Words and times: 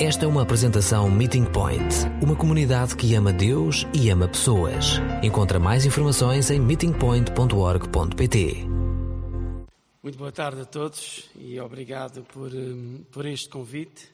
Esta 0.00 0.26
é 0.26 0.28
uma 0.28 0.42
apresentação 0.42 1.10
Meeting 1.10 1.46
Point, 1.46 1.92
uma 2.22 2.36
comunidade 2.36 2.94
que 2.94 3.16
ama 3.16 3.32
Deus 3.32 3.84
e 3.92 4.08
ama 4.10 4.28
pessoas. 4.28 5.00
Encontra 5.24 5.58
mais 5.58 5.84
informações 5.84 6.52
em 6.52 6.60
meetingpoint.org.pt. 6.60 8.64
Muito 10.00 10.16
boa 10.16 10.30
tarde 10.30 10.60
a 10.60 10.64
todos 10.64 11.28
e 11.34 11.58
obrigado 11.58 12.22
por, 12.22 12.54
hum, 12.54 13.04
por 13.10 13.26
este 13.26 13.48
convite. 13.48 14.08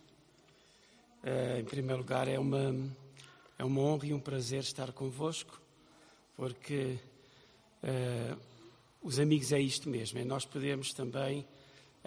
Uh, 1.22 1.60
em 1.60 1.64
primeiro 1.64 2.00
lugar, 2.00 2.28
é 2.28 2.38
uma, 2.38 2.74
é 3.58 3.64
uma 3.64 3.82
honra 3.82 4.06
e 4.06 4.14
um 4.14 4.20
prazer 4.20 4.60
estar 4.60 4.90
convosco, 4.90 5.60
porque 6.34 6.96
uh, 7.82 8.38
os 9.02 9.18
amigos 9.18 9.52
é 9.52 9.60
isto 9.60 9.90
mesmo, 9.90 10.18
é 10.18 10.24
nós 10.24 10.46
podemos 10.46 10.94
também, 10.94 11.46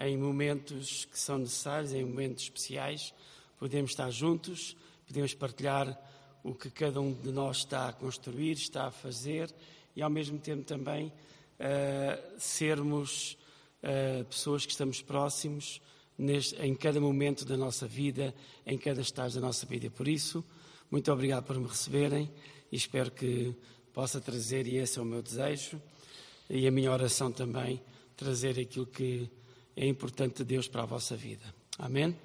em 0.00 0.16
momentos 0.16 1.04
que 1.04 1.16
são 1.16 1.38
necessários, 1.38 1.92
em 1.92 2.04
momentos 2.04 2.42
especiais, 2.42 3.14
podemos 3.58 3.90
estar 3.90 4.10
juntos, 4.10 4.76
podemos 5.06 5.34
partilhar 5.34 5.98
o 6.42 6.54
que 6.54 6.70
cada 6.70 7.00
um 7.00 7.12
de 7.12 7.30
nós 7.30 7.58
está 7.58 7.88
a 7.88 7.92
construir, 7.92 8.52
está 8.52 8.86
a 8.86 8.90
fazer 8.90 9.52
e, 9.94 10.02
ao 10.02 10.10
mesmo 10.10 10.38
tempo, 10.38 10.64
também 10.64 11.06
uh, 11.08 11.12
sermos 12.38 13.36
uh, 13.82 14.24
pessoas 14.24 14.64
que 14.64 14.72
estamos 14.72 15.02
próximos 15.02 15.80
neste, 16.16 16.56
em 16.56 16.74
cada 16.74 17.00
momento 17.00 17.44
da 17.44 17.56
nossa 17.56 17.86
vida, 17.86 18.34
em 18.66 18.78
cada 18.78 19.00
estágio 19.00 19.40
da 19.40 19.46
nossa 19.46 19.66
vida. 19.66 19.90
Por 19.90 20.08
isso, 20.08 20.44
muito 20.90 21.12
obrigado 21.12 21.44
por 21.44 21.58
me 21.58 21.66
receberem 21.66 22.30
e 22.70 22.76
espero 22.76 23.10
que 23.10 23.54
possa 23.92 24.20
trazer, 24.20 24.66
e 24.66 24.76
esse 24.76 24.98
é 24.98 25.02
o 25.02 25.04
meu 25.04 25.22
desejo, 25.22 25.80
e 26.48 26.66
a 26.66 26.70
minha 26.70 26.92
oração 26.92 27.32
também, 27.32 27.80
trazer 28.16 28.58
aquilo 28.58 28.86
que 28.86 29.28
é 29.76 29.86
importante 29.86 30.38
de 30.38 30.44
Deus 30.44 30.68
para 30.68 30.82
a 30.82 30.86
vossa 30.86 31.16
vida. 31.16 31.54
Amém? 31.78 32.16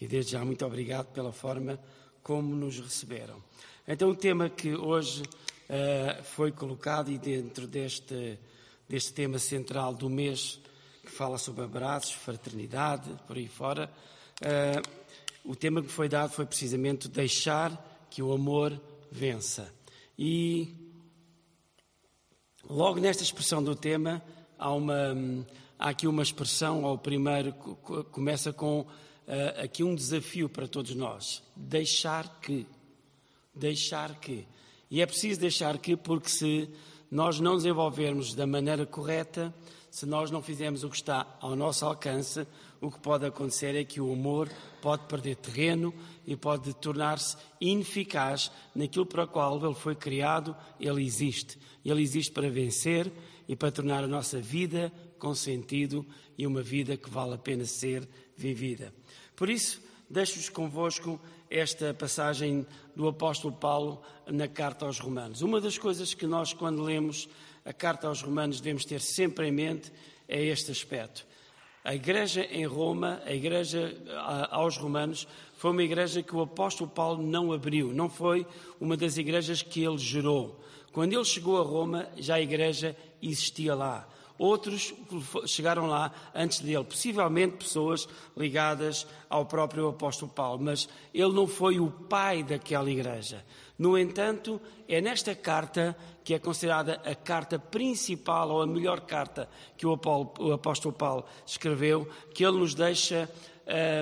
E 0.00 0.06
desde 0.06 0.32
já 0.32 0.44
muito 0.44 0.64
obrigado 0.64 1.06
pela 1.12 1.32
forma 1.32 1.78
como 2.22 2.54
nos 2.54 2.78
receberam. 2.78 3.42
Então, 3.86 4.10
o 4.10 4.16
tema 4.16 4.50
que 4.50 4.74
hoje 4.74 5.22
uh, 5.22 6.22
foi 6.24 6.50
colocado 6.50 7.10
e 7.10 7.18
dentro 7.18 7.66
deste, 7.66 8.38
deste 8.88 9.12
tema 9.12 9.38
central 9.38 9.94
do 9.94 10.10
mês, 10.10 10.60
que 11.04 11.10
fala 11.10 11.38
sobre 11.38 11.64
abraços, 11.64 12.12
fraternidade, 12.12 13.08
por 13.26 13.36
aí 13.36 13.46
fora, 13.46 13.90
uh, 14.42 15.06
o 15.44 15.54
tema 15.54 15.80
que 15.80 15.88
foi 15.88 16.08
dado 16.08 16.32
foi 16.32 16.44
precisamente 16.44 17.08
deixar 17.08 18.06
que 18.10 18.20
o 18.20 18.32
amor 18.32 18.78
vença. 19.10 19.72
E 20.18 20.74
logo 22.68 22.98
nesta 22.98 23.22
expressão 23.22 23.62
do 23.62 23.76
tema, 23.76 24.20
há, 24.58 24.72
uma, 24.72 25.46
há 25.78 25.90
aqui 25.90 26.08
uma 26.08 26.22
expressão, 26.22 26.84
ao 26.84 26.98
primeiro, 26.98 27.52
começa 28.10 28.52
com 28.52 28.84
uh, 29.26 29.62
aqui 29.62 29.82
um 29.82 29.94
desafio 29.94 30.48
para 30.48 30.66
todos 30.66 30.94
nós: 30.94 31.42
deixar 31.54 32.40
que. 32.40 32.66
Deixar 33.54 34.20
que. 34.20 34.46
E 34.90 35.00
é 35.00 35.06
preciso 35.06 35.40
deixar 35.40 35.78
que, 35.78 35.96
porque 35.96 36.28
se 36.28 36.68
nós 37.10 37.40
não 37.40 37.56
desenvolvermos 37.56 38.34
da 38.34 38.46
maneira 38.46 38.84
correta, 38.86 39.54
se 39.90 40.04
nós 40.04 40.30
não 40.30 40.42
fizermos 40.42 40.84
o 40.84 40.90
que 40.90 40.96
está 40.96 41.26
ao 41.40 41.56
nosso 41.56 41.84
alcance, 41.84 42.46
o 42.80 42.90
que 42.90 42.98
pode 42.98 43.24
acontecer 43.24 43.74
é 43.74 43.84
que 43.84 44.00
o 44.00 44.12
amor 44.12 44.50
pode 44.82 45.06
perder 45.06 45.36
terreno 45.36 45.94
e 46.26 46.36
pode 46.36 46.74
tornar-se 46.74 47.36
ineficaz 47.60 48.50
naquilo 48.74 49.06
para 49.06 49.24
o 49.24 49.28
qual 49.28 49.64
ele 49.64 49.74
foi 49.74 49.94
criado, 49.94 50.54
ele 50.78 51.02
existe. 51.02 51.58
Ele 51.84 52.02
existe 52.02 52.30
para 52.32 52.50
vencer 52.50 53.10
e 53.48 53.56
para 53.56 53.70
tornar 53.70 54.04
a 54.04 54.08
nossa 54.08 54.40
vida 54.40 54.92
com 55.18 55.34
sentido 55.34 56.04
e 56.36 56.46
uma 56.46 56.62
vida 56.62 56.96
que 56.96 57.10
vale 57.10 57.34
a 57.34 57.38
pena 57.38 57.64
ser 57.64 58.08
vivida. 58.36 58.92
Por 59.34 59.50
isso, 59.50 59.80
deixo-vos 60.08 60.48
convosco 60.48 61.20
esta 61.50 61.94
passagem 61.94 62.66
do 62.94 63.08
apóstolo 63.08 63.54
Paulo 63.54 64.02
na 64.26 64.48
carta 64.48 64.86
aos 64.86 64.98
Romanos. 64.98 65.42
Uma 65.42 65.60
das 65.60 65.78
coisas 65.78 66.14
que 66.14 66.26
nós, 66.26 66.52
quando 66.52 66.82
lemos 66.82 67.28
a 67.64 67.72
carta 67.72 68.08
aos 68.08 68.22
Romanos, 68.22 68.60
devemos 68.60 68.84
ter 68.84 69.00
sempre 69.00 69.48
em 69.48 69.52
mente 69.52 69.92
é 70.28 70.42
este 70.42 70.70
aspecto. 70.70 71.26
A 71.84 71.94
igreja 71.94 72.44
em 72.50 72.66
Roma, 72.66 73.22
a 73.24 73.32
igreja 73.32 73.96
aos 74.50 74.76
Romanos, 74.76 75.28
foi 75.56 75.70
uma 75.70 75.84
igreja 75.84 76.20
que 76.20 76.34
o 76.34 76.40
apóstolo 76.40 76.90
Paulo 76.90 77.22
não 77.22 77.52
abriu, 77.52 77.92
não 77.92 78.10
foi 78.10 78.44
uma 78.80 78.96
das 78.96 79.16
igrejas 79.16 79.62
que 79.62 79.84
ele 79.84 79.98
gerou. 79.98 80.60
Quando 80.92 81.12
ele 81.12 81.24
chegou 81.24 81.60
a 81.60 81.64
Roma, 81.64 82.08
já 82.16 82.34
a 82.34 82.40
igreja 82.40 82.96
existia 83.22 83.74
lá. 83.74 84.08
Outros 84.38 84.94
chegaram 85.46 85.86
lá 85.86 86.12
antes 86.34 86.60
dele, 86.60 86.84
possivelmente 86.84 87.56
pessoas 87.56 88.08
ligadas 88.36 89.06
ao 89.30 89.46
próprio 89.46 89.88
apóstolo 89.88 90.30
Paulo, 90.30 90.62
mas 90.62 90.88
ele 91.14 91.32
não 91.32 91.46
foi 91.46 91.80
o 91.80 91.90
pai 91.90 92.42
daquela 92.42 92.90
igreja. 92.90 93.44
No 93.78 93.96
entanto, 93.96 94.60
é 94.88 95.00
nesta 95.00 95.34
carta, 95.34 95.96
que 96.24 96.34
é 96.34 96.38
considerada 96.38 97.00
a 97.04 97.14
carta 97.14 97.58
principal 97.58 98.50
ou 98.50 98.62
a 98.62 98.66
melhor 98.66 99.00
carta 99.00 99.48
que 99.76 99.86
o, 99.86 99.92
apóstolo 100.52 100.94
Paulo 100.94 101.24
escreveu, 101.46 102.08
que 102.34 102.44
ele 102.44 102.58
nos 102.58 102.74
deixa 102.74 103.30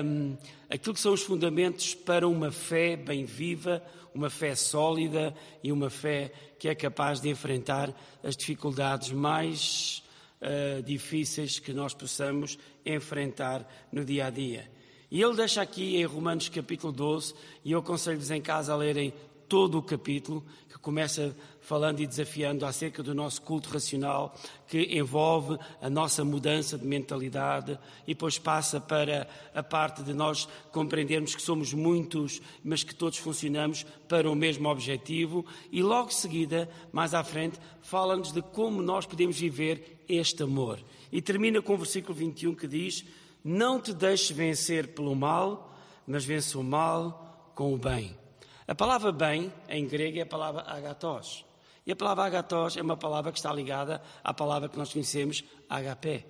um, 0.03 0.37
aquilo 0.69 0.93
que 0.93 1.01
são 1.01 1.13
os 1.13 1.23
fundamentos 1.23 1.93
para 1.93 2.27
uma 2.27 2.51
fé 2.51 2.95
bem 2.95 3.25
viva, 3.25 3.81
uma 4.13 4.29
fé 4.29 4.55
sólida 4.55 5.35
e 5.61 5.71
uma 5.71 5.89
fé 5.89 6.31
que 6.57 6.69
é 6.69 6.75
capaz 6.75 7.19
de 7.19 7.29
enfrentar 7.29 7.93
as 8.23 8.37
dificuldades 8.37 9.11
mais 9.11 10.04
uh, 10.45 10.83
difíceis 10.83 11.59
que 11.59 11.73
nós 11.73 11.93
possamos 11.93 12.57
enfrentar 12.85 13.67
no 13.91 14.05
dia 14.05 14.27
a 14.27 14.29
dia. 14.29 14.69
E 15.09 15.21
ele 15.21 15.35
deixa 15.35 15.61
aqui 15.61 15.97
em 15.97 16.05
Romanos 16.05 16.49
capítulo 16.49 16.93
12, 16.93 17.33
e 17.63 17.71
eu 17.71 17.79
aconselho-vos 17.79 18.31
em 18.31 18.41
casa 18.41 18.73
a 18.73 18.75
lerem 18.75 19.13
todo 19.47 19.77
o 19.77 19.81
capítulo, 19.83 20.43
que 20.69 20.77
começa 20.77 21.35
falando 21.61 21.99
e 21.99 22.07
desafiando 22.07 22.65
acerca 22.65 23.01
do 23.01 23.15
nosso 23.15 23.41
culto 23.41 23.69
racional, 23.69 24.35
que 24.67 24.97
envolve 24.97 25.57
a 25.81 25.89
nossa 25.89 26.23
mudança 26.23 26.77
de 26.77 26.85
mentalidade 26.85 27.77
e 28.03 28.13
depois 28.13 28.37
passa 28.37 28.79
para 28.79 29.27
a 29.53 29.63
parte 29.63 30.03
de 30.03 30.13
nós 30.13 30.47
compreendermos 30.71 31.35
que 31.35 31.41
somos 31.41 31.73
muitos, 31.73 32.41
mas 32.63 32.83
que 32.83 32.93
todos 32.93 33.17
funcionamos 33.17 33.83
para 34.07 34.29
o 34.29 34.35
mesmo 34.35 34.69
objetivo. 34.69 35.45
E 35.71 35.81
logo 35.81 36.11
seguida, 36.11 36.69
mais 36.91 37.13
à 37.13 37.23
frente, 37.23 37.59
fala-nos 37.81 38.31
de 38.31 38.41
como 38.41 38.81
nós 38.81 39.05
podemos 39.05 39.39
viver 39.39 40.03
este 40.07 40.43
amor. 40.43 40.79
E 41.11 41.21
termina 41.21 41.61
com 41.61 41.73
o 41.73 41.77
versículo 41.77 42.13
21 42.13 42.53
que 42.53 42.67
diz: 42.67 43.03
Não 43.43 43.79
te 43.79 43.93
deixes 43.93 44.29
vencer 44.29 44.89
pelo 44.89 45.15
mal, 45.15 45.75
mas 46.05 46.25
vence 46.25 46.57
o 46.57 46.63
mal 46.63 47.51
com 47.55 47.73
o 47.73 47.77
bem. 47.77 48.24
A 48.67 48.73
palavra 48.73 49.11
bem, 49.11 49.53
em 49.69 49.87
grego, 49.87 50.17
é 50.17 50.21
a 50.21 50.25
palavra 50.25 50.63
agatos. 50.63 51.45
E 51.85 51.91
a 51.91 51.95
palavra 51.95 52.25
agatos 52.25 52.75
é 52.77 52.81
uma 52.81 52.97
palavra 52.97 53.31
que 53.31 53.37
está 53.37 53.53
ligada 53.53 54.01
à 54.23 54.33
palavra 54.33 54.67
que 54.67 54.77
nós 54.77 54.91
conhecemos, 54.91 55.43
HP, 55.69 56.25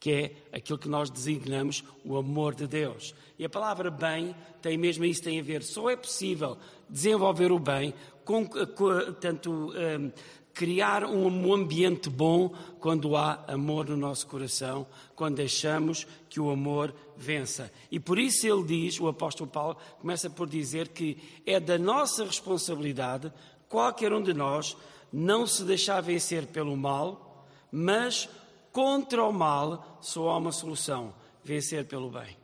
que 0.00 0.10
é 0.10 0.56
aquilo 0.56 0.78
que 0.78 0.88
nós 0.88 1.10
designamos 1.10 1.84
o 2.02 2.16
amor 2.16 2.54
de 2.54 2.66
Deus. 2.66 3.14
E 3.38 3.44
a 3.44 3.48
palavra 3.50 3.90
bem 3.90 4.34
tem 4.62 4.78
mesmo 4.78 5.04
isso 5.04 5.22
tem 5.22 5.38
a 5.38 5.42
ver. 5.42 5.62
Só 5.62 5.90
é 5.90 5.96
possível 5.96 6.56
desenvolver 6.88 7.52
o 7.52 7.58
bem 7.58 7.92
com, 8.24 8.46
com 8.46 9.12
tanto 9.20 9.50
um, 9.50 10.12
criar 10.56 11.04
um 11.04 11.52
ambiente 11.52 12.08
bom 12.08 12.48
quando 12.80 13.14
há 13.14 13.44
amor 13.46 13.90
no 13.90 13.96
nosso 13.96 14.26
coração, 14.26 14.86
quando 15.14 15.36
deixamos 15.36 16.06
que 16.30 16.40
o 16.40 16.48
amor 16.48 16.94
vença. 17.14 17.70
E 17.90 18.00
por 18.00 18.18
isso 18.18 18.46
ele 18.46 18.64
diz, 18.64 18.98
o 18.98 19.06
apóstolo 19.06 19.50
Paulo 19.50 19.76
começa 20.00 20.30
por 20.30 20.48
dizer 20.48 20.88
que 20.88 21.18
é 21.44 21.60
da 21.60 21.76
nossa 21.76 22.24
responsabilidade, 22.24 23.30
qualquer 23.68 24.14
um 24.14 24.22
de 24.22 24.32
nós, 24.32 24.74
não 25.12 25.46
se 25.46 25.62
deixar 25.62 26.00
vencer 26.00 26.46
pelo 26.46 26.74
mal, 26.74 27.46
mas 27.70 28.26
contra 28.72 29.22
o 29.24 29.32
mal 29.32 29.98
só 30.00 30.30
há 30.30 30.38
uma 30.38 30.52
solução: 30.52 31.12
vencer 31.44 31.84
pelo 31.84 32.10
bem. 32.10 32.34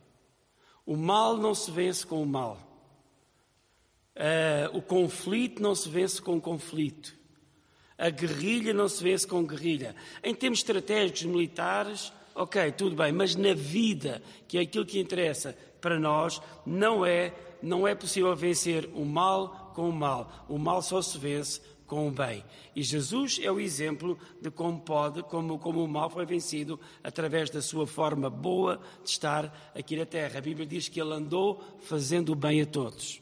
O 0.84 0.98
mal 0.98 1.38
não 1.38 1.54
se 1.54 1.70
vence 1.70 2.06
com 2.06 2.22
o 2.22 2.26
mal. 2.26 2.58
Uh, 4.14 4.76
o 4.76 4.82
conflito 4.82 5.62
não 5.62 5.74
se 5.74 5.88
vence 5.88 6.20
com 6.20 6.36
o 6.36 6.40
conflito. 6.42 7.21
A 8.02 8.10
guerrilha 8.10 8.74
não 8.74 8.88
se 8.88 9.00
vence 9.00 9.24
com 9.24 9.46
guerrilha. 9.46 9.94
Em 10.24 10.34
termos 10.34 10.58
estratégicos 10.58 11.22
militares, 11.22 12.12
ok, 12.34 12.72
tudo 12.72 12.96
bem, 12.96 13.12
mas 13.12 13.36
na 13.36 13.54
vida, 13.54 14.20
que 14.48 14.58
é 14.58 14.62
aquilo 14.62 14.84
que 14.84 14.98
interessa 14.98 15.56
para 15.80 16.00
nós, 16.00 16.42
não 16.66 17.06
é, 17.06 17.32
não 17.62 17.86
é 17.86 17.94
possível 17.94 18.34
vencer 18.34 18.90
o 18.92 19.04
mal 19.04 19.70
com 19.72 19.88
o 19.88 19.92
mal. 19.92 20.44
O 20.48 20.58
mal 20.58 20.82
só 20.82 21.00
se 21.00 21.16
vence 21.16 21.60
com 21.86 22.08
o 22.08 22.10
bem. 22.10 22.42
E 22.74 22.82
Jesus 22.82 23.38
é 23.40 23.52
o 23.52 23.60
exemplo 23.60 24.18
de 24.40 24.50
como 24.50 24.80
pode, 24.80 25.22
como, 25.22 25.56
como 25.60 25.84
o 25.84 25.86
mal 25.86 26.10
foi 26.10 26.26
vencido 26.26 26.80
através 27.04 27.50
da 27.50 27.62
sua 27.62 27.86
forma 27.86 28.28
boa 28.28 28.80
de 29.04 29.10
estar 29.10 29.72
aqui 29.76 29.94
na 29.94 30.04
terra. 30.04 30.38
A 30.38 30.42
Bíblia 30.42 30.66
diz 30.66 30.88
que 30.88 31.00
ele 31.00 31.14
andou 31.14 31.62
fazendo 31.82 32.32
o 32.32 32.34
bem 32.34 32.62
a 32.62 32.66
todos. 32.66 33.21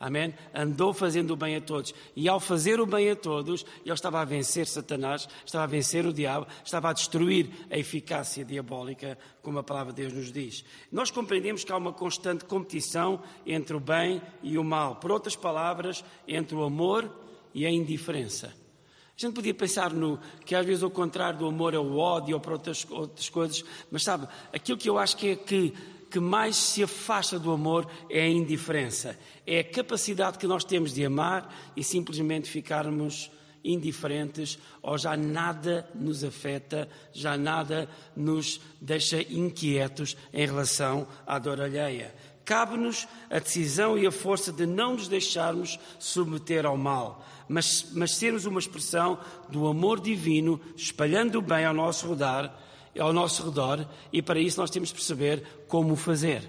Amém? 0.00 0.32
Andou 0.54 0.94
fazendo 0.94 1.32
o 1.32 1.36
bem 1.36 1.56
a 1.56 1.60
todos. 1.60 1.94
E 2.16 2.26
ao 2.26 2.40
fazer 2.40 2.80
o 2.80 2.86
bem 2.86 3.10
a 3.10 3.14
todos, 3.14 3.66
ele 3.84 3.92
estava 3.92 4.22
a 4.22 4.24
vencer 4.24 4.66
Satanás, 4.66 5.28
estava 5.44 5.64
a 5.64 5.66
vencer 5.66 6.06
o 6.06 6.12
diabo, 6.12 6.46
estava 6.64 6.88
a 6.88 6.94
destruir 6.94 7.50
a 7.70 7.76
eficácia 7.76 8.42
diabólica, 8.42 9.18
como 9.42 9.58
a 9.58 9.62
palavra 9.62 9.92
de 9.92 10.00
Deus 10.00 10.14
nos 10.14 10.32
diz. 10.32 10.64
Nós 10.90 11.10
compreendemos 11.10 11.64
que 11.64 11.72
há 11.72 11.76
uma 11.76 11.92
constante 11.92 12.46
competição 12.46 13.20
entre 13.44 13.76
o 13.76 13.80
bem 13.80 14.22
e 14.42 14.56
o 14.56 14.64
mal. 14.64 14.96
Por 14.96 15.12
outras 15.12 15.36
palavras, 15.36 16.02
entre 16.26 16.56
o 16.56 16.64
amor 16.64 17.14
e 17.52 17.66
a 17.66 17.70
indiferença. 17.70 18.46
A 18.46 19.20
gente 19.20 19.34
podia 19.34 19.52
pensar 19.52 19.92
no 19.92 20.18
que 20.46 20.54
às 20.54 20.64
vezes 20.64 20.82
o 20.82 20.88
contrário 20.88 21.40
do 21.40 21.46
amor 21.46 21.74
é 21.74 21.78
o 21.78 21.98
ódio 21.98 22.36
ou 22.36 22.40
para 22.40 22.54
outras, 22.54 22.86
outras 22.88 23.28
coisas, 23.28 23.62
mas 23.90 24.02
sabe, 24.02 24.26
aquilo 24.50 24.78
que 24.78 24.88
eu 24.88 24.98
acho 24.98 25.14
que 25.18 25.28
é 25.28 25.36
que 25.36 25.74
que 26.10 26.18
mais 26.18 26.56
se 26.56 26.82
afasta 26.82 27.38
do 27.38 27.52
amor 27.52 27.88
é 28.10 28.22
a 28.22 28.28
indiferença. 28.28 29.16
É 29.46 29.60
a 29.60 29.64
capacidade 29.64 30.38
que 30.38 30.46
nós 30.46 30.64
temos 30.64 30.92
de 30.92 31.04
amar 31.04 31.54
e 31.76 31.84
simplesmente 31.84 32.50
ficarmos 32.50 33.30
indiferentes 33.62 34.58
ou 34.82 34.98
já 34.98 35.16
nada 35.16 35.88
nos 35.94 36.24
afeta, 36.24 36.88
já 37.12 37.36
nada 37.36 37.88
nos 38.16 38.60
deixa 38.80 39.20
inquietos 39.22 40.16
em 40.32 40.46
relação 40.46 41.06
à 41.26 41.38
dor 41.38 41.60
alheia. 41.60 42.14
Cabe-nos 42.44 43.06
a 43.30 43.38
decisão 43.38 43.96
e 43.96 44.06
a 44.06 44.10
força 44.10 44.52
de 44.52 44.66
não 44.66 44.94
nos 44.94 45.06
deixarmos 45.06 45.78
submeter 45.98 46.66
ao 46.66 46.76
mal, 46.76 47.24
mas, 47.48 47.86
mas 47.92 48.16
sermos 48.16 48.44
uma 48.44 48.58
expressão 48.58 49.20
do 49.48 49.68
amor 49.68 50.00
divino, 50.00 50.60
espalhando 50.74 51.38
o 51.38 51.42
bem 51.42 51.64
ao 51.64 51.74
nosso 51.74 52.08
redor 52.08 52.50
ao 52.98 53.12
nosso 53.12 53.44
redor 53.44 53.86
e 54.12 54.20
para 54.22 54.40
isso 54.40 54.60
nós 54.60 54.70
temos 54.70 54.88
de 54.88 54.94
perceber 54.94 55.44
como 55.68 55.94
fazer. 55.96 56.48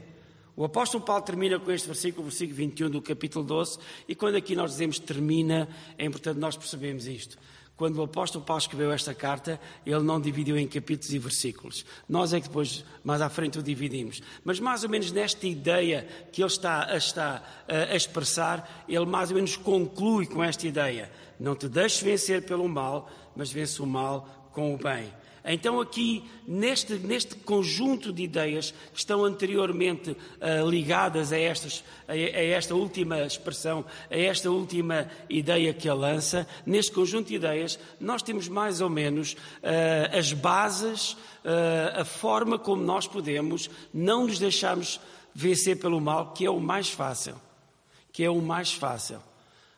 O 0.56 0.66
apóstolo 0.66 1.04
Paulo 1.04 1.24
termina 1.24 1.60
com 1.60 1.72
este 1.72 1.88
versículo, 1.88 2.24
versículo 2.26 2.58
21 2.58 2.90
do 2.90 3.02
capítulo 3.02 3.46
12, 3.46 3.80
e 4.08 4.14
quando 4.14 4.36
aqui 4.36 4.56
nós 4.56 4.72
dizemos 4.72 5.00
termina, 5.00 5.68
é 5.98 6.06
importante 6.06 6.40
nós 6.40 6.58
percebermos 6.58 7.08
isto. 7.08 7.38
Quando 7.82 7.98
o 7.98 8.04
apóstolo 8.04 8.46
Paulo 8.46 8.60
escreveu 8.60 8.92
esta 8.92 9.12
carta, 9.12 9.60
ele 9.84 10.04
não 10.04 10.22
dividiu 10.22 10.56
em 10.56 10.68
capítulos 10.68 11.12
e 11.14 11.18
versículos. 11.18 11.86
Nós 12.08 12.32
é 12.32 12.40
que 12.40 12.48
depois, 12.48 12.86
mais 13.04 13.22
à 13.22 13.30
frente, 13.30 13.58
o 13.58 13.64
dividimos. 13.64 14.22
Mas 14.44 14.60
mais 14.60 14.84
ou 14.84 14.90
menos 14.90 15.12
nesta 15.12 15.48
ideia 15.48 16.08
que 16.32 16.44
ele 16.44 16.48
está, 16.48 16.96
está 16.96 17.44
a 17.68 17.96
expressar, 17.96 18.86
ele 18.88 19.08
mais 19.08 19.32
ou 19.32 19.36
menos 19.36 19.56
conclui 19.56 20.28
com 20.28 20.44
esta 20.44 20.68
ideia. 20.68 21.12
Não 21.40 21.56
te 21.56 21.68
deixes 21.68 22.04
vencer 22.04 22.46
pelo 22.46 22.70
mal, 22.70 23.10
mas 23.36 23.52
vence 23.52 23.82
o 23.82 23.88
mal 23.88 24.50
com 24.54 24.76
o 24.76 24.78
bem. 24.78 25.12
Então, 25.44 25.82
aqui, 25.82 26.24
neste, 26.48 26.94
neste 26.96 27.36
conjunto 27.36 28.14
de 28.14 28.24
ideias 28.24 28.72
que 28.94 29.00
estão 29.00 29.26
anteriormente 29.26 30.12
uh, 30.12 30.70
ligadas 30.70 31.32
a, 31.32 31.38
estas, 31.38 31.84
a, 32.08 32.12
a, 32.12 32.16
esta 32.16 32.76
última 32.76 33.20
expressão, 33.22 33.84
a 34.10 34.18
esta 34.18 34.52
última 34.52 35.10
ideia 35.30 35.74
que 35.74 35.90
ele 35.90 35.98
lança, 35.98 36.48
neste 36.66 36.92
conjunto 36.92 37.30
de 37.30 37.36
ideias, 37.36 37.80
nós 38.00 38.22
temos 38.22 38.48
mais 38.48 38.82
ou 38.82 38.90
menos 38.90 39.34
uh, 39.34 40.18
as 40.18 40.32
bases, 40.32 41.14
uh, 41.14 42.02
a 42.02 42.06
forma 42.06 42.60
como 42.60 42.84
nós 42.84 43.08
podemos 43.08 43.70
não 43.92 44.28
nos 44.28 44.38
deixarmos 44.38 45.00
vencer 45.34 45.80
pelo 45.80 46.00
mal, 46.00 46.34
que 46.34 46.46
é 46.46 46.50
o 46.50 46.60
mais 46.60 46.90
fácil. 46.90 47.36
Que 48.12 48.24
é 48.24 48.30
o 48.30 48.42
mais 48.42 48.74
fácil. 48.74 49.20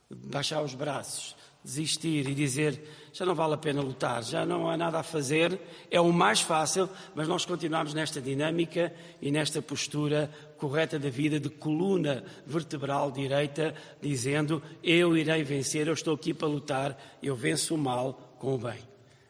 Baixar 0.10 0.62
os 0.62 0.75
braços, 0.75 1.36
desistir 1.63 2.27
e 2.27 2.36
dizer 2.36 2.81
já 3.13 3.27
não 3.27 3.36
vale 3.36 3.54
a 3.54 3.57
pena 3.57 3.80
lutar, 3.80 4.24
já 4.24 4.44
não 4.44 4.68
há 4.68 4.75
nada 4.75 5.00
a 5.00 5.04
fazer, 5.04 5.60
é 5.92 6.01
o 6.01 6.12
mais 6.12 6.42
fácil, 6.42 6.89
mas 7.13 7.27
nós 7.27 7.45
continuamos 7.45 7.94
nesta 7.94 8.19
dinâmica 8.19 8.92
e 9.21 9.30
nesta 9.30 9.62
postura 9.62 10.31
correta 10.57 10.98
da 10.98 11.12
vida 11.12 11.39
de 11.39 11.48
coluna 11.48 12.24
vertebral 12.44 13.12
direita, 13.12 13.75
dizendo: 14.01 14.63
Eu 14.83 15.15
irei 15.15 15.44
vencer, 15.44 15.88
eu 15.88 15.94
estou 15.94 16.15
aqui 16.15 16.33
para 16.33 16.48
lutar, 16.48 16.98
eu 17.21 17.36
venço 17.36 17.75
o 17.75 17.77
mal 17.77 18.36
com 18.39 18.56
o 18.56 18.57
bem. 18.57 18.80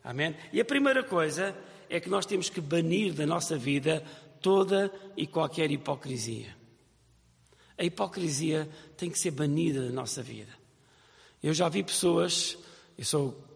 Amém? 0.01 0.33
E 0.53 0.61
a 0.61 0.65
primeira 0.65 1.03
coisa 1.03 1.53
é 1.89 1.99
que 1.99 2.09
nós 2.09 2.25
temos 2.25 2.49
que 2.49 2.61
banir 2.61 3.13
da 3.13 3.25
nossa 3.25 3.57
vida 3.57 4.01
toda 4.41 4.89
e 5.17 5.27
qualquer 5.27 5.69
hipocrisia. 5.69 6.55
A 7.77 7.83
hipocrisia 7.83 8.69
tem 8.95 9.09
que 9.09 9.19
ser 9.19 9.31
banida 9.31 9.85
da 9.85 9.91
nossa 9.91 10.23
vida. 10.23 10.53
Eu 11.41 11.53
já 11.53 11.67
vi 11.67 11.83
pessoas, 11.83 12.57
eu 12.97 13.03
sou 13.03 13.52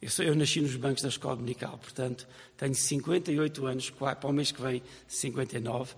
eu, 0.00 0.10
sou, 0.10 0.24
eu, 0.24 0.34
nasci 0.34 0.60
nos 0.60 0.76
bancos 0.76 1.02
da 1.02 1.08
escola 1.08 1.36
dominical, 1.36 1.78
portanto, 1.78 2.28
tenho 2.56 2.74
58 2.74 3.66
anos, 3.66 3.90
para 3.90 4.28
o 4.28 4.32
mês 4.32 4.52
que 4.52 4.60
vem, 4.60 4.82
59, 5.08 5.92
uh, 5.92 5.96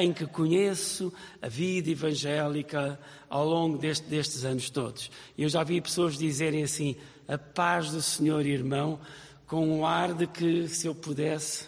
em 0.00 0.12
que 0.12 0.26
conheço 0.26 1.12
a 1.40 1.48
vida 1.48 1.90
evangélica 1.90 3.00
ao 3.28 3.46
longo 3.46 3.78
deste, 3.78 4.06
destes 4.06 4.44
anos 4.44 4.68
todos. 4.68 5.10
Eu 5.38 5.48
já 5.48 5.64
vi 5.64 5.80
pessoas 5.80 6.18
dizerem 6.18 6.62
assim: 6.62 6.96
a 7.26 7.38
paz 7.38 7.90
do 7.90 8.02
Senhor, 8.02 8.44
irmão, 8.44 9.00
com 9.46 9.66
um 9.66 9.86
ar 9.86 10.12
de 10.12 10.26
que 10.26 10.68
se 10.68 10.86
eu 10.86 10.94
pudesse. 10.94 11.66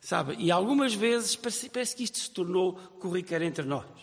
Sabe? 0.00 0.36
E 0.38 0.52
algumas 0.52 0.94
vezes 0.94 1.34
parece, 1.34 1.68
parece 1.70 1.96
que 1.96 2.04
isto 2.04 2.18
se 2.18 2.30
tornou 2.30 2.74
corriqueiro 3.00 3.42
entre 3.42 3.64
nós 3.64 3.95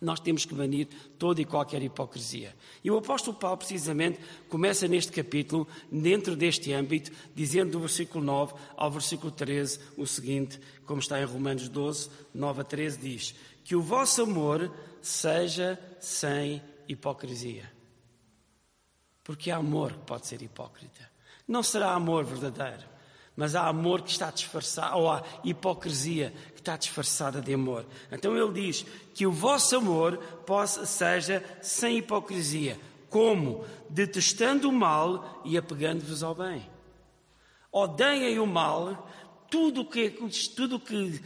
nós 0.00 0.18
temos 0.18 0.44
que 0.44 0.54
banir 0.54 0.88
toda 1.18 1.40
e 1.40 1.44
qualquer 1.44 1.82
hipocrisia. 1.82 2.56
E 2.82 2.90
o 2.90 2.96
apóstolo 2.96 3.36
Paulo, 3.36 3.58
precisamente, 3.58 4.18
começa 4.48 4.88
neste 4.88 5.12
capítulo, 5.12 5.68
dentro 5.90 6.34
deste 6.34 6.72
âmbito, 6.72 7.12
dizendo 7.34 7.72
do 7.72 7.80
versículo 7.80 8.24
9 8.24 8.54
ao 8.76 8.90
versículo 8.90 9.30
13 9.30 9.78
o 9.96 10.06
seguinte, 10.06 10.58
como 10.86 11.00
está 11.00 11.20
em 11.20 11.24
Romanos 11.24 11.68
12, 11.68 12.10
9 12.32 12.60
a 12.62 12.64
13, 12.64 12.98
diz: 12.98 13.34
Que 13.64 13.76
o 13.76 13.82
vosso 13.82 14.22
amor 14.22 14.72
seja 15.02 15.78
sem 16.00 16.62
hipocrisia. 16.88 17.70
Porque 19.22 19.50
há 19.50 19.56
amor 19.56 19.92
que 19.92 20.06
pode 20.06 20.26
ser 20.26 20.40
hipócrita. 20.42 21.10
Não 21.46 21.62
será 21.62 21.92
amor 21.92 22.24
verdadeiro 22.24 22.99
mas 23.40 23.56
há 23.56 23.66
amor 23.66 24.02
que 24.02 24.10
está 24.10 24.30
disfarçado, 24.30 24.98
ou 24.98 25.10
há 25.10 25.22
hipocrisia 25.42 26.30
que 26.54 26.60
está 26.60 26.76
disfarçada 26.76 27.40
de 27.40 27.54
amor. 27.54 27.86
Então 28.12 28.36
ele 28.36 28.52
diz 28.52 28.84
que 29.14 29.26
o 29.26 29.32
vosso 29.32 29.76
amor 29.76 30.18
possa, 30.44 30.84
seja 30.84 31.42
sem 31.62 31.96
hipocrisia, 31.96 32.78
como 33.08 33.64
detestando 33.88 34.68
o 34.68 34.72
mal 34.72 35.40
e 35.42 35.56
apegando-vos 35.56 36.22
ao 36.22 36.34
bem. 36.34 36.70
Odeiem 37.72 38.38
o 38.38 38.46
mal, 38.46 39.10
tudo 39.50 39.86
que, 39.86 40.10
tudo 40.54 40.78
que, 40.78 41.18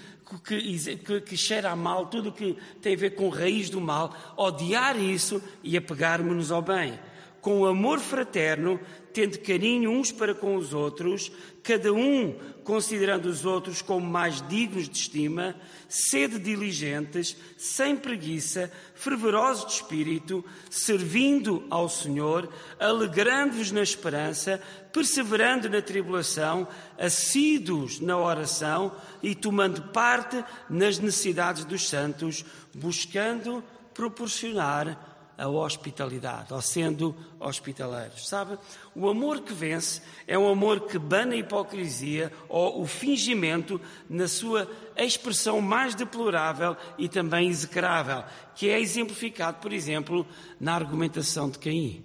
que, 0.46 0.96
que, 0.98 1.20
que 1.20 1.36
cheira 1.36 1.72
a 1.72 1.74
mal, 1.74 2.06
tudo 2.06 2.30
que 2.30 2.56
tem 2.80 2.94
a 2.94 2.96
ver 2.96 3.16
com 3.16 3.28
raiz 3.28 3.68
do 3.68 3.80
mal, 3.80 4.14
odiar 4.36 4.96
isso 4.96 5.42
e 5.64 5.76
apegarmos-nos 5.76 6.52
ao 6.52 6.62
bem 6.62 6.96
com 7.44 7.66
amor 7.66 8.00
fraterno, 8.00 8.80
tendo 9.14 9.38
carinho 9.38 9.92
uns 9.92 10.10
para 10.10 10.34
com 10.34 10.56
os 10.56 10.74
outros, 10.74 11.30
cada 11.62 11.92
um 11.92 12.34
considerando 12.64 13.26
os 13.26 13.44
outros 13.44 13.80
como 13.80 14.04
mais 14.04 14.46
dignos 14.48 14.88
de 14.88 14.98
estima, 14.98 15.54
sede 15.88 16.36
diligentes, 16.36 17.36
sem 17.56 17.96
preguiça, 17.96 18.72
fervorosos 18.92 19.66
de 19.66 19.72
espírito, 19.74 20.44
servindo 20.68 21.64
ao 21.70 21.88
Senhor, 21.88 22.52
alegrando-vos 22.80 23.70
na 23.70 23.82
esperança, 23.82 24.60
perseverando 24.92 25.70
na 25.70 25.80
tribulação, 25.80 26.66
assíduos 26.98 28.00
na 28.00 28.18
oração 28.18 28.96
e 29.22 29.32
tomando 29.32 29.80
parte 29.92 30.44
nas 30.68 30.98
necessidades 30.98 31.64
dos 31.64 31.88
santos, 31.88 32.44
buscando 32.74 33.62
proporcionar 33.94 35.13
a 35.36 35.48
hospitalidade, 35.48 36.52
ou 36.52 36.60
sendo 36.60 37.14
hospitaleiros. 37.40 38.28
Sabe? 38.28 38.58
O 38.94 39.08
amor 39.08 39.40
que 39.40 39.52
vence 39.52 40.02
é 40.26 40.38
um 40.38 40.48
amor 40.48 40.86
que 40.86 40.98
bana 40.98 41.34
a 41.34 41.38
hipocrisia 41.38 42.32
ou 42.48 42.82
o 42.82 42.86
fingimento 42.86 43.80
na 44.08 44.28
sua 44.28 44.68
expressão 44.96 45.60
mais 45.60 45.94
deplorável 45.94 46.76
e 46.96 47.08
também 47.08 47.48
execrável, 47.48 48.24
que 48.54 48.68
é 48.68 48.80
exemplificado, 48.80 49.58
por 49.58 49.72
exemplo, 49.72 50.26
na 50.60 50.74
argumentação 50.74 51.50
de 51.50 51.58
Caim. 51.58 52.04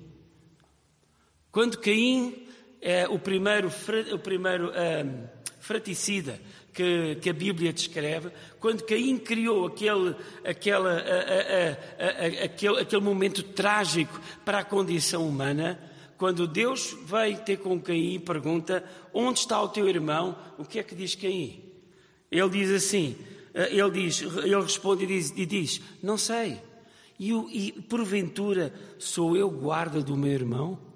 Quando 1.51 1.77
Caim 1.79 2.47
é 2.81 3.07
o 3.07 3.19
primeiro, 3.19 3.71
o 4.13 4.19
primeiro 4.19 4.71
um, 4.71 5.27
fraticida, 5.59 6.39
que, 6.73 7.15
que, 7.21 7.29
a 7.29 7.33
Bíblia 7.33 7.73
descreve, 7.73 8.29
quando 8.59 8.83
Caim 8.83 9.17
criou 9.17 9.67
aquele, 9.67 10.15
aquela, 10.45 10.91
a, 10.91 11.03
a, 11.03 11.69
a, 11.71 12.45
aquele, 12.45 12.79
aquele 12.79 13.01
momento 13.01 13.43
trágico 13.43 14.19
para 14.45 14.59
a 14.59 14.63
condição 14.63 15.27
humana, 15.27 15.79
quando 16.17 16.47
Deus 16.47 16.95
veio 17.05 17.37
ter 17.39 17.57
com 17.57 17.79
Caim 17.79 18.15
e 18.15 18.19
pergunta: 18.19 18.83
Onde 19.13 19.39
está 19.39 19.61
o 19.61 19.69
teu 19.69 19.87
irmão? 19.87 20.37
O 20.57 20.65
que 20.65 20.79
é 20.79 20.83
que 20.83 20.95
diz 20.95 21.15
Caim? 21.15 21.63
Ele 22.31 22.49
diz 22.49 22.71
assim: 22.71 23.15
eh, 23.53 23.75
ele, 23.75 23.91
diz, 23.91 24.21
ele 24.21 24.61
responde 24.61 25.05
e 25.05 25.07
diz, 25.07 25.33
e 25.35 25.45
diz 25.45 25.81
Não 26.03 26.17
sei. 26.17 26.61
E, 27.19 27.31
e 27.31 27.71
porventura 27.83 28.73
sou 28.97 29.35
eu 29.35 29.49
guarda 29.49 30.01
do 30.01 30.15
meu 30.15 30.31
irmão? 30.31 30.88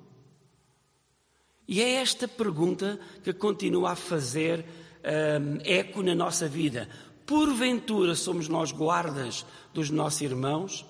E 1.74 1.82
é 1.82 1.94
esta 1.94 2.28
pergunta 2.28 3.00
que 3.24 3.34
continua 3.34 3.94
a 3.94 3.96
fazer 3.96 4.64
um, 5.04 5.58
eco 5.64 6.04
na 6.04 6.14
nossa 6.14 6.48
vida. 6.48 6.88
Porventura 7.26 8.14
somos 8.14 8.48
nós 8.48 8.72
guardas 8.72 9.44
dos 9.74 9.90
nossos 9.90 10.22
irmãos? 10.22 10.86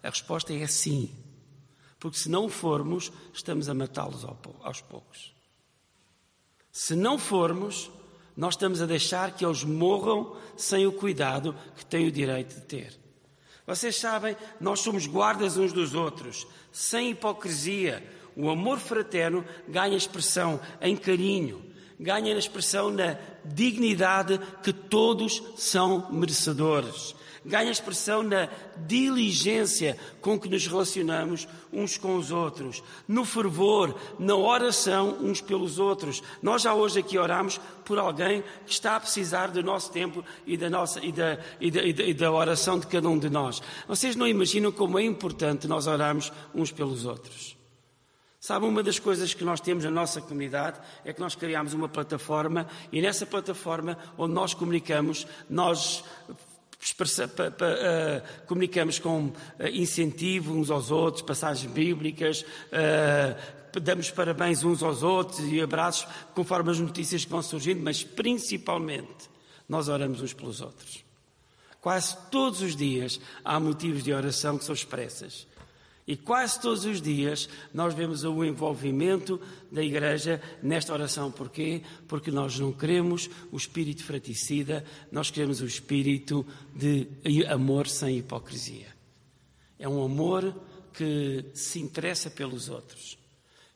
A 0.00 0.08
resposta 0.08 0.54
é 0.54 0.64
sim. 0.68 1.10
Porque 1.98 2.18
se 2.18 2.28
não 2.28 2.48
formos, 2.48 3.10
estamos 3.34 3.68
a 3.68 3.74
matá-los 3.74 4.24
aos 4.62 4.80
poucos. 4.80 5.34
Se 6.70 6.94
não 6.94 7.18
formos, 7.18 7.90
nós 8.36 8.54
estamos 8.54 8.80
a 8.80 8.86
deixar 8.86 9.34
que 9.34 9.44
eles 9.44 9.64
morram 9.64 10.36
sem 10.56 10.86
o 10.86 10.92
cuidado 10.92 11.52
que 11.76 11.84
têm 11.84 12.06
o 12.06 12.12
direito 12.12 12.54
de 12.54 12.60
ter. 12.60 12.96
Vocês 13.66 13.96
sabem, 13.96 14.36
nós 14.60 14.78
somos 14.78 15.04
guardas 15.04 15.56
uns 15.56 15.72
dos 15.72 15.94
outros, 15.96 16.46
sem 16.70 17.10
hipocrisia. 17.10 18.17
O 18.38 18.48
amor 18.48 18.78
fraterno 18.78 19.44
ganha 19.68 19.96
expressão 19.96 20.60
em 20.80 20.96
carinho, 20.96 21.60
ganha 21.98 22.32
expressão 22.38 22.88
na 22.88 23.16
dignidade 23.44 24.40
que 24.62 24.72
todos 24.72 25.42
são 25.56 26.10
merecedores 26.10 27.18
ganha 27.48 27.70
expressão 27.70 28.22
na 28.22 28.48
diligência 28.76 29.96
com 30.20 30.38
que 30.38 30.48
nos 30.48 30.66
relacionamos 30.66 31.48
uns 31.72 31.96
com 31.96 32.16
os 32.16 32.30
outros, 32.30 32.82
no 33.08 33.24
fervor, 33.24 33.98
na 34.18 34.36
oração 34.36 35.16
uns 35.20 35.40
pelos 35.40 35.78
outros. 35.78 36.22
Nós 36.42 36.62
já 36.62 36.74
hoje 36.74 37.00
aqui 37.00 37.18
oramos 37.18 37.58
por 37.84 37.98
alguém 37.98 38.44
que 38.66 38.72
está 38.72 38.96
a 38.96 39.00
precisar 39.00 39.48
do 39.48 39.62
nosso 39.62 39.90
tempo 39.90 40.24
e 40.46 40.56
da, 40.56 40.68
nossa, 40.68 41.04
e 41.04 41.10
da, 41.10 41.38
e 41.60 41.70
da, 41.70 41.82
e 41.82 42.14
da 42.14 42.30
oração 42.30 42.78
de 42.78 42.86
cada 42.86 43.08
um 43.08 43.18
de 43.18 43.30
nós. 43.30 43.62
Vocês 43.88 44.14
não 44.14 44.26
imaginam 44.26 44.70
como 44.70 44.98
é 44.98 45.02
importante 45.02 45.66
nós 45.66 45.86
orarmos 45.86 46.30
uns 46.54 46.70
pelos 46.70 47.06
outros. 47.06 47.57
Sabe, 48.40 48.66
uma 48.66 48.84
das 48.84 49.00
coisas 49.00 49.34
que 49.34 49.42
nós 49.42 49.60
temos 49.60 49.82
na 49.82 49.90
nossa 49.90 50.20
comunidade 50.20 50.80
é 51.04 51.12
que 51.12 51.20
nós 51.20 51.34
criamos 51.34 51.74
uma 51.74 51.88
plataforma 51.88 52.68
e 52.92 53.02
nessa 53.02 53.26
plataforma 53.26 53.98
onde 54.16 54.32
nós 54.32 54.54
comunicamos, 54.54 55.26
nós 55.50 56.00
uh, 56.00 56.04
comunicamos 58.46 59.00
com 59.00 59.26
uh, 59.26 59.34
incentivo 59.72 60.54
uns 60.54 60.70
aos 60.70 60.92
outros, 60.92 61.22
passagens 61.22 61.70
bíblicas, 61.72 62.42
uh, 62.42 63.80
damos 63.80 64.12
parabéns 64.12 64.62
uns 64.62 64.84
aos 64.84 65.02
outros 65.02 65.40
e 65.40 65.60
abraços 65.60 66.06
conforme 66.32 66.70
as 66.70 66.78
notícias 66.78 67.24
que 67.24 67.30
vão 67.30 67.42
surgindo, 67.42 67.82
mas 67.82 68.04
principalmente 68.04 69.28
nós 69.68 69.88
oramos 69.88 70.22
uns 70.22 70.32
pelos 70.32 70.60
outros. 70.60 71.04
Quase 71.80 72.16
todos 72.30 72.62
os 72.62 72.76
dias 72.76 73.20
há 73.44 73.58
motivos 73.58 74.04
de 74.04 74.12
oração 74.12 74.56
que 74.56 74.64
são 74.64 74.74
expressas. 74.74 75.46
E 76.08 76.16
quase 76.16 76.58
todos 76.58 76.86
os 76.86 77.02
dias 77.02 77.50
nós 77.72 77.92
vemos 77.92 78.24
o 78.24 78.42
envolvimento 78.42 79.38
da 79.70 79.82
Igreja 79.82 80.40
nesta 80.62 80.94
oração. 80.94 81.30
Porquê? 81.30 81.82
Porque 82.08 82.30
nós 82.30 82.58
não 82.58 82.72
queremos 82.72 83.28
o 83.52 83.56
espírito 83.58 84.02
fraticida, 84.02 84.82
nós 85.12 85.30
queremos 85.30 85.60
o 85.60 85.66
espírito 85.66 86.46
de 86.74 87.06
amor 87.46 87.86
sem 87.86 88.16
hipocrisia. 88.16 88.86
É 89.78 89.86
um 89.86 90.02
amor 90.02 90.54
que 90.94 91.44
se 91.52 91.78
interessa 91.78 92.30
pelos 92.30 92.70
outros 92.70 93.18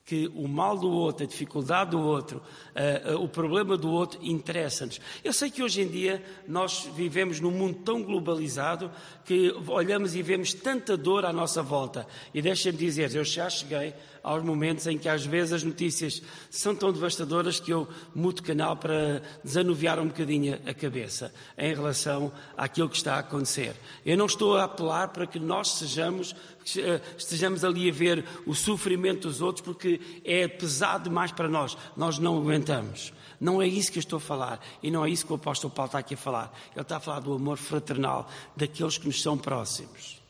que 0.04 0.30
o 0.35 0.49
mal 0.49 0.76
do 0.76 0.90
outro, 0.90 1.25
a 1.25 1.28
dificuldade 1.28 1.92
do 1.92 2.00
outro, 2.00 2.42
uh, 2.75 3.14
uh, 3.14 3.23
o 3.23 3.28
problema 3.28 3.76
do 3.76 3.90
outro 3.90 4.18
interessa-nos. 4.23 5.00
Eu 5.23 5.32
sei 5.32 5.50
que 5.50 5.62
hoje 5.62 5.82
em 5.82 5.88
dia 5.88 6.23
nós 6.47 6.88
vivemos 6.94 7.40
num 7.40 7.50
mundo 7.52 7.80
tão 7.85 8.02
globalizado 8.02 8.90
que 9.25 9.54
olhamos 9.68 10.16
e 10.16 10.23
vemos 10.23 10.52
tanta 10.52 10.97
dor 10.97 11.25
à 11.25 11.32
nossa 11.32 11.62
volta. 11.62 12.06
E 12.35 12.42
deixem-me 12.42 12.76
dizer, 12.78 13.14
eu 13.14 13.25
já 13.25 13.49
cheguei 13.49 13.94
aos 14.23 14.43
momentos 14.43 14.87
em 14.87 14.97
que 14.97 15.09
às 15.09 15.25
vezes 15.25 15.52
as 15.52 15.62
notícias 15.64 16.23
são 16.50 16.75
tão 16.75 16.93
devastadoras 16.93 17.59
que 17.59 17.73
eu 17.73 17.88
mudo 18.14 18.43
canal 18.43 18.76
para 18.76 19.23
desanuviar 19.43 19.99
um 19.99 20.07
bocadinho 20.07 20.59
a 20.67 20.75
cabeça 20.75 21.33
em 21.59 21.75
relação 21.75 22.33
àquilo 22.57 22.88
que 22.88 22.97
está 22.97 23.17
a 23.17 23.21
acontecer. 23.21 23.75
Eu 24.05 24.17
não 24.17 24.26
estou 24.26 24.57
a 24.57 24.64
apelar 24.64 25.09
para 25.09 25.26
que 25.26 25.38
nós 25.38 25.73
sejamos 25.73 26.35
eh, 26.76 27.00
estejamos 27.19 27.64
ali 27.64 27.91
a 27.91 27.93
ver 27.93 28.25
o 28.47 28.55
sofrimento 28.55 29.29
dos 29.29 29.41
outros 29.41 29.64
porque 29.64 30.00
é 30.25 30.47
pesado 30.47 31.05
demais 31.05 31.33
para 31.33 31.49
nós. 31.49 31.76
Nós 31.97 32.19
não 32.19 32.37
aguentamos. 32.37 33.12
Não 33.41 33.61
é 33.61 33.67
isso 33.67 33.91
que 33.91 33.99
eu 33.99 34.02
estou 34.02 34.19
a 34.19 34.21
falar 34.21 34.61
e 34.83 34.91
não 34.91 35.05
é 35.05 35.11
isso 35.11 35.26
que 35.26 35.33
o 35.33 35.37
apóstolo 35.37 35.75
Paulo 35.75 35.88
está 35.88 35.99
aqui 35.99 36.14
a 36.14 36.17
falar. 36.17 36.57
Ele 36.73 36.83
está 36.83 36.99
a 36.99 37.00
falar 37.00 37.21
do 37.21 37.35
amor 37.35 37.57
fraternal 37.59 38.29
daqueles 38.57 38.99
que 38.99 39.07
nos 39.07 39.21
são 39.21 39.37
próximos. 39.37 40.23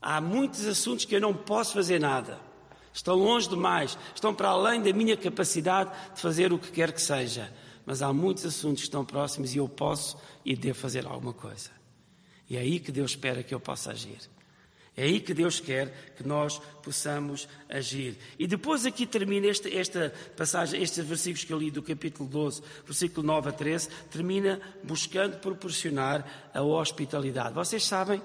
Há 0.00 0.20
muitos 0.20 0.66
assuntos 0.66 1.04
que 1.04 1.14
eu 1.14 1.20
não 1.20 1.32
posso 1.32 1.72
fazer 1.72 1.98
nada. 1.98 2.38
Estão 2.92 3.14
longe 3.14 3.48
demais, 3.48 3.96
estão 4.14 4.34
para 4.34 4.48
além 4.48 4.82
da 4.82 4.92
minha 4.92 5.16
capacidade 5.16 5.90
de 6.14 6.20
fazer 6.20 6.52
o 6.52 6.58
que 6.58 6.70
quer 6.70 6.92
que 6.92 7.00
seja. 7.00 7.52
Mas 7.86 8.02
há 8.02 8.12
muitos 8.12 8.44
assuntos 8.44 8.82
que 8.82 8.88
estão 8.88 9.04
próximos 9.04 9.54
e 9.54 9.58
eu 9.58 9.68
posso 9.68 10.16
e 10.44 10.54
devo 10.54 10.78
fazer 10.78 11.06
alguma 11.06 11.32
coisa. 11.32 11.70
E 12.48 12.56
é 12.56 12.60
aí 12.60 12.78
que 12.78 12.92
Deus 12.92 13.12
espera 13.12 13.42
que 13.42 13.54
eu 13.54 13.60
possa 13.60 13.90
agir. 13.90 14.18
É 14.94 15.04
aí 15.04 15.20
que 15.20 15.32
Deus 15.32 15.58
quer 15.58 16.12
que 16.16 16.26
nós 16.26 16.60
possamos 16.82 17.48
agir. 17.66 18.18
E 18.38 18.46
depois 18.46 18.84
aqui 18.84 19.06
termina 19.06 19.46
esta, 19.46 20.12
passagem, 20.36 20.82
estes 20.82 21.04
versículos 21.06 21.44
que 21.44 21.52
eu 21.52 21.58
li 21.58 21.70
do 21.70 21.82
capítulo 21.82 22.28
12, 22.28 22.62
versículo 22.84 23.26
9 23.26 23.48
a 23.48 23.52
13, 23.52 23.88
termina 24.10 24.60
buscando 24.84 25.38
proporcionar 25.38 26.50
a 26.52 26.60
hospitalidade. 26.60 27.54
Vocês 27.54 27.86
sabem, 27.86 28.20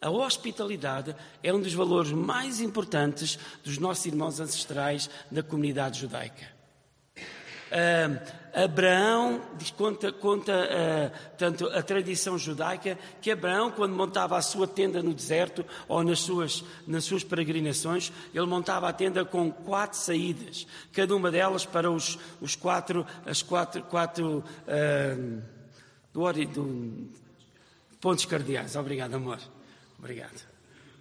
a 0.00 0.10
hospitalidade 0.10 1.14
é 1.42 1.52
um 1.52 1.60
dos 1.60 1.74
valores 1.74 2.12
mais 2.12 2.60
importantes 2.60 3.38
dos 3.64 3.78
nossos 3.78 4.06
irmãos 4.06 4.38
ancestrais 4.38 5.10
da 5.30 5.42
comunidade 5.42 6.00
judaica. 6.00 6.58
Uh, 7.68 8.18
Abraão, 8.64 9.42
conta, 9.76 10.10
conta 10.10 10.52
uh, 10.52 11.34
tanto 11.36 11.66
a 11.66 11.82
tradição 11.82 12.38
judaica, 12.38 12.98
que 13.20 13.30
Abraão, 13.30 13.70
quando 13.70 13.94
montava 13.94 14.38
a 14.38 14.42
sua 14.42 14.66
tenda 14.66 15.02
no 15.02 15.12
deserto 15.12 15.64
ou 15.86 16.02
nas 16.02 16.20
suas, 16.20 16.64
nas 16.86 17.04
suas 17.04 17.22
peregrinações, 17.22 18.10
ele 18.34 18.46
montava 18.46 18.88
a 18.88 18.92
tenda 18.92 19.24
com 19.24 19.52
quatro 19.52 19.98
saídas, 19.98 20.66
cada 20.92 21.14
uma 21.14 21.30
delas 21.30 21.66
para 21.66 21.90
os, 21.90 22.18
os 22.40 22.56
quatro, 22.56 23.06
as 23.26 23.42
quatro, 23.42 23.82
quatro 23.82 24.42
uh, 24.66 25.42
do, 26.12 26.32
do, 26.46 27.10
pontos 28.00 28.24
cardeais. 28.24 28.76
Obrigado, 28.76 29.14
amor. 29.14 29.38
Obrigado. 29.98 30.46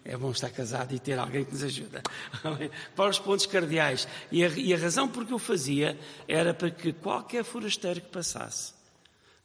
É 0.03 0.15
bom 0.15 0.31
estar 0.31 0.49
casado 0.49 0.95
e 0.95 0.99
ter 0.99 1.19
alguém 1.19 1.43
que 1.43 1.51
nos 1.51 1.63
ajuda. 1.63 2.01
para 2.95 3.09
os 3.09 3.19
pontos 3.19 3.45
cardeais. 3.45 4.07
E 4.31 4.43
a, 4.43 4.47
e 4.49 4.73
a 4.73 4.77
razão 4.77 5.07
por 5.07 5.25
que 5.25 5.33
eu 5.33 5.39
fazia 5.39 5.99
era 6.27 6.53
para 6.53 6.71
que 6.71 6.93
qualquer 6.93 7.43
forasteiro 7.43 7.99
que 7.99 8.07
passasse, 8.07 8.73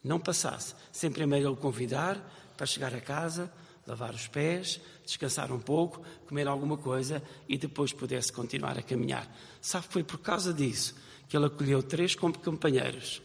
não 0.01 0.19
passasse, 0.19 0.73
sem 0.91 1.11
primeiro 1.11 1.51
o 1.51 1.57
convidar 1.57 2.17
para 2.55 2.65
chegar 2.65 2.95
a 2.95 3.01
casa, 3.01 3.51
lavar 3.85 4.13
os 4.13 4.27
pés, 4.27 4.79
descansar 5.05 5.51
um 5.51 5.59
pouco, 5.59 6.01
comer 6.27 6.47
alguma 6.47 6.77
coisa 6.77 7.21
e 7.47 7.57
depois 7.57 7.91
pudesse 7.91 8.31
continuar 8.31 8.77
a 8.77 8.81
caminhar. 8.81 9.27
Sabe, 9.61 9.87
foi 9.89 10.03
por 10.03 10.19
causa 10.19 10.53
disso 10.53 10.95
que 11.27 11.35
ele 11.35 11.47
acolheu 11.47 11.81
três 11.83 12.15
companheiros, 12.15 13.21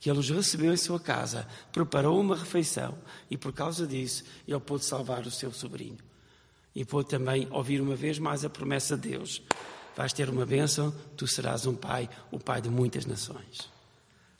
que 0.00 0.10
ele 0.10 0.18
os 0.18 0.30
recebeu 0.30 0.72
em 0.72 0.76
sua 0.76 1.00
casa, 1.00 1.46
preparou 1.72 2.20
uma 2.20 2.36
refeição 2.36 2.96
e 3.30 3.36
por 3.36 3.52
causa 3.52 3.86
disso 3.86 4.24
ele 4.46 4.60
pôde 4.60 4.84
salvar 4.84 5.26
o 5.26 5.30
seu 5.30 5.52
sobrinho 5.52 5.98
e 6.74 6.84
pôde 6.84 7.08
também 7.08 7.48
ouvir 7.50 7.80
uma 7.80 7.96
vez 7.96 8.18
mais 8.18 8.44
a 8.44 8.50
promessa 8.50 8.96
de 8.96 9.10
Deus: 9.10 9.42
vais 9.96 10.12
ter 10.12 10.30
uma 10.30 10.46
bênção, 10.46 10.94
tu 11.16 11.26
serás 11.26 11.66
um 11.66 11.74
pai, 11.74 12.08
o 12.30 12.38
pai 12.38 12.60
de 12.60 12.70
muitas 12.70 13.04
nações. 13.04 13.77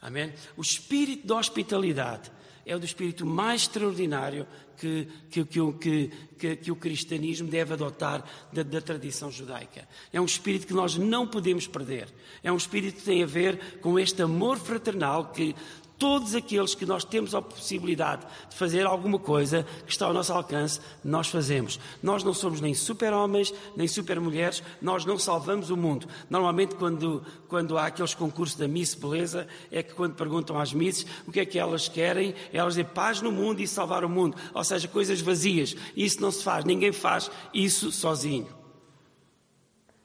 Amém? 0.00 0.32
O 0.56 0.62
espírito 0.62 1.26
de 1.26 1.32
hospitalidade 1.32 2.30
é 2.64 2.76
o 2.76 2.78
do 2.78 2.84
espírito 2.84 3.24
mais 3.24 3.62
extraordinário 3.62 4.46
que, 4.76 5.08
que, 5.30 5.44
que, 5.44 6.10
que, 6.38 6.56
que 6.56 6.70
o 6.70 6.76
cristianismo 6.76 7.48
deve 7.48 7.72
adotar 7.72 8.22
da, 8.52 8.62
da, 8.62 8.80
tradição 8.80 9.30
judaica. 9.30 9.88
É 10.12 10.20
um 10.20 10.24
espírito 10.24 10.66
que 10.66 10.74
nós 10.74 10.96
não 10.96 11.26
podemos 11.26 11.66
perder. 11.66 12.08
É 12.42 12.52
um 12.52 12.56
espírito 12.56 12.98
que 12.98 13.04
tem 13.04 13.22
a 13.22 13.26
ver 13.26 13.80
com 13.80 13.98
este 13.98 14.22
amor 14.22 14.58
fraternal 14.58 15.32
que 15.32 15.56
todos 15.98 16.34
aqueles 16.34 16.74
que 16.74 16.86
nós 16.86 17.04
temos 17.04 17.34
a 17.34 17.42
possibilidade 17.42 18.24
de 18.48 18.54
fazer 18.54 18.86
alguma 18.86 19.18
coisa 19.18 19.66
que 19.84 19.90
está 19.90 20.06
ao 20.06 20.14
nosso 20.14 20.32
alcance, 20.32 20.80
nós 21.02 21.28
fazemos. 21.28 21.80
Nós 22.02 22.22
não 22.22 22.32
somos 22.32 22.60
nem 22.60 22.72
super-homens, 22.72 23.52
nem 23.76 23.88
super-mulheres, 23.88 24.62
nós 24.80 25.04
não 25.04 25.18
salvamos 25.18 25.70
o 25.70 25.76
mundo. 25.76 26.08
Normalmente, 26.30 26.76
quando, 26.76 27.24
quando 27.48 27.76
há 27.76 27.86
aqueles 27.86 28.14
concursos 28.14 28.56
da 28.56 28.68
Miss 28.68 28.94
Beleza, 28.94 29.48
é 29.70 29.82
que 29.82 29.92
quando 29.92 30.14
perguntam 30.14 30.58
às 30.58 30.72
Misses 30.72 31.04
o 31.26 31.32
que 31.32 31.40
é 31.40 31.44
que 31.44 31.58
elas 31.58 31.88
querem, 31.88 32.34
elas 32.52 32.74
dizem 32.74 32.84
paz 32.84 33.20
no 33.20 33.32
mundo 33.32 33.60
e 33.60 33.66
salvar 33.66 34.04
o 34.04 34.08
mundo. 34.08 34.36
Ou 34.54 34.62
seja, 34.62 34.86
coisas 34.86 35.20
vazias. 35.20 35.74
Isso 35.96 36.20
não 36.20 36.30
se 36.30 36.44
faz, 36.44 36.64
ninguém 36.64 36.92
faz 36.92 37.30
isso 37.52 37.90
sozinho. 37.90 38.46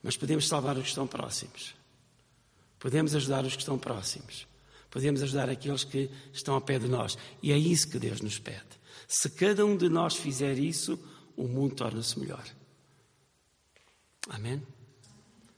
Mas 0.02 0.16
podemos 0.16 0.48
salvar 0.48 0.76
os 0.76 0.82
que 0.82 0.88
estão 0.88 1.06
próximos. 1.06 1.74
Podemos 2.78 3.14
ajudar 3.14 3.44
os 3.44 3.54
que 3.54 3.62
estão 3.62 3.78
próximos. 3.78 4.53
Podemos 4.94 5.24
ajudar 5.24 5.50
aqueles 5.50 5.82
que 5.82 6.08
estão 6.32 6.54
ao 6.54 6.60
pé 6.60 6.78
de 6.78 6.86
nós. 6.86 7.18
E 7.42 7.50
é 7.50 7.58
isso 7.58 7.90
que 7.90 7.98
Deus 7.98 8.20
nos 8.20 8.38
pede. 8.38 8.62
Se 9.08 9.28
cada 9.28 9.66
um 9.66 9.76
de 9.76 9.88
nós 9.88 10.14
fizer 10.14 10.56
isso, 10.56 10.96
o 11.36 11.48
mundo 11.48 11.74
torna-se 11.74 12.16
melhor. 12.16 12.44
Amém? 14.28 14.62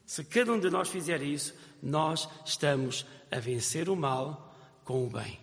Se 0.07 0.25
cada 0.25 0.55
um 0.55 0.59
de 0.59 0.71
nós 0.71 0.89
fizer 0.89 1.21
isso, 1.21 1.55
nós 1.83 2.27
estamos 2.47 3.05
a 3.31 3.39
vencer 3.39 3.91
o 3.91 3.95
mal 3.95 4.57
com 4.87 5.05
o 5.07 5.11
bem. 5.11 5.39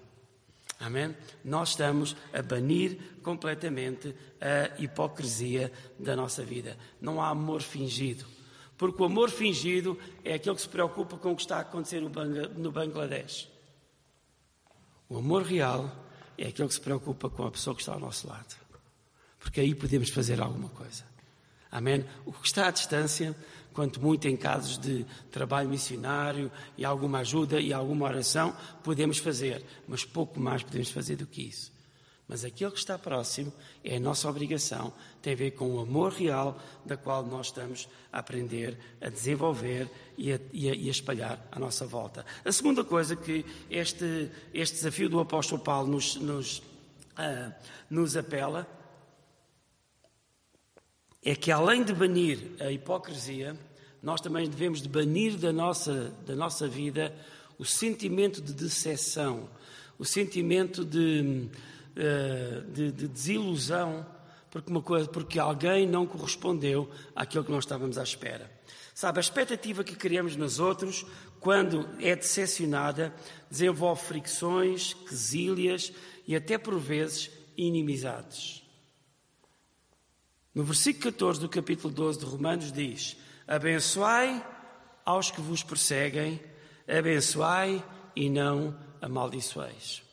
Amém? 0.80 1.16
Nós 1.46 1.70
estamos 1.70 2.16
a 2.34 2.42
banir 2.42 2.98
completamente 3.22 4.16
a 4.42 4.82
hipocrisia 4.82 5.72
da 6.00 6.16
nossa 6.16 6.44
vida. 6.44 6.80
Não 7.00 7.22
há 7.22 7.30
amor 7.30 7.62
fingido. 7.62 8.26
Porque 8.76 9.00
o 9.04 9.06
amor 9.06 9.30
fingido 9.30 10.00
é 10.26 10.34
aquele 10.34 10.56
que 10.56 10.64
se 10.64 10.68
preocupa 10.68 11.16
com 11.16 11.34
o 11.34 11.36
que 11.36 11.44
está 11.44 11.58
a 11.58 11.62
acontecer 11.62 12.02
no 12.02 12.72
Bangladesh. 12.72 13.53
O 15.10 15.18
amor 15.18 15.44
real 15.44 15.94
é 16.38 16.48
aquele 16.48 16.68
que 16.68 16.74
se 16.74 16.82
preocupa 16.82 17.30
com 17.30 17.46
a 17.46 17.52
pessoa 17.52 17.76
que 17.76 17.82
está 17.82 17.94
ao 17.94 18.00
nosso 18.00 18.28
lado. 18.28 18.56
Porque 19.40 19.60
aí 19.60 19.76
podemos 19.76 20.10
fazer 20.10 20.42
alguma 20.42 20.70
coisa. 20.70 21.04
Amém? 21.70 22.06
O 22.26 22.32
que 22.32 22.48
está 22.48 22.68
à 22.68 22.72
distância, 22.72 23.36
quanto 23.74 24.00
muito 24.00 24.28
em 24.28 24.38
casos 24.38 24.78
de 24.78 25.06
trabalho 25.32 25.68
missionário 25.68 26.52
e 26.78 26.86
alguma 26.86 27.20
ajuda 27.20 27.60
e 27.60 27.74
alguma 27.74 28.06
oração, 28.06 28.56
podemos 28.84 29.18
fazer, 29.18 29.66
mas 29.88 30.06
pouco 30.06 30.40
mais 30.40 30.64
podemos 30.64 30.92
fazer 30.92 31.16
do 31.16 31.26
que 31.26 31.42
isso. 31.42 31.73
Mas 32.28 32.46
aquele 32.46 32.72
que 32.72 32.78
está 32.78 32.98
próximo 32.98 33.52
é 33.84 33.98
a 33.98 34.00
nossa 34.00 34.30
obrigação, 34.30 34.94
tem 35.22 35.34
a 35.34 35.36
ver 35.36 35.52
com 35.52 35.76
o 35.76 35.80
amor 35.80 36.14
real 36.14 36.58
da 36.86 36.96
qual 36.96 37.26
nós 37.26 37.48
estamos 37.48 37.88
a 38.12 38.20
aprender, 38.20 38.78
a 39.02 39.10
desenvolver 39.10 39.90
e 40.18 40.32
a, 40.32 40.40
e 40.54 40.70
a, 40.70 40.76
e 40.76 40.88
a 40.88 40.92
espalhar 40.92 41.46
à 41.52 41.60
nossa 41.60 41.86
volta. 41.86 42.26
A 42.46 42.52
segunda 42.52 42.84
coisa 42.84 43.16
que 43.16 43.46
este, 43.70 44.32
este 44.54 44.76
desafio 44.76 45.10
do 45.10 45.20
apóstolo 45.20 45.62
Paulo 45.62 45.90
nos, 45.90 46.16
nos, 46.16 46.60
uh, 46.60 47.54
nos 47.90 48.16
apela 48.16 48.68
é 51.22 51.36
que 51.36 51.52
além 51.52 51.84
de 51.84 51.94
banir 51.94 52.40
a 52.60 52.72
hipocrisia, 52.72 53.58
nós 54.02 54.20
também 54.20 54.50
devemos 54.50 54.82
de 54.82 54.90
banir 54.90 55.38
da 55.38 55.54
nossa, 55.54 56.14
da 56.26 56.36
nossa 56.36 56.68
vida 56.68 57.16
o 57.58 57.64
sentimento 57.64 58.42
de 58.42 58.54
decepção, 58.54 59.50
o 59.98 60.04
sentimento 60.04 60.84
de, 60.84 61.50
de, 61.96 62.92
de 62.92 63.08
desilusão, 63.08 64.06
porque, 64.50 64.70
uma 64.70 64.82
coisa, 64.82 65.08
porque 65.08 65.40
alguém 65.40 65.88
não 65.88 66.06
correspondeu 66.06 66.90
àquilo 67.16 67.44
que 67.44 67.52
nós 67.52 67.64
estávamos 67.64 67.98
à 67.98 68.04
espera. 68.04 68.52
Sabe, 68.94 69.18
a 69.18 69.22
expectativa 69.22 69.84
que 69.84 69.96
criamos 69.96 70.36
nos 70.36 70.60
outros, 70.60 71.06
quando 71.40 71.90
é 72.00 72.16
decepcionada, 72.16 73.14
desenvolve 73.50 74.02
fricções, 74.04 74.94
quesílias 74.94 75.92
e 76.28 76.36
até 76.36 76.58
por 76.58 76.78
vezes 76.80 77.32
inimizades. 77.58 78.64
No 80.54 80.64
versículo 80.64 81.12
14 81.12 81.40
do 81.40 81.50
capítulo 81.50 81.92
12 81.92 82.20
de 82.20 82.26
Romanos 82.26 82.72
diz: 82.72 83.18
Abençoai 83.48 84.46
aos 85.04 85.32
que 85.32 85.42
vos 85.42 85.64
perseguem, 85.64 86.40
abençoai 86.88 87.84
e 88.16 88.30
não 88.30 88.78
amaldiçoeis. 89.02 90.04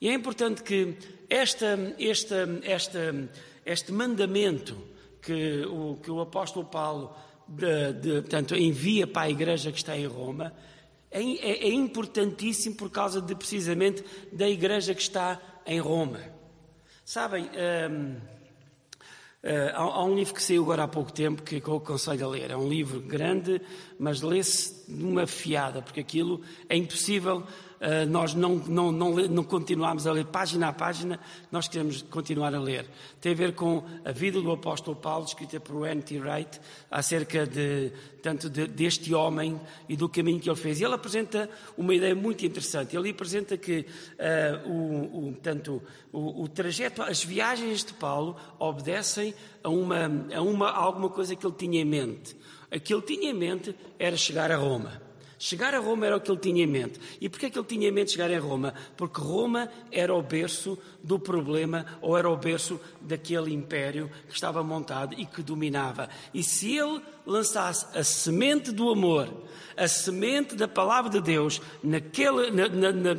E 0.00 0.08
é 0.08 0.14
importante 0.14 0.62
que 0.62 0.96
esta, 1.28 1.94
esta, 1.98 2.48
esta, 2.62 3.30
este 3.66 3.92
mandamento 3.92 4.76
que 5.20 5.64
o, 5.66 5.96
que 5.96 6.10
o 6.10 6.20
apóstolo 6.20 6.66
Paulo 6.66 7.14
de, 7.46 7.92
de, 7.94 8.20
portanto, 8.22 8.56
envia 8.56 9.06
para 9.06 9.22
a 9.22 9.30
igreja 9.30 9.70
que 9.70 9.78
está 9.78 9.96
em 9.96 10.06
Roma 10.06 10.54
é, 11.10 11.20
é, 11.20 11.68
é 11.68 11.72
importantíssimo 11.72 12.76
por 12.76 12.90
causa 12.90 13.20
de 13.20 13.34
precisamente 13.34 14.04
da 14.32 14.48
igreja 14.48 14.94
que 14.94 15.02
está 15.02 15.40
em 15.66 15.80
Roma. 15.80 16.20
Sabem, 17.04 17.50
hum, 17.90 18.16
Uh, 19.42 19.72
há, 19.74 20.04
um 20.04 20.14
livro 20.14 20.34
que 20.34 20.42
saiu 20.42 20.62
agora 20.62 20.82
há 20.82 20.88
pouco 20.88 21.10
tempo 21.10 21.42
que 21.42 21.62
eu 21.66 21.76
aconselho 21.76 22.26
a 22.26 22.28
ler. 22.28 22.50
É 22.50 22.56
um 22.58 22.68
livro 22.68 23.00
grande, 23.00 23.58
mas 23.98 24.20
lê-se 24.20 24.84
numa 24.86 25.26
fiada, 25.26 25.80
porque 25.80 26.00
aquilo 26.00 26.42
é 26.68 26.76
impossível 26.76 27.46
nós 28.08 28.34
não, 28.34 28.56
não, 28.56 28.92
não, 28.92 29.14
não 29.14 29.44
continuarmos 29.44 30.06
a 30.06 30.12
ler 30.12 30.26
página 30.26 30.68
a 30.68 30.72
página, 30.72 31.18
nós 31.50 31.66
queremos 31.66 32.02
continuar 32.02 32.54
a 32.54 32.60
ler. 32.60 32.86
Tem 33.20 33.32
a 33.32 33.34
ver 33.34 33.54
com 33.54 33.84
a 34.04 34.12
vida 34.12 34.40
do 34.40 34.52
apóstolo 34.52 34.96
Paulo, 34.96 35.24
escrita 35.24 35.58
por 35.58 35.86
N.T. 35.86 36.18
Wright, 36.18 36.60
acerca 36.90 37.46
de, 37.46 37.90
tanto 38.22 38.50
de, 38.50 38.66
deste 38.66 39.14
homem 39.14 39.58
e 39.88 39.96
do 39.96 40.08
caminho 40.08 40.38
que 40.38 40.50
ele 40.50 40.56
fez. 40.56 40.80
E 40.80 40.84
ele 40.84 40.94
apresenta 40.94 41.48
uma 41.76 41.94
ideia 41.94 42.14
muito 42.14 42.44
interessante. 42.44 42.96
Ele 42.96 43.10
apresenta 43.10 43.56
que 43.56 43.86
uh, 43.86 44.68
o, 44.68 45.28
o, 45.28 45.32
tanto, 45.42 45.82
o, 46.12 46.42
o 46.42 46.48
trajeto, 46.48 47.02
as 47.02 47.24
viagens 47.24 47.82
de 47.82 47.94
Paulo 47.94 48.36
obedecem 48.58 49.34
a, 49.64 49.70
uma, 49.70 50.06
a, 50.34 50.42
uma, 50.42 50.68
a 50.68 50.76
alguma 50.76 51.08
coisa 51.08 51.34
que 51.34 51.46
ele 51.46 51.56
tinha 51.56 51.80
em 51.80 51.84
mente. 51.84 52.36
Aquilo 52.70 53.00
que 53.02 53.14
ele 53.14 53.20
tinha 53.20 53.30
em 53.32 53.34
mente 53.34 53.74
era 53.98 54.16
chegar 54.16 54.50
a 54.50 54.56
Roma. 54.56 55.09
Chegar 55.42 55.74
a 55.74 55.78
Roma 55.78 56.04
era 56.04 56.18
o 56.18 56.20
que 56.20 56.30
ele 56.30 56.38
tinha 56.38 56.64
em 56.64 56.66
mente. 56.66 57.00
E 57.18 57.26
porquê 57.26 57.46
é 57.46 57.50
que 57.50 57.58
ele 57.58 57.66
tinha 57.66 57.88
em 57.88 57.90
mente 57.90 58.12
chegar 58.12 58.30
a 58.30 58.38
Roma? 58.38 58.74
Porque 58.94 59.22
Roma 59.22 59.70
era 59.90 60.14
o 60.14 60.20
berço 60.20 60.78
do 61.02 61.18
problema, 61.18 61.86
ou 62.02 62.14
era 62.14 62.28
o 62.28 62.36
berço 62.36 62.78
daquele 63.00 63.54
império 63.54 64.10
que 64.28 64.34
estava 64.34 64.62
montado 64.62 65.14
e 65.18 65.24
que 65.24 65.42
dominava. 65.42 66.10
E 66.34 66.42
se 66.42 66.76
ele 66.76 67.00
lançasse 67.24 67.86
a 67.96 68.04
semente 68.04 68.70
do 68.70 68.90
amor, 68.90 69.32
a 69.78 69.88
semente 69.88 70.54
da 70.54 70.68
palavra 70.68 71.10
de 71.10 71.22
Deus, 71.22 71.62
naquele, 71.82 72.50
na, 72.50 72.68
na, 72.68 72.92
na, 72.92 73.14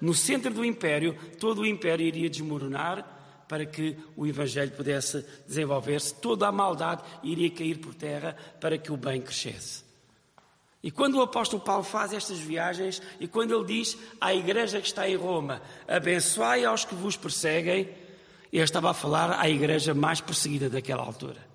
no 0.00 0.14
centro 0.14 0.54
do 0.54 0.64
império, 0.64 1.18
todo 1.40 1.62
o 1.62 1.66
império 1.66 2.06
iria 2.06 2.30
desmoronar 2.30 3.44
para 3.48 3.66
que 3.66 3.96
o 4.16 4.28
Evangelho 4.28 4.70
pudesse 4.70 5.26
desenvolver-se, 5.44 6.14
toda 6.14 6.46
a 6.46 6.52
maldade 6.52 7.02
iria 7.24 7.50
cair 7.50 7.78
por 7.78 7.96
terra 7.96 8.36
para 8.60 8.78
que 8.78 8.92
o 8.92 8.96
bem 8.96 9.20
crescesse. 9.20 9.87
E 10.82 10.90
quando 10.90 11.16
o 11.16 11.22
apóstolo 11.22 11.60
Paulo 11.60 11.82
faz 11.82 12.12
estas 12.12 12.38
viagens 12.38 13.02
e 13.18 13.26
quando 13.26 13.54
ele 13.54 13.64
diz 13.64 13.98
à 14.20 14.32
igreja 14.32 14.80
que 14.80 14.86
está 14.86 15.08
em 15.08 15.16
Roma: 15.16 15.60
abençoai 15.88 16.64
aos 16.64 16.84
que 16.84 16.94
vos 16.94 17.16
perseguem, 17.16 17.88
ele 18.52 18.62
estava 18.62 18.90
a 18.90 18.94
falar 18.94 19.38
à 19.40 19.48
igreja 19.48 19.92
mais 19.92 20.20
perseguida 20.20 20.70
daquela 20.70 21.02
altura. 21.02 21.46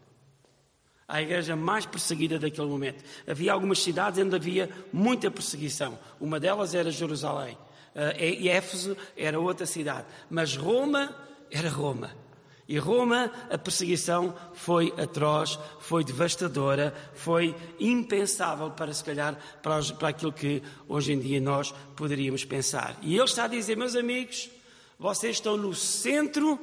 À 1.08 1.22
igreja 1.22 1.56
mais 1.56 1.86
perseguida 1.86 2.40
daquele 2.40 2.68
momento. 2.68 3.04
Havia 3.28 3.54
algumas 3.54 3.80
cidades 3.80 4.20
onde 4.20 4.36
havia 4.36 4.70
muita 4.92 5.30
perseguição. 5.30 5.98
Uma 6.20 6.40
delas 6.40 6.74
era 6.74 6.90
Jerusalém. 6.92 7.58
Uh, 7.94 8.20
e 8.20 8.50
Éfeso 8.50 8.98
era 9.16 9.40
outra 9.40 9.66
cidade. 9.66 10.08
Mas 10.30 10.56
Roma 10.56 11.16
era 11.52 11.70
Roma. 11.70 12.23
E 12.68 12.78
Roma, 12.78 13.30
a 13.50 13.58
perseguição 13.58 14.34
foi 14.54 14.94
atroz, 14.98 15.60
foi 15.80 16.04
devastadora, 16.04 16.94
foi 17.14 17.54
impensável 17.78 18.72
para, 18.72 18.94
se 18.94 19.04
calhar, 19.04 19.38
para, 19.62 19.84
para 19.84 20.08
aquilo 20.10 20.32
que 20.32 20.64
hoje 20.88 21.12
em 21.12 21.20
dia 21.20 21.42
nós 21.42 21.74
poderíamos 21.96 22.46
pensar. 22.46 22.98
E 23.02 23.16
ele 23.16 23.26
está 23.26 23.46
a 23.46 23.48
dizer, 23.48 23.76
meus 23.76 23.96
amigos, 23.96 24.50
vocês 24.98 25.36
estão 25.36 25.58
no 25.58 25.74
centro 25.74 26.58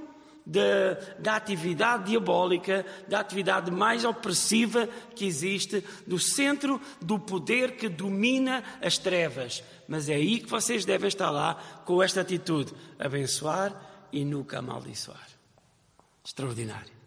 da, 0.46 0.94
da, 1.18 1.36
atividade 1.36 2.04
diabólica, 2.04 2.86
da 3.06 3.20
atividade 3.20 3.70
mais 3.70 4.02
opressiva 4.04 4.88
que 5.14 5.26
existe, 5.26 5.84
do 6.06 6.18
centro 6.18 6.80
do 7.00 7.18
poder 7.18 7.76
que 7.76 7.90
domina 7.90 8.64
as 8.80 8.96
trevas. 8.96 9.62
Mas 9.86 10.08
é 10.08 10.14
aí 10.14 10.40
que 10.40 10.48
vocês 10.48 10.86
devem 10.86 11.08
estar 11.08 11.30
lá 11.30 11.54
com 11.84 12.02
esta 12.02 12.22
atitude: 12.22 12.72
abençoar 12.98 14.08
e 14.10 14.24
nunca 14.24 14.58
amaldiçoar. 14.58 15.39
Extraordinário. 16.24 17.00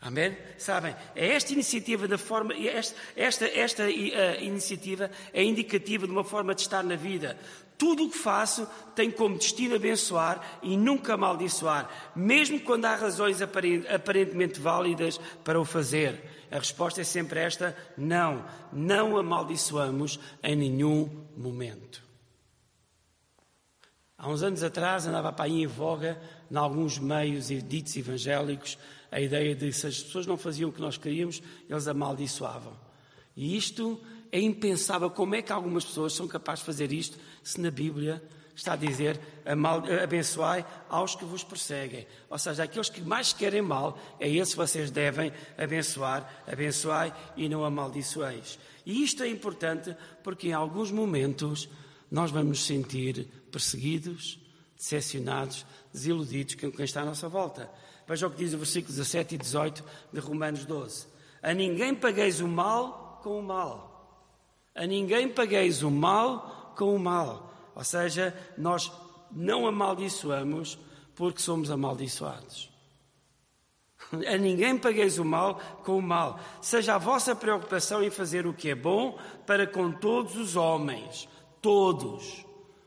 Amém? 0.00 0.36
Sabem, 0.58 0.96
é 1.14 1.28
esta 1.28 1.52
iniciativa 1.52 2.08
da 2.08 2.18
forma, 2.18 2.52
esta, 2.54 2.96
esta, 3.14 3.46
esta 3.46 3.88
iniciativa 3.88 5.08
é 5.32 5.44
indicativa 5.44 6.06
de 6.06 6.12
uma 6.12 6.24
forma 6.24 6.56
de 6.56 6.62
estar 6.62 6.82
na 6.82 6.96
vida. 6.96 7.38
Tudo 7.78 8.06
o 8.06 8.10
que 8.10 8.18
faço 8.18 8.66
tem 8.96 9.12
como 9.12 9.38
destino 9.38 9.76
abençoar 9.76 10.58
e 10.60 10.76
nunca 10.76 11.14
amaldiçoar, 11.14 11.88
mesmo 12.16 12.58
quando 12.60 12.84
há 12.84 12.96
razões 12.96 13.40
aparentemente 13.40 14.60
válidas 14.60 15.18
para 15.44 15.60
o 15.60 15.64
fazer. 15.64 16.48
A 16.50 16.58
resposta 16.58 17.00
é 17.00 17.04
sempre 17.04 17.38
esta: 17.38 17.76
não, 17.96 18.44
não 18.72 19.16
amaldiçoamos 19.16 20.18
em 20.42 20.56
nenhum 20.56 21.26
momento. 21.36 22.02
Há 24.18 24.28
uns 24.28 24.42
anos 24.42 24.62
atrás 24.62 25.06
andava 25.06 25.32
para 25.32 25.46
aí 25.46 25.62
em 25.62 25.66
voga 25.66 26.20
em 26.52 26.56
alguns 26.56 26.98
meios 26.98 27.48
ditos 27.48 27.96
evangélicos, 27.96 28.76
a 29.10 29.18
ideia 29.18 29.54
de 29.54 29.72
se 29.72 29.86
as 29.86 30.02
pessoas 30.02 30.26
não 30.26 30.36
faziam 30.36 30.68
o 30.68 30.72
que 30.72 30.82
nós 30.82 30.98
queríamos, 30.98 31.42
eles 31.68 31.88
amaldiçoavam. 31.88 32.76
E 33.34 33.56
isto 33.56 33.98
é 34.30 34.38
impensável. 34.38 35.08
Como 35.08 35.34
é 35.34 35.40
que 35.40 35.50
algumas 35.50 35.82
pessoas 35.82 36.12
são 36.12 36.28
capazes 36.28 36.60
de 36.60 36.66
fazer 36.66 36.92
isto 36.92 37.18
se 37.42 37.58
na 37.58 37.70
Bíblia 37.70 38.22
está 38.54 38.74
a 38.74 38.76
dizer 38.76 39.18
abençoai 40.02 40.62
aos 40.90 41.14
que 41.14 41.24
vos 41.24 41.42
perseguem? 41.42 42.06
Ou 42.28 42.38
seja, 42.38 42.64
aqueles 42.64 42.90
que 42.90 43.00
mais 43.00 43.32
querem 43.32 43.62
mal, 43.62 43.98
é 44.20 44.28
esse 44.28 44.50
que 44.50 44.58
vocês 44.58 44.90
devem 44.90 45.32
abençoar, 45.56 46.44
abençoai 46.46 47.14
e 47.34 47.48
não 47.48 47.64
amaldiçoeis. 47.64 48.58
E 48.84 49.02
isto 49.02 49.22
é 49.22 49.28
importante 49.28 49.96
porque 50.22 50.48
em 50.48 50.52
alguns 50.52 50.90
momentos 50.90 51.66
nós 52.10 52.30
vamos 52.30 52.66
sentir 52.66 53.26
perseguidos, 53.50 54.38
decepcionados, 54.76 55.64
desiludidos 55.92 56.54
com 56.54 56.70
quem 56.70 56.84
está 56.84 57.02
à 57.02 57.04
nossa 57.04 57.28
volta. 57.28 57.70
Veja 58.06 58.26
o 58.26 58.30
que 58.30 58.36
diz 58.36 58.52
o 58.54 58.58
versículo 58.58 58.94
17 58.94 59.34
e 59.34 59.38
18 59.38 59.84
de 60.12 60.20
Romanos 60.20 60.64
12. 60.64 61.06
A 61.42 61.52
ninguém 61.52 61.94
pagueis 61.94 62.40
o 62.40 62.48
mal 62.48 63.20
com 63.22 63.38
o 63.38 63.42
mal. 63.42 63.92
A 64.74 64.86
ninguém 64.86 65.28
pagueis 65.28 65.82
o 65.82 65.90
mal 65.90 66.74
com 66.76 66.94
o 66.94 66.98
mal. 66.98 67.52
Ou 67.74 67.84
seja, 67.84 68.34
nós 68.56 68.92
não 69.30 69.66
amaldiçoamos 69.66 70.78
porque 71.14 71.40
somos 71.40 71.70
amaldiçoados. 71.70 72.70
A 74.26 74.36
ninguém 74.36 74.76
pagueis 74.76 75.18
o 75.18 75.24
mal 75.24 75.58
com 75.84 75.96
o 75.96 76.02
mal. 76.02 76.38
Seja 76.60 76.96
a 76.96 76.98
vossa 76.98 77.34
preocupação 77.34 78.02
em 78.02 78.10
fazer 78.10 78.46
o 78.46 78.52
que 78.52 78.70
é 78.70 78.74
bom 78.74 79.18
para 79.46 79.66
com 79.66 79.90
todos 79.92 80.36
os 80.36 80.56
homens. 80.56 81.28
Todos. 81.60 82.44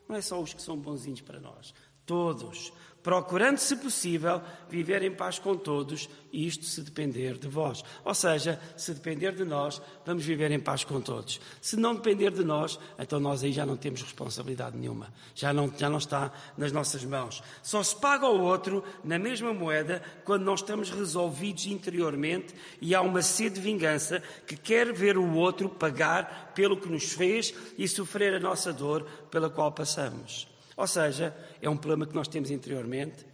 Não 0.07 0.15
é 0.15 0.21
só 0.21 0.39
os 0.39 0.53
que 0.53 0.61
são 0.61 0.77
bonzinhos 0.77 1.21
para 1.21 1.39
nós. 1.39 1.73
Todos 2.05 2.71
procurando, 3.05 3.59
se 3.59 3.75
possível, 3.75 4.41
viver 4.67 5.03
em 5.03 5.11
paz 5.11 5.37
com 5.37 5.55
todos, 5.55 6.09
isto 6.33 6.65
se 6.65 6.81
depender 6.81 7.37
de 7.37 7.47
vós. 7.47 7.83
Ou 8.03 8.15
seja, 8.15 8.59
se 8.75 8.95
depender 8.95 9.31
de 9.33 9.45
nós, 9.45 9.79
vamos 10.03 10.25
viver 10.25 10.49
em 10.49 10.59
paz 10.59 10.83
com 10.83 10.99
todos. 10.99 11.39
Se 11.61 11.77
não 11.77 11.93
depender 11.93 12.31
de 12.31 12.43
nós, 12.43 12.79
então 12.97 13.19
nós 13.19 13.43
aí 13.43 13.53
já 13.53 13.63
não 13.63 13.77
temos 13.77 14.01
responsabilidade 14.01 14.75
nenhuma. 14.75 15.13
Já 15.35 15.53
não, 15.53 15.71
já 15.77 15.87
não 15.87 15.99
está 15.99 16.31
nas 16.57 16.71
nossas 16.71 17.05
mãos. 17.05 17.43
Só 17.61 17.83
se 17.83 17.95
paga 17.95 18.25
ao 18.25 18.39
outro 18.39 18.83
na 19.03 19.19
mesma 19.19 19.53
moeda 19.53 20.01
quando 20.23 20.41
nós 20.41 20.61
estamos 20.61 20.89
resolvidos 20.89 21.67
interiormente 21.67 22.55
e 22.81 22.95
há 22.95 23.01
uma 23.01 23.21
sede 23.21 23.57
de 23.57 23.61
vingança 23.61 24.19
que 24.47 24.57
quer 24.57 24.91
ver 24.91 25.15
o 25.15 25.35
outro 25.35 25.69
pagar 25.69 26.53
pelo 26.55 26.75
que 26.75 26.89
nos 26.89 27.11
fez 27.11 27.53
e 27.77 27.87
sofrer 27.87 28.33
a 28.33 28.39
nossa 28.39 28.73
dor 28.73 29.05
pela 29.29 29.47
qual 29.47 29.71
passamos. 29.71 30.54
Ou 30.75 30.87
seja, 30.87 31.35
é 31.61 31.69
um 31.69 31.77
problema 31.77 32.05
que 32.05 32.15
nós 32.15 32.27
temos 32.27 32.51
interiormente 32.51 33.25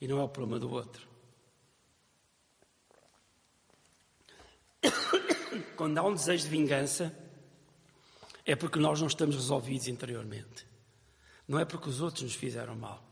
e 0.00 0.08
não 0.08 0.18
é 0.18 0.22
o 0.22 0.28
problema 0.28 0.58
do 0.58 0.70
outro. 0.70 1.06
Quando 5.76 5.98
há 5.98 6.02
um 6.02 6.14
desejo 6.14 6.44
de 6.44 6.50
vingança, 6.50 7.14
é 8.44 8.56
porque 8.56 8.78
nós 8.78 9.00
não 9.00 9.06
estamos 9.06 9.36
resolvidos 9.36 9.86
interiormente. 9.86 10.66
Não 11.46 11.58
é 11.58 11.64
porque 11.64 11.88
os 11.88 12.00
outros 12.00 12.22
nos 12.22 12.34
fizeram 12.34 12.74
mal. 12.74 13.04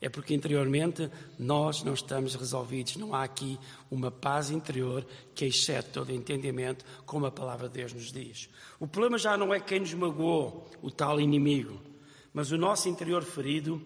É 0.00 0.08
porque 0.08 0.34
interiormente 0.34 1.10
nós 1.38 1.82
não 1.82 1.94
estamos 1.94 2.34
resolvidos. 2.34 2.96
Não 2.96 3.14
há 3.14 3.24
aqui 3.24 3.58
uma 3.90 4.10
paz 4.10 4.50
interior 4.50 5.04
que 5.34 5.46
excede 5.46 5.88
todo 5.88 6.12
entendimento, 6.12 6.84
como 7.06 7.26
a 7.26 7.30
palavra 7.30 7.68
de 7.68 7.74
Deus 7.74 7.92
nos 7.92 8.12
diz. 8.12 8.50
O 8.78 8.86
problema 8.86 9.16
já 9.16 9.36
não 9.36 9.52
é 9.52 9.58
quem 9.58 9.80
nos 9.80 9.94
magoou, 9.94 10.68
o 10.82 10.90
tal 10.90 11.20
inimigo 11.20 11.93
mas 12.34 12.50
o 12.50 12.58
nosso 12.58 12.88
interior 12.88 13.22
ferido 13.22 13.80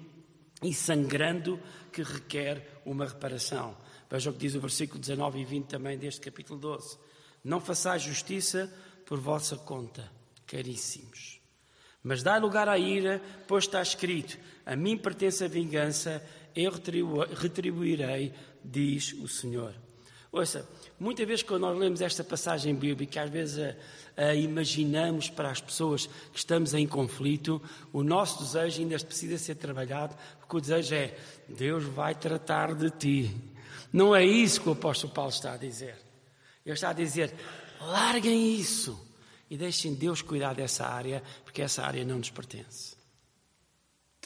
e 0.62 0.72
sangrando 0.72 1.60
que 1.92 2.02
requer 2.02 2.80
uma 2.84 3.04
reparação. 3.04 3.76
Veja 4.10 4.30
o 4.30 4.32
que 4.32 4.38
diz 4.38 4.54
o 4.54 4.60
versículo 4.60 4.98
19 4.98 5.38
e 5.38 5.44
20 5.44 5.66
também 5.66 5.98
deste 5.98 6.22
capítulo 6.22 6.58
12. 6.58 6.98
Não 7.44 7.60
façais 7.60 8.02
justiça 8.02 8.72
por 9.06 9.20
vossa 9.20 9.56
conta, 9.56 10.10
caríssimos. 10.46 11.40
Mas 12.02 12.22
dá 12.22 12.38
lugar 12.38 12.68
à 12.68 12.78
ira, 12.78 13.22
pois 13.46 13.64
está 13.64 13.82
escrito: 13.82 14.38
A 14.64 14.74
mim 14.74 14.96
pertence 14.96 15.44
a 15.44 15.48
vingança, 15.48 16.24
eu 16.56 16.72
retribuirei, 17.34 18.32
diz 18.64 19.12
o 19.12 19.28
Senhor. 19.28 19.74
Ouça, 20.30 20.68
muitas 21.00 21.26
vezes 21.26 21.42
quando 21.42 21.62
nós 21.62 21.78
lemos 21.78 22.00
esta 22.02 22.22
passagem 22.22 22.74
bíblica, 22.74 23.22
às 23.22 23.30
vezes 23.30 23.58
a, 24.16 24.22
a 24.28 24.34
imaginamos 24.34 25.30
para 25.30 25.50
as 25.50 25.60
pessoas 25.60 26.06
que 26.32 26.38
estamos 26.38 26.74
em 26.74 26.86
conflito, 26.86 27.62
o 27.92 28.02
nosso 28.02 28.42
desejo 28.42 28.82
ainda 28.82 28.98
precisa 28.98 29.38
ser 29.38 29.54
trabalhado, 29.54 30.14
porque 30.38 30.56
o 30.56 30.60
desejo 30.60 30.94
é 30.94 31.16
Deus 31.48 31.84
vai 31.84 32.14
tratar 32.14 32.74
de 32.74 32.90
ti. 32.90 33.34
Não 33.92 34.14
é 34.14 34.24
isso 34.24 34.60
que 34.60 34.68
o 34.68 34.72
apóstolo 34.72 35.12
Paulo 35.12 35.30
está 35.30 35.54
a 35.54 35.56
dizer. 35.56 35.96
Ele 36.64 36.74
está 36.74 36.90
a 36.90 36.92
dizer: 36.92 37.34
larguem 37.80 38.54
isso 38.54 39.00
e 39.48 39.56
deixem 39.56 39.94
Deus 39.94 40.20
cuidar 40.20 40.54
dessa 40.54 40.86
área, 40.86 41.22
porque 41.44 41.62
essa 41.62 41.82
área 41.82 42.04
não 42.04 42.18
nos 42.18 42.30
pertence. 42.30 42.96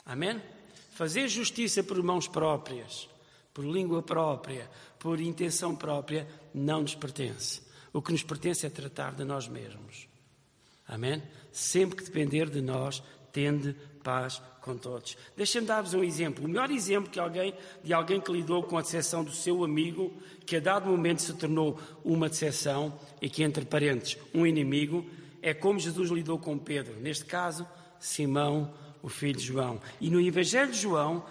Amém? 0.05 0.43
Fazer 0.91 1.29
justiça 1.29 1.83
por 1.83 2.03
mãos 2.03 2.27
próprias, 2.27 3.09
por 3.55 3.65
língua 3.65 4.03
própria, 4.03 4.69
por 5.03 5.21
intenção 5.21 5.75
própria, 5.75 6.29
não 6.55 6.83
nos 6.83 6.95
pertence. 6.95 7.61
O 7.93 8.01
que 8.01 8.13
nos 8.13 8.23
pertence 8.23 8.65
é 8.65 8.71
tratar 8.71 9.17
de 9.17 9.25
nós 9.25 9.49
mesmos. 9.49 10.07
Amém? 10.87 11.21
Sempre 11.51 11.97
que 11.97 12.05
depender 12.05 12.49
de 12.49 12.61
nós, 12.61 13.03
tende 13.33 13.75
paz 14.05 14.41
com 14.61 14.77
todos. 14.77 15.17
Deixem-me 15.37 15.67
dar-vos 15.67 15.93
um 15.93 16.05
exemplo. 16.05 16.45
O 16.45 16.49
melhor 16.49 16.71
exemplo 16.71 17.11
que 17.11 17.19
alguém, 17.19 17.53
de 17.83 17.93
alguém 17.93 18.21
que 18.21 18.31
lidou 18.31 18.63
com 18.63 18.79
a 18.79 18.83
decepção 18.83 19.25
do 19.25 19.33
seu 19.33 19.65
amigo, 19.65 20.13
que 20.47 20.55
a 20.55 20.61
dado 20.61 20.89
momento 20.89 21.21
se 21.21 21.35
tornou 21.35 21.81
uma 22.05 22.29
decepção 22.29 22.97
e 23.21 23.29
que, 23.29 23.43
entre 23.43 23.65
parentes, 23.65 24.17
um 24.33 24.47
inimigo, 24.47 25.05
é 25.43 25.53
como 25.53 25.81
Jesus 25.81 26.13
lidou 26.13 26.39
com 26.39 26.57
Pedro. 26.57 26.95
Neste 27.01 27.25
caso, 27.25 27.67
Simão, 27.99 28.73
o 29.03 29.09
filho 29.09 29.37
de 29.37 29.45
João. 29.45 29.81
E 30.01 30.09
no 30.09 30.21
Evangelho 30.21 30.71
de 30.71 30.79
João, 30.79 31.25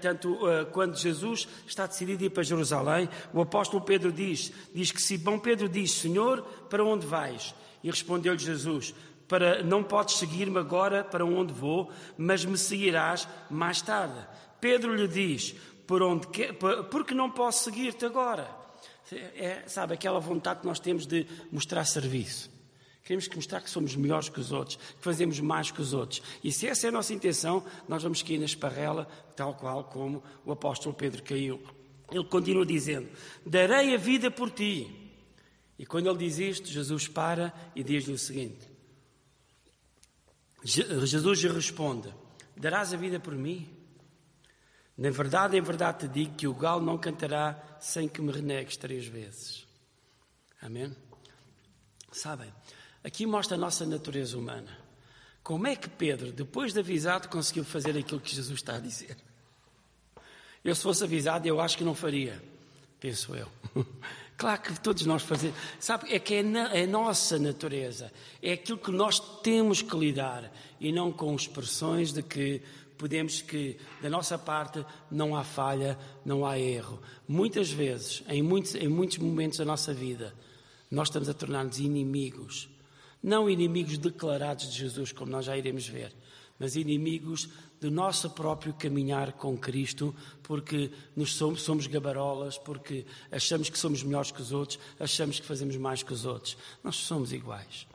tanto 0.00 0.48
eh, 0.48 0.64
quando 0.66 0.96
Jesus 0.96 1.48
está 1.66 1.86
decidido 1.86 2.22
a 2.22 2.26
ir 2.26 2.30
para 2.30 2.42
Jerusalém, 2.42 3.08
o 3.32 3.40
apóstolo 3.40 3.84
Pedro 3.84 4.12
diz, 4.12 4.52
diz 4.74 4.90
que 4.90 5.02
Simão 5.02 5.38
Pedro 5.38 5.68
diz, 5.68 5.92
Senhor, 5.92 6.42
para 6.68 6.84
onde 6.84 7.06
vais? 7.06 7.54
E 7.82 7.90
respondeu-lhe 7.90 8.38
Jesus, 8.38 8.94
para, 9.28 9.62
não 9.62 9.82
podes 9.82 10.16
seguir-me 10.16 10.58
agora 10.58 11.02
para 11.02 11.24
onde 11.24 11.52
vou, 11.52 11.90
mas 12.18 12.44
me 12.44 12.58
seguirás 12.58 13.26
mais 13.50 13.80
tarde. 13.80 14.18
Pedro 14.60 14.94
lhe 14.94 15.08
diz, 15.08 15.54
por 15.86 16.02
onde 16.02 16.26
que, 16.28 16.52
porque 16.90 17.14
não 17.14 17.30
posso 17.30 17.64
seguir-te 17.64 18.04
agora? 18.04 18.48
É, 19.10 19.64
sabe, 19.66 19.94
aquela 19.94 20.20
vontade 20.20 20.60
que 20.60 20.66
nós 20.66 20.80
temos 20.80 21.06
de 21.06 21.26
mostrar 21.50 21.84
serviço. 21.84 22.50
Queremos 23.04 23.28
mostrar 23.28 23.60
que 23.60 23.68
somos 23.68 23.96
melhores 23.96 24.28
que 24.28 24.38
os 24.38 24.52
outros, 24.52 24.76
que 24.76 25.00
fazemos 25.02 25.40
mais 25.40 25.70
que 25.70 25.80
os 25.80 25.92
outros. 25.92 26.22
E 26.42 26.52
se 26.52 26.68
essa 26.68 26.86
é 26.86 26.88
a 26.88 26.92
nossa 26.92 27.12
intenção, 27.12 27.64
nós 27.88 28.02
vamos 28.02 28.22
cair 28.22 28.38
na 28.38 28.44
esparrela, 28.44 29.06
tal 29.34 29.54
qual 29.54 29.84
como 29.84 30.22
o 30.44 30.52
apóstolo 30.52 30.94
Pedro 30.94 31.22
caiu. 31.22 31.60
Ele 32.10 32.24
continua 32.24 32.64
dizendo: 32.64 33.08
Darei 33.44 33.94
a 33.94 33.98
vida 33.98 34.30
por 34.30 34.50
ti. 34.50 34.88
E 35.78 35.84
quando 35.84 36.08
ele 36.08 36.18
diz 36.18 36.38
isto, 36.38 36.68
Jesus 36.68 37.08
para 37.08 37.52
e 37.74 37.82
diz-lhe 37.82 38.12
o 38.12 38.18
seguinte: 38.18 38.68
Jesus 40.64 41.40
lhe 41.40 41.48
responde: 41.48 42.12
Darás 42.56 42.92
a 42.92 42.96
vida 42.96 43.18
por 43.18 43.34
mim? 43.34 43.68
Na 44.96 45.10
verdade, 45.10 45.56
em 45.56 45.62
verdade 45.62 46.06
te 46.06 46.08
digo 46.08 46.36
que 46.36 46.46
o 46.46 46.54
galo 46.54 46.84
não 46.84 46.98
cantará 46.98 47.78
sem 47.80 48.06
que 48.08 48.22
me 48.22 48.30
renegues 48.30 48.76
três 48.76 49.06
vezes. 49.06 49.66
Amém? 50.60 50.94
Sabem, 52.12 52.52
Aqui 53.04 53.26
mostra 53.26 53.56
a 53.56 53.60
nossa 53.60 53.84
natureza 53.84 54.38
humana. 54.38 54.78
Como 55.42 55.66
é 55.66 55.74
que 55.74 55.88
Pedro, 55.88 56.32
depois 56.32 56.72
de 56.72 56.78
avisado, 56.78 57.28
conseguiu 57.28 57.64
fazer 57.64 57.96
aquilo 57.98 58.20
que 58.20 58.34
Jesus 58.34 58.60
está 58.60 58.76
a 58.76 58.80
dizer? 58.80 59.16
Eu, 60.64 60.74
se 60.74 60.82
fosse 60.82 61.02
avisado, 61.02 61.46
eu 61.48 61.60
acho 61.60 61.76
que 61.76 61.82
não 61.82 61.94
faria, 61.94 62.40
penso 63.00 63.34
eu. 63.34 63.48
Claro 64.34 64.60
que 64.60 64.80
todos 64.80 65.06
nós 65.06 65.22
fazemos. 65.22 65.56
Sabe, 65.78 66.12
é 66.12 66.18
que 66.18 66.34
é, 66.34 66.42
na, 66.42 66.74
é 66.74 66.82
a 66.82 66.86
nossa 66.86 67.38
natureza. 67.38 68.10
É 68.42 68.54
aquilo 68.54 68.78
que 68.78 68.90
nós 68.90 69.20
temos 69.40 69.82
que 69.82 69.96
lidar 69.96 70.52
e 70.80 70.90
não 70.90 71.12
com 71.12 71.32
expressões 71.36 72.12
de 72.12 72.24
que 72.24 72.60
podemos 72.98 73.40
que, 73.40 73.76
da 74.00 74.10
nossa 74.10 74.36
parte, 74.36 74.84
não 75.08 75.36
há 75.36 75.44
falha, 75.44 75.96
não 76.24 76.44
há 76.44 76.58
erro. 76.58 77.00
Muitas 77.28 77.70
vezes, 77.70 78.24
em 78.26 78.42
muitos, 78.42 78.74
em 78.74 78.88
muitos 78.88 79.18
momentos 79.18 79.58
da 79.58 79.64
nossa 79.64 79.94
vida, 79.94 80.34
nós 80.90 81.06
estamos 81.06 81.28
a 81.28 81.34
tornar-nos 81.34 81.78
inimigos 81.78 82.68
não 83.22 83.48
inimigos 83.48 83.98
declarados 83.98 84.70
de 84.70 84.78
Jesus, 84.78 85.12
como 85.12 85.30
nós 85.30 85.44
já 85.44 85.56
iremos 85.56 85.86
ver, 85.86 86.12
mas 86.58 86.76
inimigos 86.76 87.48
do 87.80 87.90
nosso 87.90 88.30
próprio 88.30 88.72
caminhar 88.74 89.32
com 89.32 89.56
Cristo, 89.56 90.14
porque 90.42 90.90
nos 91.16 91.34
somos, 91.34 91.62
somos 91.62 91.86
gabarolas, 91.86 92.56
porque 92.58 93.04
achamos 93.30 93.68
que 93.68 93.78
somos 93.78 94.02
melhores 94.02 94.30
que 94.30 94.40
os 94.40 94.52
outros, 94.52 94.78
achamos 94.98 95.40
que 95.40 95.46
fazemos 95.46 95.76
mais 95.76 96.02
que 96.02 96.12
os 96.12 96.24
outros. 96.24 96.56
Nós 96.84 96.96
somos 96.96 97.32
iguais. 97.32 97.86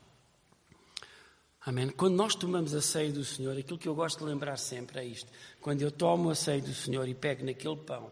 Amém? 1.67 1.89
Quando 1.89 2.15
nós 2.15 2.33
tomamos 2.33 2.73
a 2.73 2.81
ceia 2.81 3.11
do 3.11 3.25
Senhor, 3.25 3.57
aquilo 3.57 3.77
que 3.77 3.89
eu 3.89 3.95
gosto 3.95 4.19
de 4.19 4.25
lembrar 4.25 4.57
sempre 4.57 4.99
é 4.99 5.05
isto. 5.05 5.29
Quando 5.59 5.81
eu 5.81 5.91
tomo 5.91 6.29
a 6.29 6.35
ceia 6.35 6.61
do 6.61 6.73
Senhor 6.73 7.07
e 7.07 7.13
pego 7.13 7.45
naquele 7.45 7.75
pão 7.75 8.09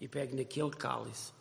e 0.00 0.08
pego 0.08 0.36
naquele 0.36 0.70
cálice, 0.70 1.32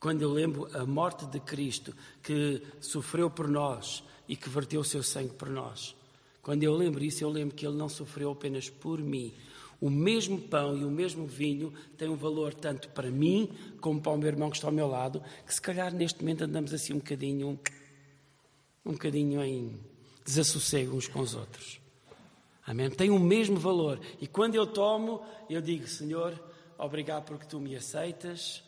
quando 0.00 0.22
eu 0.22 0.30
lembro 0.30 0.68
a 0.76 0.86
morte 0.86 1.26
de 1.26 1.40
Cristo 1.40 1.94
que 2.22 2.62
sofreu 2.80 3.28
por 3.30 3.48
nós 3.48 4.02
e 4.28 4.36
que 4.36 4.48
verteu 4.48 4.80
o 4.80 4.84
seu 4.84 5.02
sangue 5.02 5.34
por 5.34 5.48
nós. 5.48 5.96
Quando 6.42 6.62
eu 6.62 6.74
lembro 6.74 7.04
isso, 7.04 7.24
eu 7.24 7.28
lembro 7.28 7.54
que 7.54 7.66
ele 7.66 7.76
não 7.76 7.88
sofreu 7.88 8.30
apenas 8.30 8.70
por 8.70 9.00
mim. 9.00 9.34
O 9.80 9.90
mesmo 9.90 10.40
pão 10.40 10.76
e 10.76 10.84
o 10.84 10.90
mesmo 10.90 11.26
vinho 11.26 11.72
têm 11.96 12.08
um 12.08 12.16
valor 12.16 12.54
tanto 12.54 12.88
para 12.90 13.10
mim 13.10 13.50
como 13.80 14.00
para 14.00 14.12
o 14.12 14.18
meu 14.18 14.28
irmão 14.28 14.50
que 14.50 14.56
está 14.56 14.68
ao 14.68 14.72
meu 14.72 14.88
lado, 14.88 15.22
que 15.46 15.54
se 15.54 15.60
calhar 15.60 15.92
neste 15.92 16.20
momento 16.20 16.44
andamos 16.44 16.72
assim 16.72 16.92
um 16.92 16.98
bocadinho, 16.98 17.58
um 18.84 18.92
bocadinho 18.92 19.42
em 19.42 19.78
desassossego 20.24 20.96
uns 20.96 21.06
com 21.06 21.20
os 21.20 21.34
outros. 21.34 21.80
Amém? 22.66 22.90
Tem 22.90 23.10
o 23.10 23.18
mesmo 23.18 23.56
valor. 23.56 24.00
E 24.20 24.26
quando 24.26 24.54
eu 24.54 24.66
tomo, 24.66 25.22
eu 25.48 25.60
digo, 25.60 25.86
Senhor, 25.86 26.38
obrigado 26.76 27.24
porque 27.24 27.46
tu 27.46 27.58
me 27.60 27.74
aceitas 27.74 28.62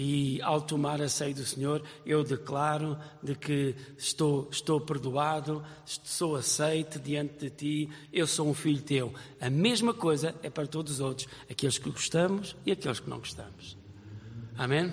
E 0.00 0.40
ao 0.42 0.60
tomar 0.60 1.02
a 1.02 1.08
ceia 1.08 1.34
do 1.34 1.44
Senhor, 1.44 1.82
eu 2.06 2.22
declaro 2.22 2.96
de 3.20 3.34
que 3.34 3.74
estou, 3.98 4.48
estou 4.48 4.80
perdoado, 4.80 5.60
sou 5.84 6.36
aceite 6.36 7.00
diante 7.00 7.36
de 7.40 7.50
ti, 7.50 7.90
eu 8.12 8.24
sou 8.24 8.48
um 8.48 8.54
filho 8.54 8.80
teu. 8.80 9.12
A 9.40 9.50
mesma 9.50 9.92
coisa 9.92 10.36
é 10.40 10.48
para 10.48 10.68
todos 10.68 10.92
os 10.92 11.00
outros, 11.00 11.26
aqueles 11.50 11.78
que 11.78 11.90
gostamos 11.90 12.54
e 12.64 12.70
aqueles 12.70 13.00
que 13.00 13.10
não 13.10 13.18
gostamos. 13.18 13.76
Amém? 14.56 14.92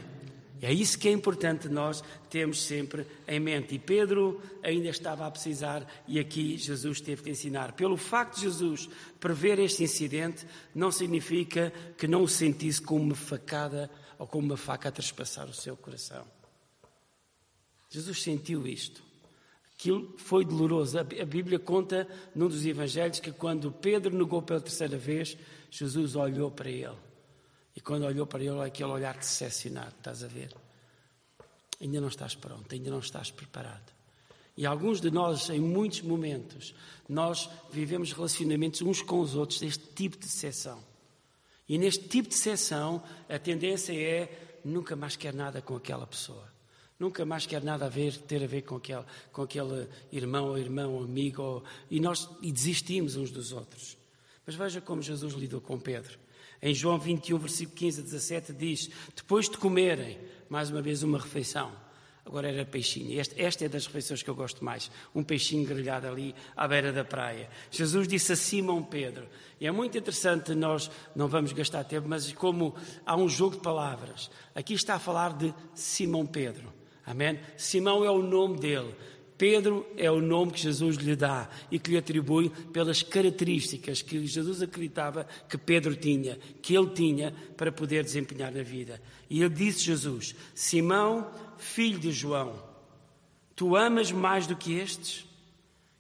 É 0.59 0.73
isso 0.73 0.97
que 0.97 1.07
é 1.07 1.11
importante 1.11 1.69
nós 1.69 2.03
termos 2.27 2.63
sempre 2.63 3.05
em 3.27 3.39
mente. 3.39 3.75
E 3.75 3.79
Pedro 3.79 4.41
ainda 4.63 4.89
estava 4.89 5.27
a 5.27 5.29
precisar, 5.29 5.85
e 6.07 6.19
aqui 6.19 6.57
Jesus 6.57 6.99
teve 6.99 7.21
que 7.21 7.29
ensinar. 7.29 7.73
Pelo 7.73 7.95
facto 7.95 8.37
de 8.37 8.41
Jesus 8.41 8.89
prever 9.19 9.59
este 9.59 9.83
incidente, 9.83 10.47
não 10.73 10.91
significa 10.91 11.71
que 11.95 12.07
não 12.07 12.23
o 12.23 12.27
sentisse 12.27 12.81
como 12.81 13.03
uma 13.03 13.13
facada 13.13 13.87
ou 14.17 14.27
como 14.27 14.47
uma 14.47 14.57
faca 14.57 14.89
a 14.89 14.91
trespassar 14.91 15.47
o 15.47 15.53
seu 15.53 15.75
coração. 15.75 16.25
Jesus 17.89 18.21
sentiu 18.21 18.67
isto. 18.67 19.03
Aquilo 19.77 20.15
foi 20.17 20.45
doloroso. 20.45 20.97
A 20.99 21.03
Bíblia 21.03 21.59
conta 21.59 22.07
num 22.33 22.47
dos 22.47 22.65
evangelhos 22.65 23.19
que 23.19 23.31
quando 23.31 23.71
Pedro 23.71 24.15
negou 24.15 24.41
pela 24.41 24.61
terceira 24.61 24.97
vez, 24.97 25.37
Jesus 25.69 26.15
olhou 26.15 26.49
para 26.49 26.69
ele. 26.69 26.95
E 27.75 27.81
quando 27.81 28.05
olhou 28.05 28.25
para 28.25 28.43
ele, 28.43 28.61
aquele 28.61 28.89
olhar 28.89 29.17
decepcionado, 29.17 29.93
estás 29.97 30.23
a 30.23 30.27
ver? 30.27 30.53
Ainda 31.81 31.99
não 31.99 32.07
estás 32.07 32.33
pronto, 32.35 32.73
ainda 32.73 32.89
não 32.89 32.99
estás 32.99 33.31
preparado. 33.31 33.93
E 34.57 34.65
alguns 34.65 35.01
de 35.01 35.11
nós, 35.11 35.49
em 35.49 35.59
muitos 35.59 36.01
momentos, 36.01 36.73
nós 37.09 37.49
vivemos 37.69 38.13
relacionamentos 38.13 38.81
uns 38.81 39.01
com 39.01 39.19
os 39.19 39.35
outros 39.35 39.59
deste 39.59 39.85
tipo 39.93 40.15
de 40.15 40.23
decepção. 40.23 40.81
E 41.67 41.77
neste 41.77 42.07
tipo 42.07 42.29
de 42.29 42.35
decepção, 42.35 43.01
a 43.27 43.39
tendência 43.39 43.93
é 43.93 44.59
nunca 44.63 44.95
mais 44.95 45.15
quer 45.15 45.33
nada 45.33 45.61
com 45.61 45.75
aquela 45.75 46.05
pessoa. 46.05 46.53
Nunca 46.97 47.25
mais 47.25 47.45
quer 47.45 47.61
nada 47.61 47.85
a 47.85 47.89
ver, 47.89 48.15
ter 48.17 48.43
a 48.43 48.47
ver 48.47 48.61
com 48.61 48.77
aquele, 48.77 49.03
com 49.31 49.41
aquele 49.41 49.87
irmão 50.11 50.47
ou 50.49 50.57
irmão 50.57 50.93
ou 50.93 51.03
amigo. 51.03 51.41
Ou, 51.41 51.63
e 51.91 51.99
nós 51.99 52.29
e 52.41 52.51
desistimos 52.51 53.15
uns 53.15 53.31
dos 53.31 53.51
outros. 53.51 53.97
Mas 54.45 54.55
veja 54.55 54.79
como 54.79 55.01
Jesus 55.01 55.33
lidou 55.33 55.59
com 55.59 55.79
Pedro. 55.79 56.17
Em 56.61 56.73
João 56.73 56.97
21, 56.97 57.37
versículo 57.37 57.75
15 57.75 57.99
a 57.99 58.03
17, 58.03 58.53
diz: 58.53 58.89
Depois 59.15 59.49
de 59.49 59.57
comerem, 59.57 60.17
mais 60.49 60.69
uma 60.69 60.81
vez, 60.81 61.03
uma 61.03 61.19
refeição. 61.19 61.71
Agora 62.25 62.49
era 62.49 62.65
peixinho. 62.65 63.19
Este, 63.19 63.39
esta 63.39 63.65
é 63.65 63.69
das 63.69 63.85
refeições 63.85 64.23
que 64.23 64.29
eu 64.29 64.35
gosto 64.35 64.65
mais. 64.65 64.89
Um 65.13 65.23
peixinho 65.23 65.65
grelhado 65.65 66.07
ali 66.07 66.33
à 66.57 66.67
beira 66.67 66.91
da 66.91 67.05
praia. 67.05 67.47
Jesus 67.69 68.07
disse 68.07 68.33
a 68.33 68.35
Simão 68.35 68.83
Pedro. 68.83 69.27
E 69.61 69.67
é 69.67 69.71
muito 69.71 69.95
interessante, 69.95 70.55
nós 70.55 70.89
não 71.15 71.27
vamos 71.27 71.53
gastar 71.53 71.83
tempo, 71.83 72.07
mas 72.09 72.31
como 72.33 72.75
há 73.05 73.15
um 73.15 73.29
jogo 73.29 73.57
de 73.57 73.61
palavras. 73.61 74.31
Aqui 74.55 74.73
está 74.73 74.95
a 74.95 74.99
falar 74.99 75.33
de 75.33 75.53
Simão 75.75 76.25
Pedro. 76.25 76.73
Amém? 77.05 77.39
Simão 77.55 78.03
é 78.03 78.09
o 78.09 78.23
nome 78.23 78.57
dele. 78.57 78.95
Pedro 79.37 79.85
é 79.97 80.09
o 80.09 80.21
nome 80.21 80.53
que 80.53 80.61
Jesus 80.61 80.95
lhe 80.95 81.15
dá 81.15 81.49
e 81.69 81.77
que 81.77 81.91
lhe 81.91 81.97
atribui 81.97 82.49
pelas 82.71 83.03
características 83.03 84.01
que 84.01 84.25
Jesus 84.25 84.61
acreditava 84.61 85.27
que 85.49 85.57
Pedro 85.57 85.95
tinha, 85.95 86.39
que 86.61 86.75
ele 86.75 86.89
tinha 86.91 87.33
para 87.57 87.71
poder 87.71 88.03
desempenhar 88.03 88.51
na 88.51 88.63
vida. 88.63 89.01
E 89.29 89.41
ele 89.41 89.53
disse 89.53 89.79
Jesus: 89.79 90.35
Simão, 90.53 91.29
filho 91.57 91.99
de 91.99 92.11
João, 92.11 92.63
tu 93.55 93.75
amas 93.75 94.11
mais 94.11 94.47
do 94.47 94.55
que 94.55 94.73
estes? 94.73 95.25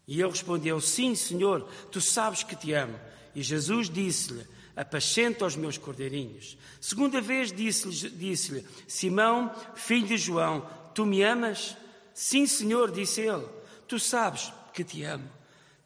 E 0.07 0.21
ele 0.21 0.29
respondeu: 0.29 0.79
Sim, 0.79 1.13
Senhor, 1.13 1.67
tu 1.91 1.99
sabes 1.99 2.41
que 2.41 2.55
te 2.55 2.71
amo. 2.71 2.97
E 3.35 3.41
Jesus 3.41 3.89
disse-lhe: 3.89 4.45
Apacenta 4.75 5.45
os 5.45 5.57
meus 5.57 5.77
cordeirinhos. 5.77 6.57
Segunda 6.79 7.19
vez 7.19 7.51
disse-lhe: 7.51 8.09
disse 8.11 8.65
Simão, 8.87 9.53
filho 9.75 10.07
de 10.07 10.17
João, 10.17 10.65
tu 10.93 11.05
me 11.05 11.21
amas? 11.21 11.75
Sim, 12.15 12.47
Senhor, 12.47 12.91
disse 12.91 13.19
ele, 13.19 13.45
tu 13.89 13.99
sabes 13.99 14.53
que 14.73 14.85
te 14.85 15.03
amo. 15.03 15.29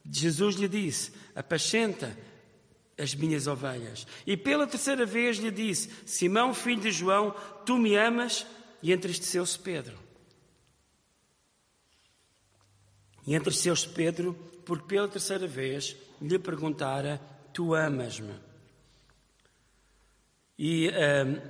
Jesus 0.06 0.56
lhe 0.56 0.68
disse: 0.68 1.12
Apacenta 1.36 2.16
as 2.96 3.16
minhas 3.16 3.48
ovelhas. 3.48 4.06
E 4.28 4.38
pela 4.38 4.68
terceira 4.68 5.08
vez 5.08 5.38
lhe 5.38 5.50
disse: 5.50 5.90
Simão, 6.06 6.54
filho 6.54 6.82
de 6.82 6.92
João, 6.92 7.36
tu 7.66 7.80
me 7.80 7.96
amas? 7.96 8.46
E 8.82 8.94
entristeceu-se 8.94 9.58
Pedro. 9.58 9.98
E 13.26 13.34
entristeceu-se 13.34 13.90
Pedro, 13.90 14.34
porque 14.64 14.86
pela 14.86 15.08
terceira 15.08 15.48
vez 15.48 15.96
lhe 16.22 16.38
perguntara: 16.38 17.20
Tu 17.52 17.74
amas-me? 17.74 18.36
E, 20.60 20.92
um, 20.92 21.42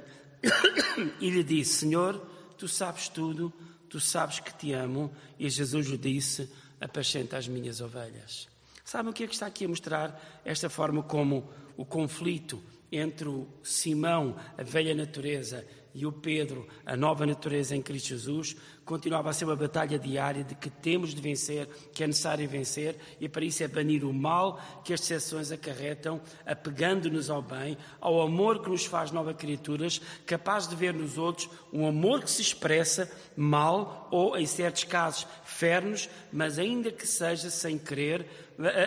e 1.20 1.30
lhe 1.30 1.44
disse: 1.44 1.80
Senhor, 1.80 2.18
tu 2.58 2.66
sabes 2.66 3.10
tudo 3.10 3.54
tu 3.90 4.00
sabes 4.00 4.40
que 4.40 4.54
te 4.54 4.74
amo. 4.74 5.12
E 5.38 5.50
Jesus 5.50 5.88
lhe 5.88 5.98
disse: 5.98 6.50
apacenta 6.80 7.38
as 7.38 7.48
minhas 7.48 7.82
ovelhas. 7.82 8.48
Sabem 8.86 9.12
o 9.12 9.14
que 9.14 9.24
é 9.24 9.28
que 9.28 9.34
está 9.34 9.46
aqui 9.46 9.66
a 9.66 9.70
mostrar? 9.70 10.42
Esta 10.46 10.70
forma 10.70 11.04
como 11.04 11.50
o 11.78 11.86
conflito 11.86 12.62
entre 12.92 13.28
o 13.28 13.48
Simão, 13.64 14.36
a 14.58 14.64
velha 14.64 14.96
natureza, 14.96 15.66
e 15.94 16.06
o 16.06 16.12
Pedro, 16.12 16.68
a 16.86 16.96
nova 16.96 17.26
natureza 17.26 17.76
em 17.76 17.82
Cristo 17.82 18.10
Jesus, 18.10 18.56
continuava 18.86 19.30
a 19.30 19.34
ser 19.34 19.46
uma 19.46 19.56
batalha 19.56 20.00
diária 20.00 20.44
de 20.44 20.56
que 20.56 20.70
temos 20.70 21.14
de 21.14 21.22
vencer, 21.22 21.68
que 21.94 22.04
é 22.04 22.08
necessário 22.08 22.48
vencer, 22.48 22.96
e 23.20 23.30
para 23.30 23.46
isso 23.46 23.64
é 23.64 23.68
banir 23.68 24.04
o 24.04 24.14
mal 24.14 24.60
que 24.84 24.94
as 24.94 25.00
decepções 25.00 25.52
acarretam, 25.52 26.22
apegando-nos 26.46 27.30
ao 27.30 27.42
bem, 27.42 27.78
ao 28.00 28.22
amor 28.22 28.64
que 28.64 28.70
nos 28.70 28.86
faz 28.86 29.12
novas 29.12 29.36
criaturas, 29.36 30.02
capaz 30.26 30.68
de 30.68 30.76
ver 30.76 30.94
nos 30.94 31.18
outros 31.18 31.50
um 31.72 31.88
amor 31.88 32.24
que 32.24 32.32
se 32.32 32.42
expressa 32.42 33.12
mal 33.36 34.08
ou, 34.12 34.38
em 34.38 34.46
certos 34.46 34.84
casos, 34.84 35.28
fernos, 35.44 36.10
mas 36.32 36.58
ainda 36.58 36.92
que 36.92 37.06
seja 37.06 37.50
sem 37.50 37.78
querer, 37.78 38.26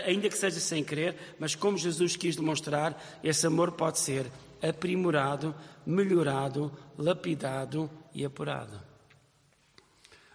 ainda 0.04 0.28
que 0.28 0.36
seja 0.36 0.60
sem 0.60 0.82
querer, 0.82 1.16
mas 1.38 1.54
como 1.54 1.78
Jesus 1.78 2.16
quis 2.16 2.36
demonstrar, 2.36 3.00
esse 3.22 3.46
amor 3.46 3.72
pode 3.72 3.98
ser 3.98 4.26
aprimorado, 4.62 5.54
melhorado, 5.84 6.72
lapidado 6.96 7.90
e 8.14 8.24
apurado. 8.24 8.80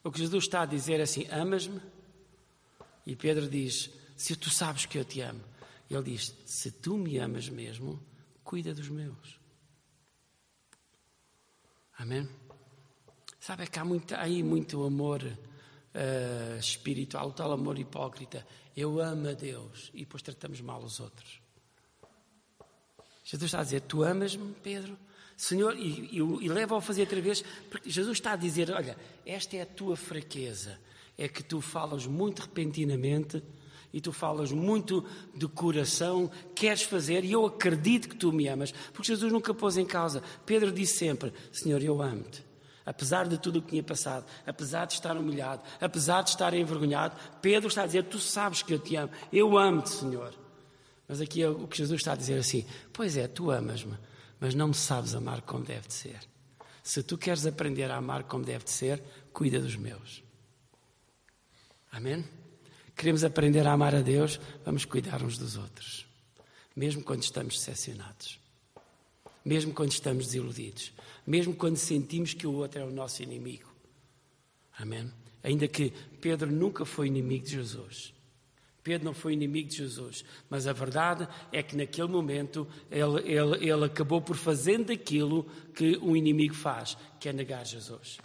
O 0.04 0.12
que 0.12 0.20
Jesus 0.20 0.44
está 0.44 0.62
a 0.62 0.66
dizer 0.66 1.00
é 1.00 1.04
assim: 1.04 1.28
amas-me? 1.32 1.82
E 3.06 3.16
Pedro 3.16 3.48
diz: 3.48 3.90
se 4.16 4.36
tu 4.36 4.50
sabes 4.50 4.86
que 4.86 4.98
eu 4.98 5.06
te 5.06 5.22
amo. 5.22 5.44
Ele 5.90 6.04
diz: 6.04 6.36
se 6.46 6.72
tu 6.72 6.98
me 6.98 7.18
amas 7.18 7.48
mesmo, 7.50 8.04
cuida 8.44 8.74
dos 8.74 8.90
meus. 8.90 9.40
Amém? 11.98 12.28
Sabe 13.40 13.64
é 13.64 13.68
que 13.68 13.80
há 13.80 13.86
muito, 13.86 14.14
aí 14.16 14.44
muito 14.44 14.84
amor 14.84 15.24
uh, 15.24 16.60
espiritual, 16.60 17.30
o 17.30 17.32
tal 17.32 17.52
amor 17.52 17.80
hipócrita. 17.80 18.46
Eu 18.76 19.00
amo 19.00 19.30
a 19.30 19.34
Deus 19.34 19.90
e 19.94 20.00
depois 20.00 20.22
tratamos 20.22 20.60
mal 20.62 20.84
os 20.84 21.00
outros. 21.00 21.42
Jesus 23.28 23.50
está 23.50 23.60
a 23.60 23.64
dizer: 23.64 23.82
Tu 23.82 24.04
amas-me, 24.04 24.54
Pedro? 24.64 24.98
Senhor, 25.36 25.76
e, 25.76 26.10
e, 26.14 26.18
e 26.18 26.48
leva-o 26.48 26.78
a 26.78 26.82
fazer 26.82 27.02
outra 27.02 27.20
vez, 27.20 27.44
porque 27.70 27.90
Jesus 27.90 28.18
está 28.18 28.32
a 28.32 28.36
dizer: 28.38 28.72
Olha, 28.72 28.98
esta 29.26 29.58
é 29.58 29.64
a 29.64 29.66
tua 29.66 29.98
fraqueza, 29.98 30.80
é 31.18 31.28
que 31.28 31.44
tu 31.44 31.60
falas 31.60 32.08
muito 32.08 32.44
repentinamente 32.44 33.44
e 33.92 34.00
tu 34.00 34.14
falas 34.14 34.54
muito 34.54 35.04
de 35.36 35.46
coração, 35.46 36.32
queres 36.56 36.84
fazer, 36.84 37.26
e 37.26 37.34
eu 37.34 37.46
acredito 37.46 38.08
que 38.08 38.16
tu 38.16 38.32
me 38.32 38.48
amas, 38.48 38.72
porque 38.94 39.08
Jesus 39.08 39.32
nunca 39.32 39.54
pôs 39.54 39.76
em 39.76 39.86
causa. 39.86 40.24
Pedro 40.46 40.72
disse 40.72 40.98
sempre: 40.98 41.34
Senhor, 41.52 41.84
eu 41.84 42.02
amo-te. 42.02 42.46
Apesar 42.86 43.28
de 43.28 43.38
tudo 43.38 43.60
o 43.60 43.62
que 43.62 43.72
tinha 43.72 43.84
passado, 43.84 44.26
apesar 44.46 44.86
de 44.86 44.94
estar 44.94 45.18
humilhado, 45.18 45.62
apesar 45.82 46.22
de 46.22 46.30
estar 46.30 46.54
envergonhado, 46.54 47.18
Pedro 47.42 47.68
está 47.68 47.84
a 47.84 47.88
dizer: 47.88 48.06
Tu 48.06 48.20
sabes 48.20 48.64
que 48.64 48.74
eu 48.74 48.80
te 48.80 48.96
amo, 48.96 49.12
eu 49.34 49.58
amo-te, 49.58 49.90
Senhor. 49.90 50.47
Mas 51.08 51.22
aqui 51.22 51.42
é 51.42 51.50
o 51.50 51.68
que 51.68 51.78
Jesus 51.78 52.02
está 52.02 52.14
a 52.14 52.16
dizer 52.16 52.38
assim: 52.40 52.66
Pois 52.92 53.16
é, 53.16 53.28
tu 53.28 53.50
amas-me, 53.50 53.98
mas 54.40 54.54
não 54.54 54.70
me 54.70 54.74
sabes 54.74 55.16
amar 55.16 55.42
como 55.42 55.64
deve 55.64 55.88
de 55.88 55.94
ser. 55.94 56.20
Se 56.84 57.04
tu 57.04 57.18
queres 57.18 57.46
aprender 57.46 57.90
a 57.92 57.98
amar 57.98 58.24
como 58.24 58.44
deve 58.44 58.66
de 58.66 58.72
ser, 58.72 59.02
cuida 59.34 59.60
dos 59.60 59.76
meus. 59.76 60.24
Amém? 61.92 62.26
Queremos 62.96 63.24
aprender 63.24 63.66
a 63.68 63.74
amar 63.74 63.94
a 63.96 64.02
Deus, 64.02 64.40
vamos 64.66 64.86
cuidar 64.86 65.22
uns 65.22 65.38
dos 65.38 65.56
outros. 65.56 66.06
Mesmo 66.76 67.04
quando 67.04 67.24
estamos 67.24 67.56
decepcionados. 67.56 68.40
Mesmo 69.44 69.74
quando 69.74 69.92
estamos 69.92 70.28
desiludidos. 70.28 70.92
Mesmo 71.26 71.56
quando 71.56 71.78
sentimos 71.78 72.34
que 72.34 72.48
o 72.48 72.54
outro 72.54 72.82
é 72.82 72.84
o 72.84 72.92
nosso 72.92 73.24
inimigo. 73.24 73.72
Amém? 74.78 75.12
Ainda 75.44 75.68
que 75.68 75.92
Pedro 76.22 76.52
nunca 76.52 76.86
foi 76.86 77.08
inimigo 77.08 77.46
de 77.46 77.52
Jesus. 77.52 78.14
Pedro 78.88 79.04
não 79.04 79.14
foi 79.14 79.34
inimigo 79.34 79.68
de 79.68 79.76
Jesus, 79.76 80.24
mas 80.50 80.66
a 80.66 80.72
verdade 80.72 81.28
é 81.52 81.62
que 81.62 81.76
naquele 81.76 82.08
momento 82.08 82.66
ele, 82.90 83.20
ele, 83.30 83.70
ele 83.70 83.84
acabou 83.84 84.22
por 84.22 84.38
fazendo 84.38 84.94
aquilo 84.94 85.44
que 85.76 85.98
um 85.98 86.16
inimigo 86.16 86.54
faz, 86.54 86.98
que 87.20 87.28
é 87.28 87.34
negar 87.34 87.66
Jesus. 87.66 88.18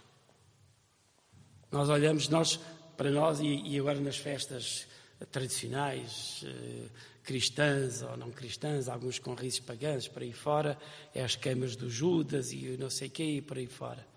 Nós 1.69 1.89
olhamos 1.89 2.29
nós, 2.29 2.57
para 2.95 3.11
nós 3.11 3.41
e, 3.41 3.61
e 3.65 3.77
agora 3.77 3.99
nas 3.99 4.15
festas 4.15 4.87
tradicionais, 5.29 6.45
eh, 6.45 6.87
cristãs 7.23 8.01
ou 8.01 8.15
não 8.15 8.31
cristãs, 8.31 8.87
alguns 8.87 9.19
com 9.19 9.33
risos 9.33 9.59
pagãs, 9.59 10.07
por 10.07 10.21
aí 10.21 10.31
fora, 10.31 10.77
é 11.13 11.25
as 11.25 11.35
queimas 11.35 11.75
do 11.75 11.89
Judas 11.89 12.53
e 12.53 12.77
não 12.79 12.89
sei 12.89 13.09
o 13.09 13.11
quê 13.11 13.23
e 13.23 13.41
por 13.41 13.57
aí 13.57 13.67
fora. 13.67 14.07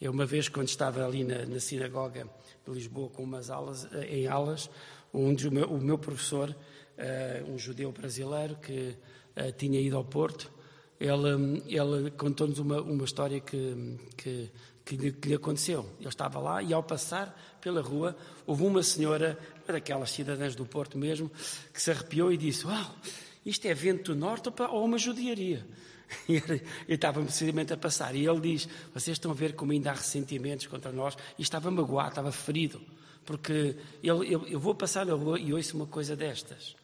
Eu, 0.00 0.12
uma 0.12 0.26
vez, 0.26 0.48
quando 0.48 0.68
estava 0.68 1.04
ali 1.04 1.24
na, 1.24 1.44
na 1.44 1.58
sinagoga 1.58 2.28
de 2.64 2.72
Lisboa 2.72 3.08
com 3.10 3.22
umas 3.24 3.50
aulas, 3.50 3.88
eh, 3.92 4.18
em 4.18 4.26
aulas, 4.28 4.70
dos, 5.12 5.44
o, 5.44 5.50
meu, 5.50 5.66
o 5.66 5.80
meu 5.80 5.98
professor, 5.98 6.50
uh, 6.50 7.50
um 7.52 7.58
judeu 7.58 7.92
brasileiro 7.92 8.56
que 8.56 8.96
uh, 9.36 9.52
tinha 9.56 9.80
ido 9.80 9.96
ao 9.96 10.04
Porto, 10.04 10.50
ele, 10.98 11.62
ele 11.66 12.10
contou-nos 12.12 12.58
uma, 12.58 12.80
uma 12.80 13.04
história 13.04 13.40
que, 13.40 13.98
que, 14.16 14.50
que, 14.84 14.96
lhe, 14.96 15.12
que, 15.12 15.28
lhe, 15.28 15.34
aconteceu. 15.34 15.84
Ele 15.98 16.08
estava 16.08 16.38
lá 16.38 16.62
e, 16.62 16.72
ao 16.72 16.82
passar 16.82 17.58
pela 17.60 17.80
rua, 17.80 18.16
houve 18.46 18.62
uma 18.62 18.82
senhora, 18.82 19.36
uma 19.64 19.72
daquelas 19.72 20.10
cidadãs 20.10 20.54
do 20.54 20.64
Porto 20.64 20.96
mesmo, 20.96 21.30
que 21.72 21.82
se 21.82 21.90
arrepiou 21.90 22.32
e 22.32 22.36
disse: 22.36 22.66
Uau, 22.66 22.94
isto 23.44 23.66
é 23.66 23.74
vento 23.74 24.14
do 24.14 24.18
norte 24.18 24.48
ou 24.70 24.84
uma 24.84 24.98
judiaria? 24.98 25.66
E 26.28 26.34
ele, 26.36 26.62
estava 26.86 27.22
precisamente 27.22 27.72
a 27.72 27.76
passar. 27.76 28.14
E 28.14 28.26
ele 28.26 28.40
diz: 28.40 28.68
Vocês 28.92 29.16
estão 29.16 29.30
a 29.30 29.34
ver 29.34 29.54
como 29.54 29.72
ainda 29.72 29.90
há 29.90 29.94
ressentimentos 29.94 30.66
contra 30.66 30.92
nós? 30.92 31.16
E 31.38 31.42
estava 31.42 31.70
magoado, 31.70 32.10
estava 32.10 32.30
ferido. 32.30 32.82
Porque 33.24 33.76
ele, 34.02 34.32
eu, 34.32 34.46
eu 34.46 34.60
vou 34.60 34.74
passar 34.74 35.06
na 35.06 35.14
rua 35.14 35.38
e 35.38 35.52
ouço 35.52 35.76
uma 35.76 35.86
coisa 35.86 36.16
destas. 36.16 36.74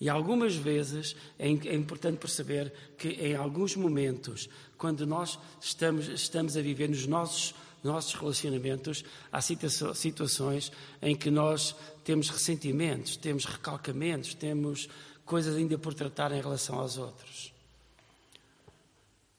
E 0.00 0.08
algumas 0.08 0.54
vezes 0.54 1.16
é, 1.38 1.48
é 1.48 1.74
importante 1.74 2.18
perceber 2.18 2.72
que 2.98 3.08
em 3.08 3.34
alguns 3.34 3.74
momentos, 3.76 4.48
quando 4.76 5.06
nós 5.06 5.38
estamos, 5.60 6.06
estamos 6.08 6.56
a 6.56 6.60
viver 6.60 6.88
nos 6.88 7.06
nossos, 7.06 7.54
nossos 7.82 8.14
relacionamentos, 8.14 9.04
há 9.32 9.40
situações 9.40 10.70
em 11.00 11.16
que 11.16 11.30
nós 11.30 11.74
temos 12.04 12.28
ressentimentos, 12.28 13.16
temos 13.16 13.46
recalcamentos, 13.46 14.34
temos 14.34 14.88
coisas 15.24 15.56
ainda 15.56 15.78
por 15.78 15.94
tratar 15.94 16.30
em 16.32 16.40
relação 16.40 16.78
aos 16.78 16.98
outros. 16.98 17.52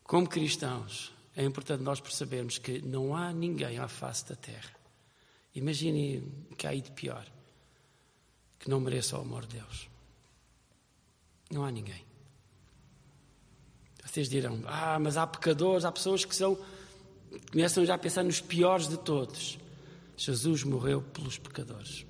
Como 0.04 0.28
cristãos, 0.28 1.13
é 1.36 1.44
importante 1.44 1.84
nós 1.84 2.00
percebermos 2.00 2.58
que 2.58 2.82
não 2.82 3.16
há 3.16 3.32
ninguém 3.32 3.78
à 3.78 3.88
face 3.88 4.28
da 4.28 4.36
terra. 4.36 4.77
Imagine 5.58 6.22
que 6.56 6.67
há 6.67 6.70
aí 6.70 6.82
de 6.82 6.91
pior, 6.91 7.26
que 8.60 8.70
não 8.70 8.80
mereça 8.80 9.17
o 9.17 9.22
amor 9.22 9.43
de 9.48 9.58
Deus. 9.58 9.89
Não 11.50 11.65
há 11.65 11.72
ninguém. 11.72 12.06
Vocês 14.06 14.30
dirão, 14.30 14.62
ah, 14.67 15.00
mas 15.00 15.17
há 15.17 15.26
pecadores, 15.26 15.84
há 15.84 15.91
pessoas 15.91 16.24
que 16.24 16.36
são, 16.36 16.56
começam 17.52 17.84
já 17.84 17.96
a 17.96 17.98
pensar 17.98 18.24
nos 18.24 18.39
piores 18.39 18.88
de 18.88 18.98
todos. 18.98 19.58
Jesus 20.15 20.63
morreu 20.63 21.02
pelos 21.02 21.39
pecadores. 21.39 22.06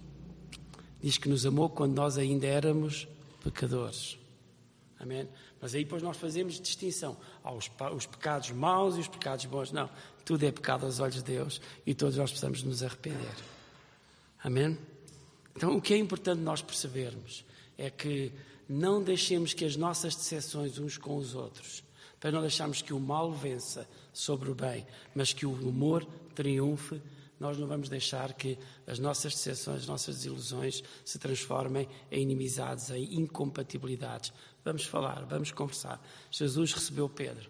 Diz 1.02 1.18
que 1.18 1.30
nos 1.30 1.46
amou 1.46 1.70
quando 1.70 1.96
nós 1.96 2.18
ainda 2.18 2.46
éramos 2.46 3.08
pecadores. 3.42 4.18
Amém? 5.00 5.26
Mas 5.62 5.74
aí 5.74 5.84
depois 5.84 6.04
nós 6.04 6.18
fazemos 6.18 6.60
distinção. 6.60 7.18
Há 7.44 7.52
os, 7.52 7.70
os, 7.96 8.06
pecados 8.06 8.52
maus 8.52 8.96
e 8.96 9.00
os 9.00 9.08
pecados 9.08 9.46
bons. 9.46 9.72
Não. 9.72 9.90
Tudo 10.24 10.44
é 10.46 10.52
pecado 10.52 10.86
aos 10.86 11.00
olhos 11.00 11.16
de 11.16 11.24
Deus 11.24 11.62
e 11.86 11.94
todos 11.94 12.18
nós 12.18 12.30
precisamos 12.30 12.64
nos 12.64 12.84
arrepender. 12.84 13.36
Amém? 14.44 14.78
Então 15.56 15.76
o 15.76 15.82
que 15.82 15.94
é 15.94 15.98
importante 15.98 16.42
nós 16.42 16.62
percebermos 16.62 17.44
é 17.78 17.90
que 17.90 18.32
não 18.70 19.02
deixemos 19.02 19.54
que 19.54 19.66
as 19.66 19.76
nossas 19.76 20.16
decepções 20.16 20.78
uns 20.78 20.98
com 20.98 21.18
os 21.18 21.34
outros, 21.34 21.84
para 22.20 22.32
não 22.32 22.42
deixarmos 22.42 22.82
que 22.82 22.94
o 22.94 23.00
mal 23.00 23.32
vença 23.32 23.88
sobre 24.14 24.52
o 24.52 24.56
bem, 24.56 24.86
mas 25.16 25.34
que 25.34 25.46
o 25.46 25.52
humor 25.52 26.06
triunfe, 26.36 27.02
nós 27.40 27.58
não 27.58 27.68
vamos 27.68 27.90
deixar 27.90 28.34
que 28.34 28.58
as 28.86 29.00
nossas 29.00 29.34
decepções, 29.34 29.82
as 29.82 29.88
nossas 29.88 30.16
desilusões 30.16 30.84
se 31.06 31.20
transformem 31.20 31.88
em 32.12 32.22
inimizades, 32.22 32.90
em 32.90 33.16
incompatibilidades. 33.16 34.34
Vamos 34.64 34.84
falar, 34.84 35.26
vamos 35.26 35.52
conversar. 35.52 36.02
Jesus 36.32 36.74
recebeu 36.74 37.08
Pedro. 37.08 37.50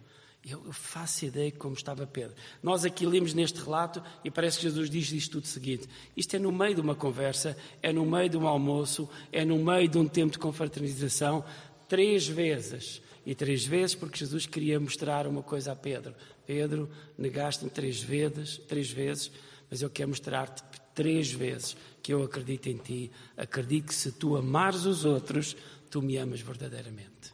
Eu 0.50 0.72
faço 0.72 1.26
ideia 1.26 1.52
de 1.52 1.58
como 1.58 1.76
estava 1.76 2.08
Pedro. 2.08 2.34
Nós 2.64 2.86
aqui 2.86 3.06
lemos 3.06 3.34
neste 3.34 3.60
relato 3.60 4.02
e 4.24 4.32
parece 4.32 4.58
que 4.58 4.64
Jesus 4.64 4.90
diz 4.90 5.12
isto 5.12 5.34
tudo 5.34 5.48
seguinte. 5.48 5.90
Isto 6.16 6.38
é 6.38 6.40
no 6.40 6.52
meio 6.52 6.76
de 6.76 6.82
uma 6.82 6.96
conversa, 6.96 7.58
é 7.82 7.92
no 7.92 8.06
meio 8.06 8.30
de 8.30 8.38
um 8.38 8.48
almoço, 8.48 9.10
é 9.32 9.44
no 9.44 9.58
meio 9.58 9.90
de 9.90 9.98
um 9.98 10.08
tempo 10.08 10.32
de 10.32 10.40
confraternização, 10.40 11.44
três 11.90 12.28
vezes. 12.28 13.02
E 13.26 13.36
três 13.36 13.66
vezes 13.66 13.94
porque 13.94 14.20
Jesus 14.20 14.46
queria 14.46 14.80
mostrar 14.80 15.28
uma 15.28 15.44
coisa 15.44 15.74
a 15.74 15.76
Pedro. 15.76 16.16
Pedro, 16.46 16.90
negaste-me 17.18 17.70
três 17.70 18.02
vezes, 18.02 18.58
três 18.70 18.90
vezes, 18.90 19.30
mas 19.70 19.82
eu 19.82 19.90
quero 19.90 20.10
mostrar-te 20.10 20.64
três 20.94 21.32
vezes 21.32 21.78
que 22.02 22.14
eu 22.14 22.24
acredito 22.24 22.68
em 22.68 22.78
ti. 22.78 23.12
Acredito 23.36 23.88
que 23.88 23.96
se 23.96 24.12
tu 24.12 24.36
amares 24.36 24.86
os 24.86 25.06
outros, 25.06 25.56
tu 25.90 26.02
me 26.02 26.18
amas 26.18 26.42
verdadeiramente. 26.42 27.34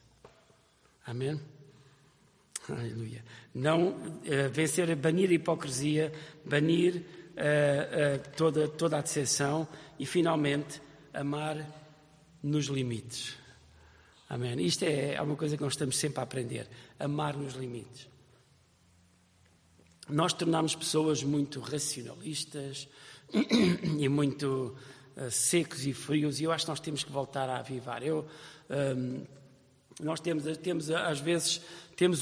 Amém? 1.06 1.40
Aleluia. 2.70 3.24
Não 3.54 3.90
uh, 3.90 4.50
vencer, 4.52 4.96
banir 4.96 5.30
a 5.30 5.34
hipocrisia, 5.34 6.12
banir 6.46 6.96
uh, 6.96 7.00
uh, 7.00 8.32
toda, 8.36 8.68
toda 8.68 8.98
a 8.98 9.02
decepção 9.02 9.68
e, 10.00 10.06
finalmente, 10.06 10.82
amar 11.14 11.58
nos 12.42 12.66
limites. 12.68 13.38
Amém. 14.30 14.60
Isto 14.66 14.86
é, 14.86 15.16
é 15.16 15.22
uma 15.22 15.36
coisa 15.36 15.56
que 15.56 15.64
nós 15.64 15.74
estamos 15.74 15.98
sempre 15.98 16.20
a 16.20 16.24
aprender: 16.24 16.68
amar 17.00 17.36
nos 17.36 17.54
limites. 17.54 18.08
Nós 20.10 20.34
tornamos 20.34 20.76
pessoas 20.76 21.24
muito 21.24 21.60
racionalistas 21.60 22.88
e 24.00 24.10
muito 24.10 24.76
secos 25.32 25.86
e 25.86 25.94
frios, 25.94 26.40
e 26.40 26.44
eu 26.44 26.52
acho 26.52 26.66
que 26.66 26.70
nós 26.70 26.80
temos 26.80 27.04
que 27.04 27.12
voltar 27.12 27.50
a 27.50 27.60
avivar. 27.60 28.04
Eu, 28.04 28.26
um, 28.70 28.74
ehm, 28.76 29.22
nós 30.02 30.20
temos, 30.20 30.58
temos, 30.58 30.90
às 30.90 31.20
vezes, 31.20 31.62
temos, 31.96 32.22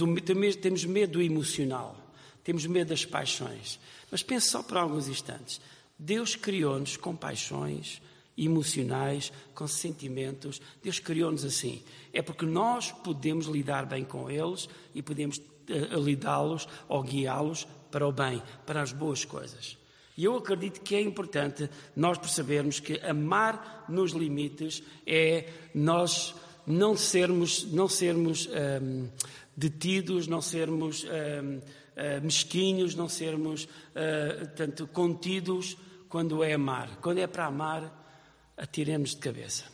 temos 0.61 0.85
medo 0.85 1.13
do 1.13 1.21
emocional, 1.21 1.95
temos 2.43 2.65
medo 2.65 2.89
das 2.89 3.05
paixões. 3.05 3.79
Mas 4.11 4.21
pense 4.21 4.49
só 4.49 4.61
por 4.61 4.77
alguns 4.77 5.07
instantes. 5.07 5.61
Deus 5.97 6.35
criou-nos 6.35 6.97
com 6.97 7.15
paixões 7.15 8.01
emocionais, 8.37 9.31
com 9.53 9.67
sentimentos. 9.67 10.61
Deus 10.83 10.99
criou-nos 10.99 11.45
assim. 11.45 11.81
É 12.11 12.21
porque 12.21 12.45
nós 12.45 12.91
podemos 12.91 13.45
lidar 13.45 13.85
bem 13.85 14.03
com 14.03 14.29
eles 14.29 14.67
e 14.93 15.01
podemos 15.01 15.37
uh, 15.37 15.41
lidá-los 15.67 16.67
ou 16.87 17.03
guiá-los 17.03 17.67
para 17.91 18.07
o 18.07 18.11
bem, 18.11 18.41
para 18.65 18.81
as 18.81 18.91
boas 18.91 19.25
coisas. 19.25 19.77
E 20.17 20.25
eu 20.25 20.35
acredito 20.35 20.81
que 20.81 20.95
é 20.95 21.01
importante 21.01 21.69
nós 21.95 22.17
percebermos 22.17 22.79
que 22.79 22.99
amar 22.99 23.85
nos 23.89 24.11
limites 24.11 24.83
é 25.05 25.49
nós 25.73 26.35
não 26.65 26.95
sermos, 26.95 27.63
não 27.71 27.87
sermos 27.87 28.47
um, 28.47 29.09
detidos, 29.55 30.27
não 30.27 30.41
sermos 30.41 31.03
um, 31.03 31.07
uh, 31.07 32.21
mesquinhos, 32.21 32.93
não 32.93 33.09
sermos 33.09 33.63
uh, 33.63 34.47
tanto 34.55 34.85
contidos 34.87 35.77
quando 36.07 36.43
é 36.43 36.53
amar. 36.53 36.97
Quando 37.01 37.19
é 37.19 37.27
para 37.27 37.45
amar, 37.45 38.53
atiremos 38.57 39.11
de 39.11 39.17
cabeça. 39.17 39.65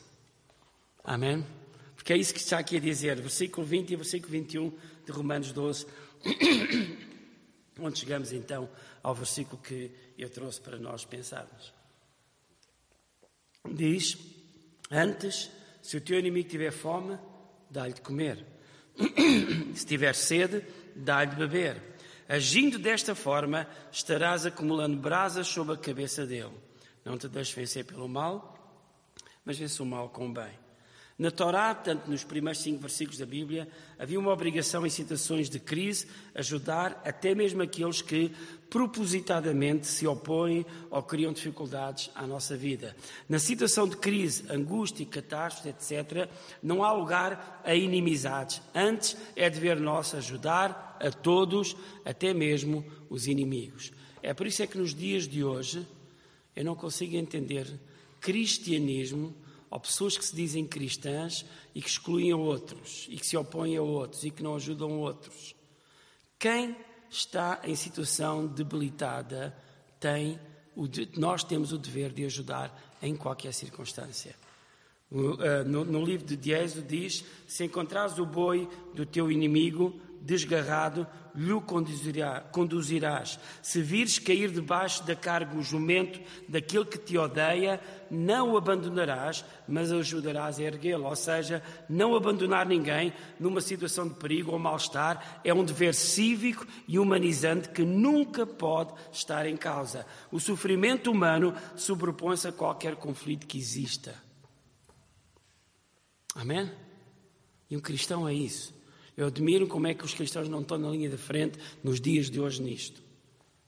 Amém? 1.03 1.45
Porque 1.95 2.13
é 2.13 2.17
isso 2.17 2.33
que 2.33 2.39
está 2.39 2.59
aqui 2.59 2.77
a 2.77 2.79
dizer, 2.79 3.19
versículo 3.19 3.65
20 3.65 3.91
e 3.91 3.95
versículo 3.95 4.31
21 4.31 4.71
de 5.07 5.13
Romanos 5.13 5.53
12, 5.53 5.87
onde 7.79 7.97
chegamos 7.97 8.33
então 8.33 8.69
ao 9.01 9.15
versículo 9.15 9.61
que 9.61 9.89
eu 10.17 10.29
trouxe 10.29 10.59
para 10.59 10.77
nós 10.77 11.05
pensarmos. 11.05 11.73
Diz: 13.65 14.17
Antes 14.91 15.49
se 15.81 15.95
o 15.95 16.01
teu 16.01 16.19
inimigo 16.19 16.49
tiver 16.49 16.71
fome, 16.71 17.17
dá-lhe 17.69 17.93
de 17.93 18.01
comer. 18.01 18.45
Se 19.73 19.85
tiver 19.85 20.13
sede, 20.13 20.65
dá-lhe 20.93 21.31
de 21.31 21.37
beber. 21.37 21.81
Agindo 22.27 22.77
desta 22.77 23.15
forma, 23.15 23.65
estarás 23.89 24.45
acumulando 24.45 24.97
brasas 24.97 25.47
sobre 25.47 25.75
a 25.75 25.77
cabeça 25.77 26.25
dele. 26.25 26.51
Não 27.05 27.17
te 27.17 27.29
deixes 27.29 27.55
vencer 27.55 27.85
pelo 27.85 28.09
mal, 28.09 28.83
mas 29.45 29.57
vence 29.57 29.81
o 29.81 29.85
mal 29.85 30.09
com 30.09 30.27
o 30.27 30.33
bem. 30.33 30.66
Na 31.19 31.31
Torá, 31.31 31.73
tanto 31.73 32.11
nos 32.11 32.23
primeiros 32.23 32.61
cinco 32.61 32.79
versículos 32.79 33.17
da 33.17 33.25
Bíblia, 33.25 33.67
havia 33.97 34.19
uma 34.19 34.31
obrigação 34.31 34.85
em 34.85 34.89
situações 34.89 35.49
de 35.49 35.59
crise 35.59 36.05
ajudar 36.35 37.01
até 37.03 37.33
mesmo 37.33 37.63
aqueles 37.63 38.03
que 38.03 38.31
propositadamente 38.69 39.87
se 39.87 40.05
opõem 40.05 40.63
ou 40.91 41.01
criam 41.01 41.33
dificuldades 41.33 42.11
à 42.13 42.27
nossa 42.27 42.55
vida. 42.55 42.95
Na 43.27 43.39
situação 43.39 43.87
de 43.87 43.97
crise, 43.97 44.45
angústia, 44.47 45.07
catástrofe, 45.07 45.69
etc., 45.69 46.29
não 46.61 46.83
há 46.83 46.93
lugar 46.93 47.63
a 47.65 47.73
inimizades. 47.73 48.61
Antes 48.75 49.17
é 49.35 49.49
dever 49.49 49.79
nosso 49.79 50.17
ajudar 50.17 50.99
a 51.01 51.09
todos, 51.09 51.75
até 52.05 52.31
mesmo 52.31 52.85
os 53.09 53.25
inimigos. 53.25 53.91
É 54.21 54.35
por 54.35 54.45
isso 54.45 54.61
é 54.61 54.67
que 54.67 54.77
nos 54.77 54.93
dias 54.93 55.27
de 55.27 55.43
hoje 55.43 55.83
eu 56.55 56.63
não 56.63 56.75
consigo 56.75 57.15
entender 57.15 57.67
cristianismo 58.19 59.33
ou 59.69 59.79
pessoas 59.79 60.17
que 60.17 60.25
se 60.25 60.35
dizem 60.35 60.65
cristãs 60.65 61.45
e 61.75 61.81
que 61.81 61.89
excluem 61.89 62.33
outros, 62.33 63.05
e 63.09 63.17
que 63.17 63.25
se 63.25 63.35
opõem 63.35 63.75
a 63.77 63.81
outros, 63.81 64.23
e 64.23 64.31
que 64.31 64.41
não 64.43 64.55
ajudam 64.55 64.99
outros. 64.99 65.55
Quem 66.39 66.75
está 67.09 67.61
em 67.63 67.75
situação 67.75 68.47
debilitada 68.47 69.55
tem 69.99 70.39
o 70.75 70.87
de, 70.87 71.09
nós 71.17 71.43
temos 71.43 71.71
o 71.73 71.77
dever 71.77 72.11
de 72.11 72.23
ajudar 72.25 72.97
em 73.01 73.15
qualquer 73.15 73.53
circunstância. 73.53 74.35
Uh, 75.09 75.63
no, 75.65 75.85
no, 75.85 76.03
livro 76.03 76.25
de 76.25 76.35
Dieso 76.35 76.81
diz: 76.81 77.23
Se 77.47 77.63
encontrares 77.63 78.19
o 78.19 78.25
boi 78.25 78.69
do 78.93 79.05
teu 79.05 79.31
inimigo 79.31 79.99
desgarrado, 80.21 81.07
lhe 81.37 81.61
conduzirá, 81.61 82.41
conduzirás. 82.51 83.39
Se 83.61 83.79
vires 83.79 84.17
cair 84.17 84.49
debaixo 84.49 85.03
da 85.03 85.15
carga 85.15 85.55
o 85.55 85.61
jumento 85.61 86.19
daquele 86.49 86.85
que 86.85 86.97
te 86.97 87.15
odeia, 87.15 87.79
não 88.09 88.53
o 88.53 88.57
abandonarás, 88.57 89.45
mas 89.67 89.91
ajudarás 89.91 90.57
a 90.57 90.63
erguê-lo. 90.63 91.05
Ou 91.05 91.15
seja, 91.15 91.61
não 91.87 92.15
abandonar 92.15 92.65
ninguém 92.65 93.13
numa 93.39 93.61
situação 93.61 94.07
de 94.07 94.15
perigo 94.15 94.51
ou 94.51 94.57
mal-estar 94.57 95.41
é 95.43 95.53
um 95.53 95.63
dever 95.63 95.93
cívico 95.93 96.65
e 96.87 96.97
humanizante 96.97 97.69
que 97.69 97.83
nunca 97.83 98.43
pode 98.47 98.93
estar 99.11 99.45
em 99.45 99.55
causa. 99.55 100.07
O 100.31 100.39
sofrimento 100.39 101.11
humano 101.11 101.53
sobrepõe-se 101.75 102.47
a 102.47 102.51
qualquer 102.51 102.95
conflito 102.95 103.45
que 103.45 103.59
exista. 103.59 104.15
Amém? 106.33 106.71
E 107.69 107.77
um 107.77 107.79
cristão 107.79 108.27
é 108.27 108.33
isso. 108.33 108.76
Eu 109.17 109.27
admiro 109.27 109.67
como 109.67 109.87
é 109.87 109.95
que 109.95 110.05
os 110.05 110.13
cristãos 110.13 110.47
não 110.47 110.61
estão 110.61 110.77
na 110.77 110.91
linha 110.91 111.09
de 111.09 111.17
frente 111.17 111.57
nos 111.83 111.99
dias 111.99 112.29
de 112.29 112.39
hoje 112.39 112.61
nisto. 112.61 113.01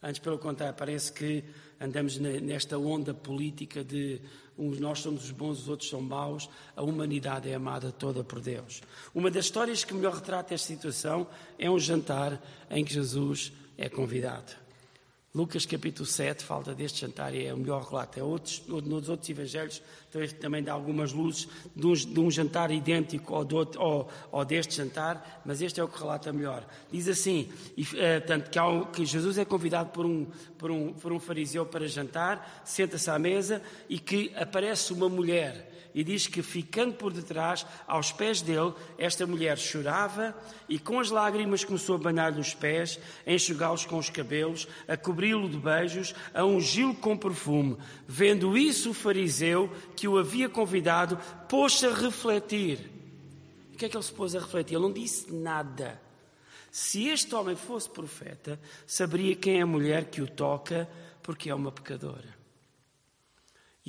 Antes, 0.02 0.20
pelo 0.20 0.38
contrário, 0.38 0.76
parece 0.78 1.12
que 1.12 1.44
andamos 1.82 2.18
nesta 2.20 2.78
onda 2.78 3.14
política 3.14 3.84
de 3.84 4.22
uns 4.58 4.80
nós 4.80 5.00
somos 5.00 5.24
os 5.24 5.32
bons, 5.32 5.62
os 5.62 5.70
outros 5.70 5.90
são 5.90 6.02
maus, 6.02 6.50
a 6.76 6.84
humanidade 6.84 7.50
é 7.50 7.56
amada 7.56 7.92
toda 7.92 8.24
por 8.24 8.42
Deus. 8.42 8.82
Uma 9.16 9.32
das 9.32 9.46
histórias 9.46 9.84
que 9.84 9.94
melhor 9.94 10.14
retrata 10.16 10.54
esta 10.54 10.68
situação 10.68 11.28
é 11.58 11.72
um 11.72 11.80
jantar 11.80 12.42
em 12.70 12.84
que 12.84 12.94
Jesus 12.94 13.52
é 13.78 13.90
convidado. 13.90 14.54
Lucas 15.34 15.64
capítulo 15.64 16.08
7 16.08 16.44
fala 16.44 16.74
deste 16.74 17.02
jantar 17.02 17.36
e 17.36 17.46
é 17.46 17.54
o 17.54 17.58
melhor 17.58 17.84
relato. 17.84 18.20
É 18.20 18.24
outros, 18.24 18.64
nos 18.68 19.10
outros 19.10 19.30
evangelhos 19.30 19.80
também 20.42 20.64
dá 20.64 20.74
algumas 20.74 21.14
luzes 21.14 21.48
de 21.76 21.86
um, 21.86 21.94
de 21.94 22.20
um 22.20 22.32
jantar 22.32 22.72
idêntico 22.72 23.36
ao, 23.36 23.46
do, 23.46 23.60
ao, 23.80 24.10
ao, 24.32 24.44
deste 24.44 24.76
jantar, 24.76 25.44
mas 25.46 25.62
este 25.62 25.80
é 25.80 25.84
o 25.84 25.88
que 25.88 26.00
relata 26.00 26.34
melhor. 26.34 26.68
Diz 26.92 27.08
assim, 27.08 27.48
e, 27.78 27.84
uh, 27.84 28.26
tanto 28.26 28.50
que, 28.50 28.60
um, 28.60 28.86
que, 28.86 29.06
Jesus 29.06 29.38
é 29.38 29.46
convidado 29.46 29.92
por 29.92 30.04
um, 30.04 30.26
por, 30.58 30.72
um, 30.72 30.94
por 30.94 31.14
um 31.14 31.20
fariseu 31.20 31.64
para 31.64 31.88
jantar, 31.88 32.64
senta-se 32.66 33.12
à 33.12 33.20
mesa 33.20 33.62
e 33.88 34.00
que 34.00 34.32
aparece 34.36 34.92
uma 34.94 35.08
mulher 35.08 35.69
e 35.94 36.04
diz 36.04 36.28
que, 36.28 36.42
ficando 36.42 36.94
por 36.94 37.12
detrás, 37.12 37.66
aos 37.88 38.12
pés 38.12 38.42
dele, 38.42 38.74
esta 38.98 39.26
mulher 39.26 39.58
chorava 39.58 40.36
e, 40.68 40.78
com 40.78 41.00
as 41.00 41.10
lágrimas, 41.10 41.64
começou 41.64 41.96
a 41.96 42.00
banhar-lhe 42.00 42.40
os 42.40 42.54
pés, 42.54 43.00
a 43.26 43.32
enxugá-los 43.32 43.86
com 43.86 43.98
os 43.98 44.10
cabelos, 44.10 44.68
a 44.88 44.96
cobri-lo 44.96 45.50
de 45.50 45.58
beijos, 45.58 46.14
a 46.34 46.46
ungí-lo 46.46 46.96
com 46.96 47.18
perfume. 47.18 47.78
Vendo 48.08 48.58
isso, 48.58 48.92
o 48.92 48.94
fariseu, 48.94 49.70
que 49.96 50.08
o 50.08 50.18
havia 50.18 50.48
convidado, 50.48 51.18
pôs-se 51.48 51.86
a 51.86 51.94
refletir. 51.94 52.92
O 53.74 53.78
que 53.78 53.86
é 53.86 53.90
que 53.90 53.96
ele 53.96 54.04
se 54.04 54.14
pôs 54.14 54.36
a 54.36 54.40
refletir? 54.40 54.76
Ele 54.76 54.84
não 54.84 54.94
disse 54.94 55.34
nada. 55.34 56.02
Se 56.72 57.08
este 57.08 57.34
homem 57.34 57.56
fosse 57.56 57.90
profeta, 57.90 58.60
saberia 58.86 59.36
quem 59.36 59.60
é 59.60 59.62
a 59.64 59.66
mulher 59.66 60.06
que 60.06 60.22
o 60.22 60.28
toca, 60.28 60.88
porque 61.24 61.50
é 61.50 61.56
uma 61.56 61.72
pecadora. 61.72 62.39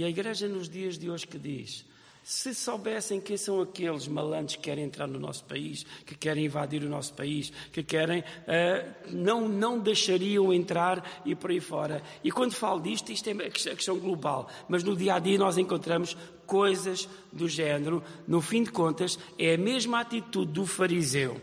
E 0.01 0.05
a 0.05 0.09
igreja 0.09 0.49
nos 0.49 0.67
dias 0.67 0.97
de 0.97 1.11
hoje 1.11 1.27
que 1.27 1.39
diz: 1.39 1.85
se 2.25 2.55
soubessem 2.55 3.21
quem 3.21 3.37
são 3.37 3.61
aqueles 3.61 4.09
malandros 4.09 4.57
que 4.57 4.63
querem 4.63 4.85
entrar 4.85 5.07
no 5.07 5.19
nosso 5.19 5.45
país, 5.45 5.85
que 6.07 6.15
querem 6.15 6.47
invadir 6.47 6.83
o 6.83 6.89
nosso 6.89 7.13
país, 7.13 7.53
que 7.71 7.83
querem, 7.83 8.21
uh, 8.21 8.95
não, 9.11 9.47
não 9.47 9.79
deixariam 9.79 10.55
entrar 10.55 11.21
e 11.23 11.35
por 11.35 11.51
aí 11.51 11.61
fora. 11.61 12.03
E 12.25 12.33
quando 12.33 12.55
falo 12.55 12.81
disto, 12.81 13.13
isto 13.13 13.29
é 13.29 13.33
a 13.33 13.51
questão 13.51 13.99
global, 13.99 14.49
mas 14.71 14.83
no 14.83 14.97
dia 14.97 15.17
a 15.17 15.19
dia 15.19 15.37
nós 15.37 15.59
encontramos 15.59 16.17
coisas 16.47 17.07
do 17.31 17.47
género. 17.47 18.03
No 18.27 18.41
fim 18.41 18.63
de 18.63 18.71
contas, 18.71 19.19
é 19.39 19.53
a 19.53 19.59
mesma 19.59 20.01
atitude 20.01 20.51
do 20.51 20.65
fariseu 20.65 21.39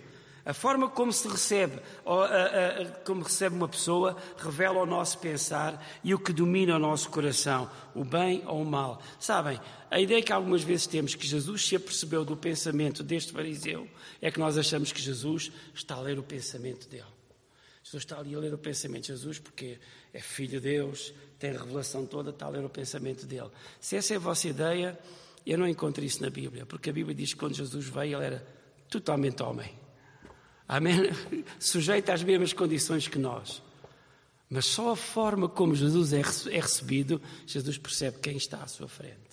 a 0.48 0.54
forma 0.54 0.90
como 0.90 1.12
se 1.12 1.28
recebe, 1.28 1.82
como 3.06 3.22
recebe 3.22 3.54
uma 3.54 3.68
pessoa, 3.68 4.16
revela 4.38 4.82
o 4.82 4.86
nosso 4.86 5.18
pensar 5.18 5.86
e 6.02 6.14
o 6.14 6.20
que 6.20 6.32
domina 6.32 6.78
o 6.78 6.80
nosso 6.80 7.10
coração, 7.10 7.70
o 7.94 8.06
bem 8.06 8.42
ou 8.48 8.62
o 8.62 8.66
mal. 8.66 9.02
Sabem, 9.20 9.60
a 9.92 10.00
ideia 10.00 10.24
que 10.24 10.32
algumas 10.32 10.64
vezes 10.64 10.88
temos 10.88 11.16
que 11.16 11.28
Jesus 11.28 11.68
se 11.68 11.76
apercebeu 11.76 12.24
do 12.24 12.38
pensamento 12.38 13.04
deste 13.04 13.34
fariseu 13.34 13.90
é 14.22 14.32
que 14.32 14.40
nós 14.40 14.58
achamos 14.58 14.94
que 14.94 15.02
Jesus 15.02 15.52
está 15.76 15.96
a 15.96 16.00
ler 16.00 16.18
o 16.18 16.24
pensamento 16.24 16.88
dele. 16.88 17.04
Jesus 17.84 18.04
está 18.04 18.18
ali 18.18 18.34
a 18.34 18.40
ler 18.40 18.54
o 18.54 18.58
pensamento 18.58 19.02
de 19.02 19.08
Jesus 19.10 19.40
porque 19.40 19.78
é 20.14 20.22
filho 20.22 20.52
de 20.52 20.60
Deus, 20.62 21.14
tem 21.38 21.50
a 21.50 21.60
revelação 21.60 22.06
toda, 22.06 22.30
está 22.30 22.46
a 22.46 22.50
ler 22.50 22.64
o 22.64 22.70
pensamento 22.70 23.26
dele. 23.26 23.52
Se 23.82 23.98
essa 23.98 24.14
é 24.14 24.16
a 24.16 24.20
vossa 24.22 24.48
ideia, 24.48 24.98
eu 25.46 25.58
não 25.58 25.68
encontro 25.68 26.06
isso 26.06 26.22
na 26.22 26.30
Bíblia, 26.30 26.66
porque 26.66 26.90
a 26.90 26.94
Bíblia 26.94 27.14
diz 27.14 27.34
que 27.34 27.40
quando 27.40 27.54
Jesus 27.54 27.86
veio, 27.90 28.18
ele 28.18 28.26
era 28.28 28.48
totalmente 28.90 29.44
homem. 29.44 29.87
Amém? 30.68 31.12
Sujeito 31.60 32.10
às 32.10 32.24
mesmas 32.24 32.54
condições 32.54 33.08
que 33.08 33.18
nós. 33.18 33.62
Mas 34.50 34.66
só 34.66 34.92
a 34.92 34.96
forma 34.96 35.48
como 35.48 35.76
Jesus 35.76 36.14
é, 36.14 36.20
é 36.20 36.60
recebido, 36.60 37.22
Jesus 37.46 37.78
percebe 37.78 38.20
quem 38.20 38.38
está 38.38 38.64
à 38.64 38.68
sua 38.68 38.88
frente. 38.88 39.28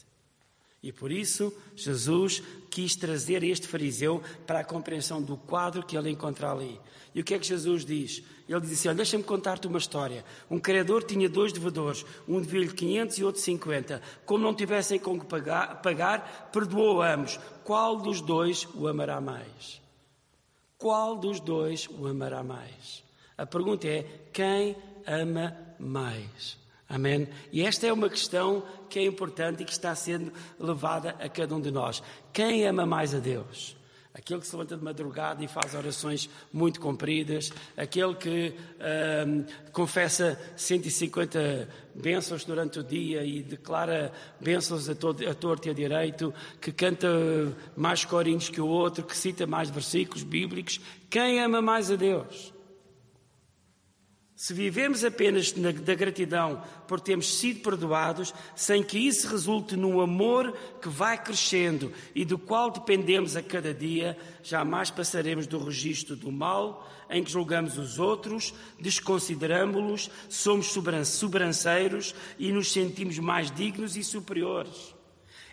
E 0.83 0.93
por 0.93 1.11
isso, 1.11 1.51
Jesus 1.75 2.43
quis 2.71 2.95
trazer 2.95 3.43
este 3.43 3.67
fariseu 3.67 4.23
para 4.47 4.61
a 4.61 4.65
compreensão 4.65 5.23
do 5.23 5.37
quadro 5.37 5.83
que 5.83 5.97
ele 5.97 6.11
encontra 6.11 6.53
ali. 6.53 6.79
E 7.15 7.21
o 7.21 7.25
que 7.25 7.33
é 7.33 7.39
que 7.39 7.47
Jesus 7.47 7.87
diz? 7.87 8.23
Ele 8.47 8.61
diz 8.61 8.73
assim: 8.73 8.95
Deixa-me 8.95 9.25
contar-te 9.25 9.67
uma 9.67 9.79
história. 9.79 10.25
Um 10.51 10.59
credor 10.59 11.03
tinha 11.03 11.27
dois 11.27 11.55
devedores, 11.55 12.05
um 12.29 12.39
devia-lhe 12.39 12.73
500 12.73 13.17
e 13.17 13.25
outro 13.25 13.41
50. 13.41 14.03
Como 14.27 14.45
não 14.45 14.53
tivessem 14.53 14.99
com 14.99 15.19
que 15.19 15.25
pagar, 15.25 15.81
pagar 15.81 16.51
perdoou 16.53 17.01
ambos. 17.01 17.39
Qual 17.63 17.97
dos 17.97 18.21
dois 18.21 18.69
o 18.75 18.87
amará 18.87 19.23
mais? 19.23 19.84
Qual 20.85 21.17
dos 21.17 21.41
dois 21.41 21.89
o 21.89 22.07
amará 22.07 22.43
mais? 22.43 23.03
A 23.39 23.47
pergunta 23.47 23.89
é: 23.89 24.05
quem 24.31 24.77
ama 25.07 25.57
mais? 25.79 26.59
Amém? 26.87 27.27
E 27.51 27.63
esta 27.63 27.87
é 27.87 27.93
uma 27.93 28.11
questão 28.11 28.63
que 28.91 28.99
é 28.99 29.05
importante 29.07 29.63
e 29.63 29.65
que 29.65 29.73
está 29.73 29.95
sendo 29.95 30.31
levada 30.61 31.17
a 31.19 31.27
cada 31.27 31.55
um 31.55 31.61
de 31.63 31.71
nós. 31.71 32.03
Quem 32.35 32.67
ama 32.67 32.85
mais 32.85 33.15
a 33.15 33.19
Deus? 33.19 33.75
Aquele 34.15 34.39
que 34.39 34.47
se 34.47 34.55
levanta 34.55 34.77
de 34.77 34.85
madrugada 34.85 35.45
e 35.45 35.49
faz 35.49 35.75
orações 35.75 36.31
muito 36.53 36.81
compridas, 36.81 37.53
aquele 37.77 38.15
que 38.15 38.55
hum, 39.27 39.45
confessa 39.73 40.41
150 40.57 41.69
bênçãos 41.97 42.45
durante 42.45 42.79
o 42.79 42.85
dia 42.85 43.25
e 43.25 43.43
declara 43.43 44.13
bênçãos 44.41 44.89
a, 44.89 44.95
todo, 44.95 45.29
a 45.29 45.35
torto 45.35 45.67
e 45.67 45.71
a 45.73 45.75
direito, 45.75 46.33
que 46.61 46.71
canta 46.71 47.09
mais 47.77 48.05
corinhos 48.05 48.49
que 48.49 48.61
o 48.61 48.69
outro, 48.69 49.05
que 49.05 49.17
cita 49.17 49.49
mais 49.49 49.69
versículos 49.69 50.23
bíblicos. 50.23 50.81
Quem 51.11 51.43
ama 51.43 51.61
mais 51.61 51.91
a 51.91 51.97
Deus? 51.97 52.54
Se 54.37 54.53
vivemos 54.53 55.05
apenas 55.05 55.55
na, 55.55 55.71
da 55.71 55.95
gratidão 55.95 56.61
por 56.89 57.01
termos 57.01 57.39
sido 57.39 57.61
perdoados, 57.61 58.35
sem 58.57 58.83
que 58.83 58.99
isso 58.99 59.29
resulte 59.29 59.77
num 59.77 60.01
amor 60.01 60.53
que 60.83 60.89
vai 60.89 61.23
crescendo 61.23 61.93
e 62.15 62.25
do 62.25 62.37
qual 62.37 62.71
dependemos 62.71 63.37
a 63.37 63.43
cada 63.43 63.73
dia, 63.73 64.19
jamais 64.43 64.91
passaremos 64.91 65.47
do 65.47 65.59
registro 65.59 66.17
do 66.17 66.33
mal, 66.33 66.91
em 67.09 67.23
que 67.23 67.31
julgamos 67.31 67.79
os 67.79 68.01
outros, 68.01 68.53
desconsideramos-los, 68.81 70.11
somos 70.29 70.73
sobranceiros 71.07 72.13
e 72.37 72.51
nos 72.51 72.73
sentimos 72.73 73.21
mais 73.21 73.53
dignos 73.53 73.97
e 73.97 74.03
superiores. 74.03 74.95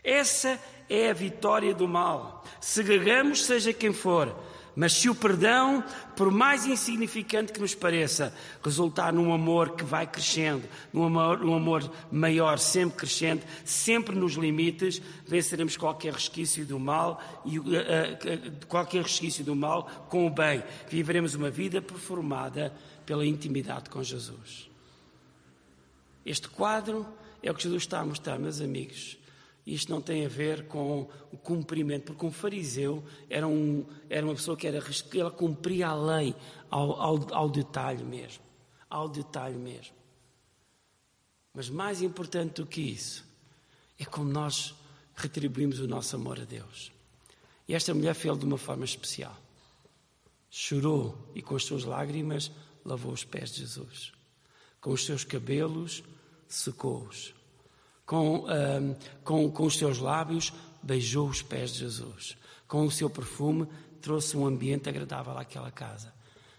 Essa 0.04 0.60
é 0.90 1.12
a 1.12 1.14
vitória 1.14 1.76
do 1.76 1.88
mal. 1.88 2.44
Segregamos, 2.60 3.46
seja 3.46 3.72
quem 3.72 3.94
for, 3.94 4.36
mas 4.76 4.94
se 4.94 5.10
o 5.10 5.16
perdão, 5.16 5.84
por 6.16 6.32
mais 6.32 6.66
insignificante 6.66 7.52
que 7.52 7.60
nos 7.60 7.76
pareça, 7.76 8.34
resultar 8.64 9.12
num 9.12 9.34
amor 9.34 9.76
que 9.76 9.84
vai 9.84 10.08
crescendo, 10.08 10.68
num 10.94 11.04
amor, 11.04 11.40
num 11.40 11.54
amor 11.54 11.92
maior, 12.12 12.58
sempre 12.58 13.00
crescente, 13.00 13.46
sempre 13.66 14.16
nos 14.16 14.34
limites, 14.34 15.02
venceremos 15.28 15.76
qualquer 15.76 16.14
resquício 16.14 16.66
do 16.66 16.80
mal 16.80 17.22
e 17.46 17.60
uh, 17.60 17.64
uh, 17.64 18.66
qualquer 18.68 19.04
resquício 19.04 19.44
do 19.44 19.56
mal 19.56 20.08
com 20.10 20.26
o 20.26 20.30
bem. 20.30 20.64
Viveremos 20.90 21.36
uma 21.36 21.50
vida 21.50 21.82
performada 21.82 22.74
pela 23.06 23.26
intimidade 23.26 23.90
com 23.90 24.02
Jesus. 24.02 24.70
Este 26.26 26.48
quadro 26.48 27.06
é 27.44 27.52
o 27.52 27.54
que 27.54 27.64
Jesus 27.64 27.84
está 27.84 28.00
a 28.00 28.06
mostrar, 28.06 28.40
meus 28.40 28.62
amigos. 28.62 29.18
Isto 29.72 29.90
não 29.90 30.02
tem 30.02 30.26
a 30.26 30.28
ver 30.28 30.68
com 30.68 31.10
o 31.32 31.38
cumprimento, 31.38 32.08
porque 32.08 32.26
um 32.26 32.32
fariseu 32.32 33.02
era, 33.30 33.48
um, 33.48 33.86
era 34.10 34.26
uma 34.26 34.36
pessoa 34.36 34.58
que 34.58 34.68
era, 34.68 34.84
ela 35.16 35.32
cumpria 35.32 35.88
a 35.88 35.96
lei 35.96 36.36
ao, 36.70 36.92
ao, 37.00 37.34
ao 37.34 37.50
detalhe 37.50 38.04
mesmo. 38.04 38.44
Ao 38.90 39.08
detalhe 39.08 39.56
mesmo. 39.56 39.96
Mas 41.54 41.70
mais 41.70 42.02
importante 42.02 42.56
do 42.56 42.68
que 42.68 42.82
isso 42.82 43.26
é 43.98 44.04
como 44.04 44.30
nós 44.30 44.76
retribuímos 45.16 45.80
o 45.80 45.88
nosso 45.88 46.18
amor 46.18 46.38
a 46.42 46.44
Deus. 46.44 46.92
E 47.66 47.74
esta 47.74 47.94
mulher 47.94 48.14
fez 48.14 48.38
de 48.38 48.44
uma 48.44 48.58
forma 48.58 48.84
especial. 48.84 49.38
Chorou 50.50 51.18
e 51.34 51.42
com 51.42 51.56
as 51.56 51.64
suas 51.64 51.86
lágrimas 51.86 52.52
lavou 52.84 53.14
os 53.14 53.24
pés 53.24 53.54
de 53.54 53.62
Jesus. 53.62 54.12
Com 54.82 54.92
os 54.92 55.06
seus 55.06 55.24
cabelos 55.24 56.04
secou-os 56.46 57.34
com, 58.12 58.44
com, 59.24 59.50
com 59.50 59.64
os 59.64 59.78
seus 59.78 60.00
lábios, 60.00 60.52
beijou 60.84 61.30
os 61.30 61.42
pés 61.42 61.72
de 61.72 61.80
Jesus. 61.80 62.36
Com 62.68 62.86
o 62.86 62.92
seu 62.92 63.10
perfume, 63.10 63.66
trouxe 64.02 64.36
um 64.36 64.46
ambiente 64.46 64.90
agradável 64.90 65.38
àquela 65.38 65.72
casa. 65.72 66.14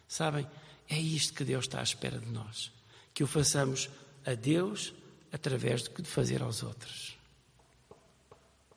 Sabem, 0.08 0.46
É 0.88 0.98
isto 0.98 1.34
que 1.34 1.44
Deus 1.44 1.66
está 1.66 1.80
à 1.80 1.82
espera 1.82 2.18
de 2.18 2.30
nós. 2.30 2.72
Que 3.12 3.22
o 3.22 3.26
façamos 3.26 3.90
a 4.24 4.32
Deus 4.32 4.94
através 5.30 5.82
de 5.82 6.04
fazer 6.04 6.40
aos 6.40 6.62
outros. 6.62 7.18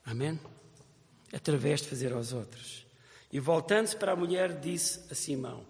Amém? 0.05 0.38
Através 1.32 1.82
de 1.82 1.88
fazer 1.88 2.11
aos 2.11 2.34
outros. 2.34 2.86
E 3.32 3.39
voltando-se 3.39 3.95
para 3.95 4.11
a 4.11 4.17
mulher, 4.17 4.59
disse 4.59 4.99
a 5.09 5.15
Simão: 5.15 5.65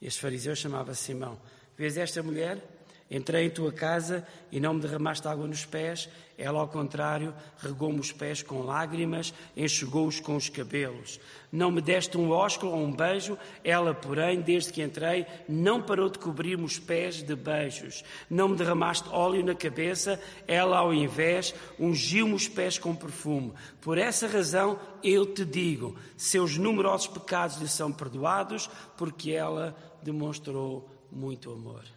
Este 0.00 0.22
fariseu 0.22 0.56
chamava 0.56 0.94
Simão: 0.94 1.38
Vês 1.76 1.98
esta 1.98 2.22
mulher? 2.22 2.73
Entrei 3.10 3.44
em 3.44 3.50
tua 3.50 3.70
casa 3.70 4.26
e 4.50 4.58
não 4.58 4.74
me 4.74 4.80
derramaste 4.80 5.28
água 5.28 5.46
nos 5.46 5.64
pés, 5.64 6.08
ela, 6.36 6.60
ao 6.60 6.68
contrário, 6.68 7.32
regou-me 7.58 8.00
os 8.00 8.10
pés 8.10 8.42
com 8.42 8.62
lágrimas, 8.62 9.32
enxugou-os 9.56 10.18
com 10.18 10.34
os 10.34 10.48
cabelos. 10.48 11.20
Não 11.52 11.70
me 11.70 11.80
deste 11.80 12.18
um 12.18 12.30
ósculo 12.30 12.72
ou 12.72 12.78
um 12.78 12.90
beijo, 12.90 13.38
ela, 13.62 13.94
porém, 13.94 14.40
desde 14.40 14.72
que 14.72 14.82
entrei, 14.82 15.26
não 15.48 15.80
parou 15.80 16.08
de 16.08 16.18
cobrir-me 16.18 16.64
os 16.64 16.78
pés 16.78 17.22
de 17.22 17.36
beijos. 17.36 18.02
Não 18.28 18.48
me 18.48 18.56
derramaste 18.56 19.08
óleo 19.10 19.44
na 19.44 19.54
cabeça, 19.54 20.20
ela, 20.48 20.78
ao 20.78 20.92
invés, 20.92 21.54
ungiu-me 21.78 22.34
os 22.34 22.48
pés 22.48 22.78
com 22.78 22.96
perfume. 22.96 23.52
Por 23.80 23.96
essa 23.96 24.26
razão, 24.26 24.78
eu 25.04 25.26
te 25.26 25.44
digo: 25.44 25.94
seus 26.16 26.58
numerosos 26.58 27.06
pecados 27.06 27.58
lhe 27.58 27.68
são 27.68 27.92
perdoados, 27.92 28.68
porque 28.96 29.30
ela 29.30 29.76
demonstrou 30.02 30.90
muito 31.12 31.52
amor. 31.52 31.93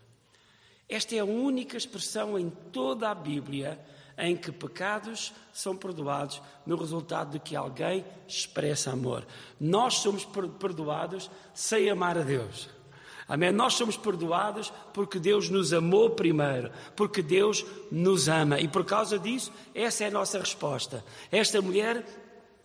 Esta 0.89 1.15
é 1.15 1.19
a 1.19 1.25
única 1.25 1.75
expressão 1.75 2.39
em 2.39 2.49
toda 2.71 3.09
a 3.09 3.15
Bíblia 3.15 3.79
em 4.17 4.35
que 4.35 4.51
pecados 4.51 5.31
são 5.53 5.75
perdoados 5.75 6.41
no 6.65 6.75
resultado 6.75 7.31
de 7.31 7.39
que 7.39 7.55
alguém 7.55 8.03
expressa 8.27 8.91
amor. 8.91 9.25
Nós 9.59 9.95
somos 9.95 10.25
perdoados 10.59 11.29
sem 11.53 11.89
amar 11.89 12.17
a 12.17 12.21
Deus. 12.21 12.69
Amém? 13.27 13.51
Nós 13.51 13.73
somos 13.73 13.97
perdoados 13.97 14.71
porque 14.93 15.19
Deus 15.19 15.49
nos 15.49 15.73
amou 15.73 16.11
primeiro, 16.11 16.71
porque 16.95 17.21
Deus 17.21 17.65
nos 17.91 18.29
ama. 18.29 18.59
E 18.59 18.67
por 18.67 18.85
causa 18.85 19.19
disso, 19.19 19.51
essa 19.75 20.05
é 20.05 20.07
a 20.07 20.11
nossa 20.11 20.39
resposta. 20.39 21.03
Esta 21.29 21.61
mulher 21.61 22.05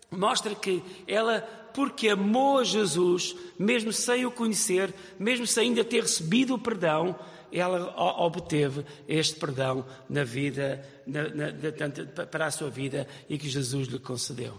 mostra 0.09 0.55
que 0.55 0.83
ela, 1.07 1.41
porque 1.75 2.09
amou 2.09 2.61
a 2.61 2.65
Jesus, 2.65 3.35
mesmo 3.59 3.93
sem 3.93 4.25
o 4.25 4.31
conhecer, 4.31 4.95
mesmo 5.19 5.47
sem 5.47 5.69
ainda 5.69 5.85
ter 5.85 6.03
recebido 6.03 6.55
o 6.55 6.59
perdão, 6.59 7.19
ela 7.53 7.95
obteve 8.25 8.85
este 9.07 9.39
perdão 9.39 9.85
na 10.09 10.25
vida, 10.25 10.83
na, 11.07 11.29
na, 11.29 12.27
para 12.27 12.47
a 12.47 12.51
sua 12.51 12.71
vida 12.71 13.07
e 13.29 13.37
que 13.39 13.49
Jesus 13.49 13.89
lhe 13.89 13.99
concedeu. 13.99 14.59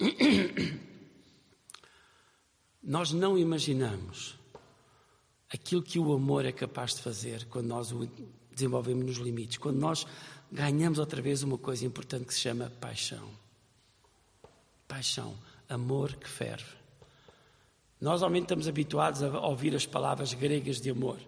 Nós 2.82 3.12
não 3.12 3.36
imaginamos 3.36 4.38
aquilo 5.52 5.82
que 5.82 5.98
o 5.98 6.12
amor 6.12 6.46
é 6.46 6.52
capaz 6.52 6.94
de 6.94 7.02
fazer 7.02 7.44
quando 7.46 7.66
nós 7.66 7.92
o 7.92 8.08
desenvolvemos 8.50 9.04
nos 9.04 9.16
limites, 9.18 9.58
quando 9.58 9.78
nós 9.78 10.06
ganhamos 10.50 10.98
outra 10.98 11.20
vez 11.20 11.42
uma 11.42 11.58
coisa 11.58 11.84
importante 11.84 12.24
que 12.24 12.34
se 12.34 12.40
chama 12.40 12.72
paixão. 12.80 13.28
Paixão, 14.86 15.36
amor 15.68 16.14
que 16.14 16.28
ferve. 16.28 16.78
Nós, 18.00 18.20
normalmente, 18.20 18.44
estamos 18.44 18.68
habituados 18.68 19.22
a 19.22 19.40
ouvir 19.40 19.74
as 19.74 19.84
palavras 19.84 20.32
gregas 20.32 20.80
de 20.80 20.90
amor 20.90 21.18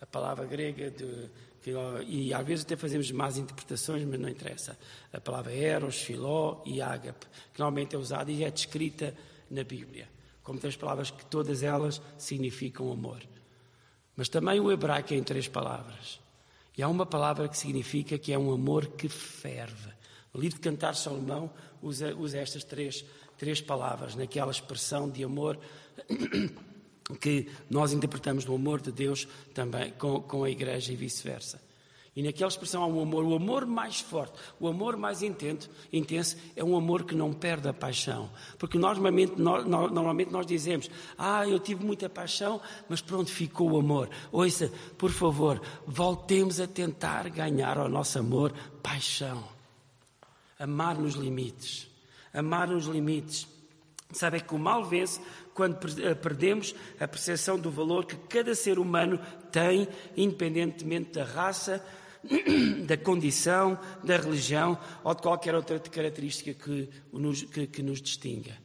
a 0.00 0.06
palavra 0.06 0.46
grega, 0.46 0.90
de, 0.90 1.30
que, 1.62 1.72
e 2.06 2.32
às 2.32 2.46
vezes 2.46 2.64
até 2.64 2.76
fazemos 2.76 3.10
más 3.10 3.36
interpretações, 3.36 4.04
mas 4.04 4.20
não 4.20 4.28
interessa. 4.28 4.78
A 5.12 5.20
palavra 5.20 5.52
eros, 5.52 6.00
filó 6.00 6.62
e 6.64 6.80
ágape, 6.80 7.26
que 7.52 7.58
normalmente 7.58 7.96
é 7.96 7.98
usada 7.98 8.30
e 8.30 8.44
é 8.44 8.50
descrita 8.50 9.12
na 9.50 9.64
Bíblia, 9.64 10.08
como 10.42 10.60
três 10.60 10.76
palavras 10.76 11.10
que 11.10 11.26
todas 11.26 11.62
elas 11.62 12.00
significam 12.18 12.92
amor. 12.92 13.20
Mas 14.14 14.28
também 14.28 14.60
o 14.60 14.70
hebraico 14.70 15.12
é 15.12 15.16
em 15.16 15.22
três 15.22 15.48
palavras. 15.48 16.20
E 16.78 16.82
há 16.82 16.88
uma 16.88 17.04
palavra 17.04 17.48
que 17.48 17.58
significa 17.58 18.16
que 18.16 18.32
é 18.32 18.38
um 18.38 18.52
amor 18.52 18.86
que 18.86 19.08
ferve. 19.08 19.90
O 20.32 20.38
livro 20.38 20.58
de 20.58 20.62
Cantar 20.62 20.94
Salomão 20.94 21.50
usa, 21.82 22.14
usa 22.14 22.38
estas 22.38 22.62
três, 22.62 23.04
três 23.36 23.60
palavras 23.60 24.14
naquela 24.14 24.52
expressão 24.52 25.10
de 25.10 25.24
amor 25.24 25.58
que 27.14 27.48
nós 27.70 27.92
interpretamos 27.92 28.44
do 28.44 28.54
amor 28.54 28.80
de 28.80 28.90
Deus 28.90 29.28
também 29.54 29.92
com, 29.92 30.20
com 30.20 30.44
a 30.44 30.50
igreja 30.50 30.92
e 30.92 30.96
vice-versa. 30.96 31.60
E 32.16 32.22
naquela 32.22 32.48
expressão 32.48 32.82
há 32.82 32.86
um 32.86 33.02
amor, 33.02 33.24
o 33.24 33.36
amor 33.36 33.66
mais 33.66 34.00
forte, 34.00 34.32
o 34.58 34.66
amor 34.66 34.96
mais 34.96 35.22
intenso, 35.22 35.68
intenso 35.92 36.34
é 36.56 36.64
um 36.64 36.74
amor 36.74 37.04
que 37.04 37.14
não 37.14 37.30
perde 37.30 37.68
a 37.68 37.74
paixão. 37.74 38.30
Porque 38.58 38.78
normalmente 38.78 39.34
nós, 39.36 39.66
normalmente 39.66 40.32
nós 40.32 40.46
dizemos, 40.46 40.90
ah, 41.18 41.46
eu 41.46 41.60
tive 41.60 41.84
muita 41.84 42.08
paixão, 42.08 42.58
mas 42.88 43.02
pronto, 43.02 43.30
ficou 43.30 43.72
o 43.72 43.78
amor. 43.78 44.08
Ouça, 44.32 44.72
por 44.96 45.10
favor, 45.10 45.60
voltemos 45.86 46.58
a 46.58 46.66
tentar 46.66 47.28
ganhar 47.28 47.76
ao 47.76 47.88
nosso 47.88 48.18
amor 48.18 48.50
paixão. 48.82 49.44
Amar 50.58 50.98
nos 50.98 51.16
limites. 51.16 51.86
Amar 52.32 52.68
nos 52.68 52.86
limites. 52.86 53.46
Sabe 54.12 54.40
que 54.40 54.54
o 54.54 54.58
mal 54.58 54.84
vence 54.84 55.20
quando 55.52 55.78
eh, 56.00 56.14
perdemos 56.14 56.74
a 57.00 57.08
percepção 57.08 57.58
do 57.58 57.70
valor 57.70 58.06
que 58.06 58.16
cada 58.28 58.54
ser 58.54 58.78
humano 58.78 59.18
tem, 59.50 59.88
independentemente 60.16 61.12
da 61.12 61.24
raça, 61.24 61.84
da 62.86 62.96
condição, 62.96 63.78
da 64.04 64.16
religião 64.16 64.78
ou 65.02 65.14
de 65.14 65.22
qualquer 65.22 65.54
outra 65.54 65.78
característica 65.78 66.54
que 66.54 66.88
nos, 67.12 67.42
que, 67.42 67.66
que 67.66 67.82
nos 67.82 68.00
distinga. 68.00 68.56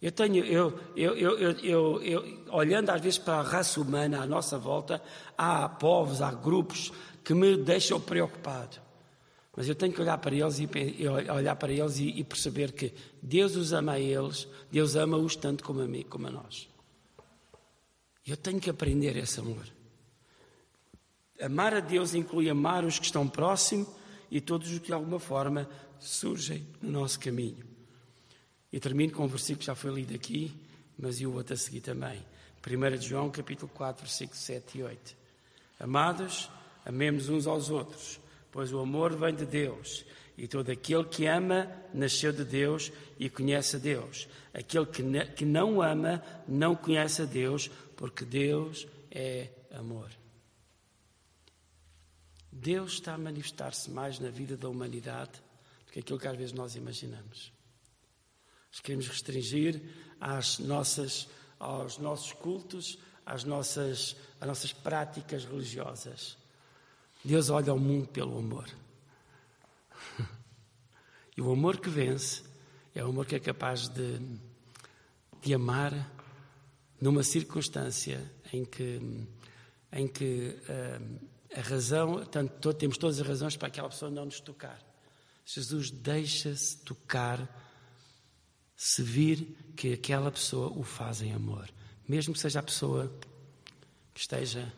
Eu 0.00 0.12
tenho, 0.12 0.44
eu, 0.44 0.78
eu, 0.94 1.16
eu, 1.16 2.02
eu, 2.02 2.44
olhando 2.50 2.90
às 2.90 3.00
vezes 3.00 3.18
para 3.18 3.38
a 3.38 3.42
raça 3.42 3.80
humana 3.80 4.22
à 4.22 4.26
nossa 4.26 4.58
volta, 4.58 5.02
há 5.36 5.68
povos, 5.68 6.20
há 6.20 6.30
grupos 6.32 6.92
que 7.24 7.34
me 7.34 7.56
deixam 7.56 8.00
preocupado. 8.00 8.85
Mas 9.56 9.66
eu 9.66 9.74
tenho 9.74 9.92
que 9.92 10.00
olhar 10.02 10.18
para 10.18 10.34
eles 10.34 10.58
e, 10.58 11.08
olhar 11.08 11.56
para 11.56 11.72
eles 11.72 11.98
e, 11.98 12.22
perceber 12.22 12.72
que 12.72 12.92
Deus 13.22 13.56
os 13.56 13.72
ama 13.72 13.92
a 13.92 14.00
eles, 14.00 14.46
Deus 14.70 14.94
ama-os 14.94 15.34
tanto 15.34 15.64
como 15.64 15.80
a 15.80 15.86
mim, 15.86 16.02
como 16.02 16.26
a 16.26 16.30
nós. 16.30 16.68
Eu 18.26 18.36
tenho 18.36 18.60
que 18.60 18.68
aprender 18.68 19.16
esse 19.16 19.40
amor. 19.40 19.66
Amar 21.40 21.74
a 21.74 21.80
Deus 21.80 22.12
inclui 22.12 22.50
amar 22.50 22.84
os 22.84 22.98
que 22.98 23.06
estão 23.06 23.26
próximos 23.26 23.88
e 24.30 24.42
todos 24.42 24.70
os 24.70 24.78
que 24.78 24.86
de 24.86 24.92
alguma 24.92 25.18
forma 25.18 25.66
surgem 25.98 26.66
no 26.82 27.00
nosso 27.00 27.18
caminho. 27.18 27.64
E 28.70 28.78
termino 28.78 29.14
com 29.14 29.24
um 29.24 29.28
versículo 29.28 29.60
que 29.60 29.66
já 29.66 29.74
foi 29.74 29.90
lido 29.90 30.14
aqui, 30.14 30.54
mas 30.98 31.18
e 31.18 31.26
o 31.26 31.32
outro 31.32 31.54
a 31.54 31.56
seguir 31.56 31.80
também. 31.80 32.22
1 32.66 33.00
João, 33.00 33.30
capítulo 33.30 33.70
4, 33.72 34.02
versículos 34.02 34.42
7 34.42 34.78
e 34.78 34.82
8. 34.82 35.16
Amados, 35.80 36.50
amemos 36.84 37.28
uns 37.30 37.46
aos 37.46 37.70
outros 37.70 38.18
pois 38.56 38.72
o 38.72 38.78
amor 38.78 39.14
vem 39.14 39.34
de 39.34 39.44
Deus. 39.44 40.06
E 40.34 40.48
todo 40.48 40.70
aquele 40.70 41.04
que 41.04 41.26
ama 41.26 41.70
nasceu 41.92 42.32
de 42.32 42.42
Deus 42.42 42.90
e 43.18 43.28
conhece 43.28 43.76
a 43.76 43.78
Deus. 43.78 44.26
Aquele 44.54 44.86
que, 44.86 45.02
que 45.34 45.44
não 45.44 45.82
ama 45.82 46.24
não 46.48 46.74
conhece 46.74 47.20
a 47.20 47.26
Deus, 47.26 47.68
porque 47.94 48.24
Deus 48.24 48.88
é 49.10 49.50
amor. 49.72 50.10
Deus 52.50 52.94
está 52.94 53.12
a 53.12 53.18
manifestar-se 53.18 53.90
mais 53.90 54.18
na 54.18 54.30
vida 54.30 54.56
da 54.56 54.70
humanidade 54.70 55.32
do 55.86 55.92
que 55.92 56.00
aquilo 56.00 56.18
que 56.18 56.26
às 56.26 56.38
vezes 56.38 56.54
nós 56.54 56.76
imaginamos. 56.76 57.52
Nós 58.72 58.80
queremos 58.80 59.06
restringir 59.06 59.82
às 60.18 60.58
nossas, 60.60 61.28
aos 61.60 61.98
nossos 61.98 62.32
cultos, 62.32 62.98
às 63.26 63.44
nossas, 63.44 64.16
às 64.40 64.48
nossas 64.48 64.72
práticas 64.72 65.44
religiosas. 65.44 66.38
Deus 67.26 67.50
olha 67.50 67.72
ao 67.72 67.78
mundo 67.78 68.08
pelo 68.08 68.38
amor. 68.38 68.68
E 71.36 71.42
o 71.42 71.52
amor 71.52 71.78
que 71.78 71.90
vence 71.90 72.42
é 72.94 73.04
o 73.04 73.08
amor 73.08 73.26
que 73.26 73.34
é 73.34 73.38
capaz 73.38 73.88
de, 73.88 74.18
de 75.42 75.52
amar 75.52 75.92
numa 76.98 77.22
circunstância 77.22 78.32
em 78.50 78.64
que, 78.64 79.28
em 79.92 80.08
que 80.08 80.56
uh, 80.62 81.28
a 81.54 81.60
razão, 81.60 82.24
tanto, 82.24 82.72
temos 82.72 82.96
todas 82.96 83.20
as 83.20 83.26
razões 83.26 83.54
para 83.54 83.68
aquela 83.68 83.90
pessoa 83.90 84.10
não 84.10 84.24
nos 84.24 84.40
tocar. 84.40 84.80
Jesus 85.44 85.90
deixa-se 85.90 86.78
tocar 86.78 87.46
se 88.74 89.02
vir 89.02 89.72
que 89.76 89.92
aquela 89.92 90.30
pessoa 90.32 90.68
o 90.68 90.82
faz 90.82 91.20
em 91.20 91.34
amor, 91.34 91.68
mesmo 92.08 92.32
que 92.32 92.40
seja 92.40 92.60
a 92.60 92.62
pessoa 92.62 93.12
que 94.14 94.20
esteja 94.20 94.72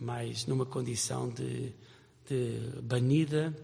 mais 0.00 0.46
numa 0.46 0.66
condição 0.66 1.28
de, 1.28 1.72
de 2.28 2.80
banida, 2.82 3.54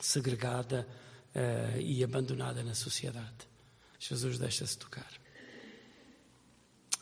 segregada 0.00 0.86
uh, 1.34 1.80
e 1.80 2.02
abandonada 2.04 2.62
na 2.62 2.74
sociedade. 2.74 3.48
Jesus 3.98 4.38
deixa-se 4.38 4.78
tocar. 4.78 5.10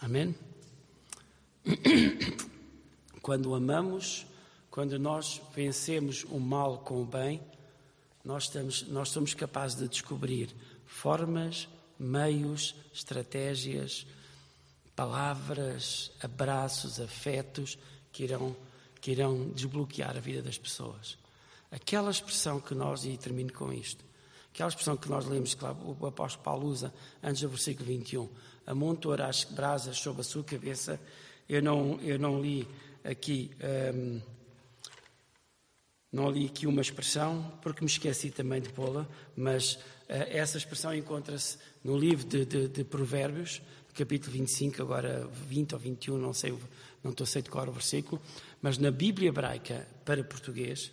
Amém? 0.00 0.34
Quando 3.20 3.54
amamos, 3.54 4.26
quando 4.68 4.98
nós 4.98 5.40
vencemos 5.54 6.24
o 6.24 6.40
mal 6.40 6.78
com 6.78 7.02
o 7.02 7.06
bem, 7.06 7.40
nós, 8.24 8.44
estamos, 8.44 8.82
nós 8.88 9.10
somos 9.10 9.32
capazes 9.32 9.76
de 9.76 9.86
descobrir 9.86 10.48
formas, 10.86 11.68
meios, 11.98 12.74
estratégias, 12.92 14.06
palavras, 14.96 16.10
abraços, 16.20 16.98
afetos 16.98 17.78
que 18.12 18.24
irão, 18.24 18.54
que 19.00 19.10
irão 19.10 19.48
desbloquear 19.50 20.16
a 20.16 20.20
vida 20.20 20.42
das 20.42 20.58
pessoas. 20.58 21.18
Aquela 21.70 22.10
expressão 22.10 22.60
que 22.60 22.74
nós, 22.74 23.04
e 23.04 23.16
termino 23.16 23.52
com 23.52 23.72
isto, 23.72 24.04
aquela 24.52 24.68
expressão 24.68 24.96
que 24.96 25.08
nós 25.08 25.26
lemos, 25.26 25.54
que 25.54 25.64
o 25.64 26.06
apóstolo 26.06 26.44
Paulo 26.44 26.66
usa 26.68 26.92
antes 27.22 27.40
do 27.40 27.48
versículo 27.48 27.86
21, 27.86 28.28
amontoar 28.66 29.22
as 29.22 29.44
brasas 29.44 29.96
sobre 29.96 30.20
a 30.20 30.24
sua 30.24 30.44
cabeça, 30.44 31.00
eu 31.48 31.62
não, 31.62 31.98
eu 32.00 32.18
não 32.18 32.40
li 32.40 32.68
aqui. 33.02 33.50
Um, 33.94 34.20
não 36.12 36.30
li 36.30 36.46
aqui 36.46 36.66
uma 36.66 36.82
expressão, 36.82 37.50
porque 37.62 37.80
me 37.80 37.90
esqueci 37.90 38.30
também 38.30 38.60
de 38.60 38.68
pô-la, 38.68 39.08
mas 39.34 39.74
uh, 39.74 39.80
essa 40.08 40.58
expressão 40.58 40.94
encontra-se 40.94 41.56
no 41.82 41.96
livro 41.96 42.26
de, 42.26 42.44
de, 42.44 42.68
de, 42.68 42.84
Provérbios, 42.84 43.62
capítulo 43.94 44.32
25, 44.32 44.82
agora 44.82 45.26
20 45.48 45.72
ou 45.72 45.78
21, 45.78 46.18
não 46.18 46.34
sei, 46.34 46.54
não 47.02 47.10
estou 47.10 47.24
a 47.24 47.26
sei 47.26 47.42
o 47.42 47.72
versículo, 47.72 48.20
mas 48.60 48.78
na 48.78 48.90
Bíblia 48.90 49.28
hebraica 49.28 49.86
para 50.04 50.22
português, 50.22 50.92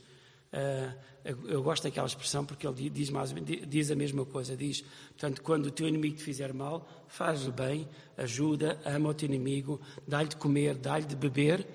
uh, 0.54 1.10
eu 1.46 1.62
gosto 1.62 1.84
daquela 1.84 2.08
expressão 2.08 2.46
porque 2.46 2.66
ele 2.66 2.90
diz, 2.90 3.10
mais, 3.10 3.34
diz 3.68 3.92
a 3.92 3.96
mesma 3.96 4.26
coisa, 4.26 4.56
diz, 4.56 4.82
portanto, 5.10 5.42
quando 5.42 5.68
o 5.68 5.72
teu 5.72 5.88
inimigo 5.88 6.16
te 6.16 6.24
fizer 6.24 6.54
mal, 6.54 7.06
faz-lhe 7.08 7.52
bem, 7.52 7.88
ajuda, 8.18 8.80
ama 8.86 9.10
o 9.10 9.14
teu 9.14 9.28
inimigo, 9.28 9.80
dá-lhe 10.08 10.30
de 10.30 10.38
comer, 10.38 10.76
dá-lhe 10.76 11.06
de 11.06 11.16
beber, 11.16 11.68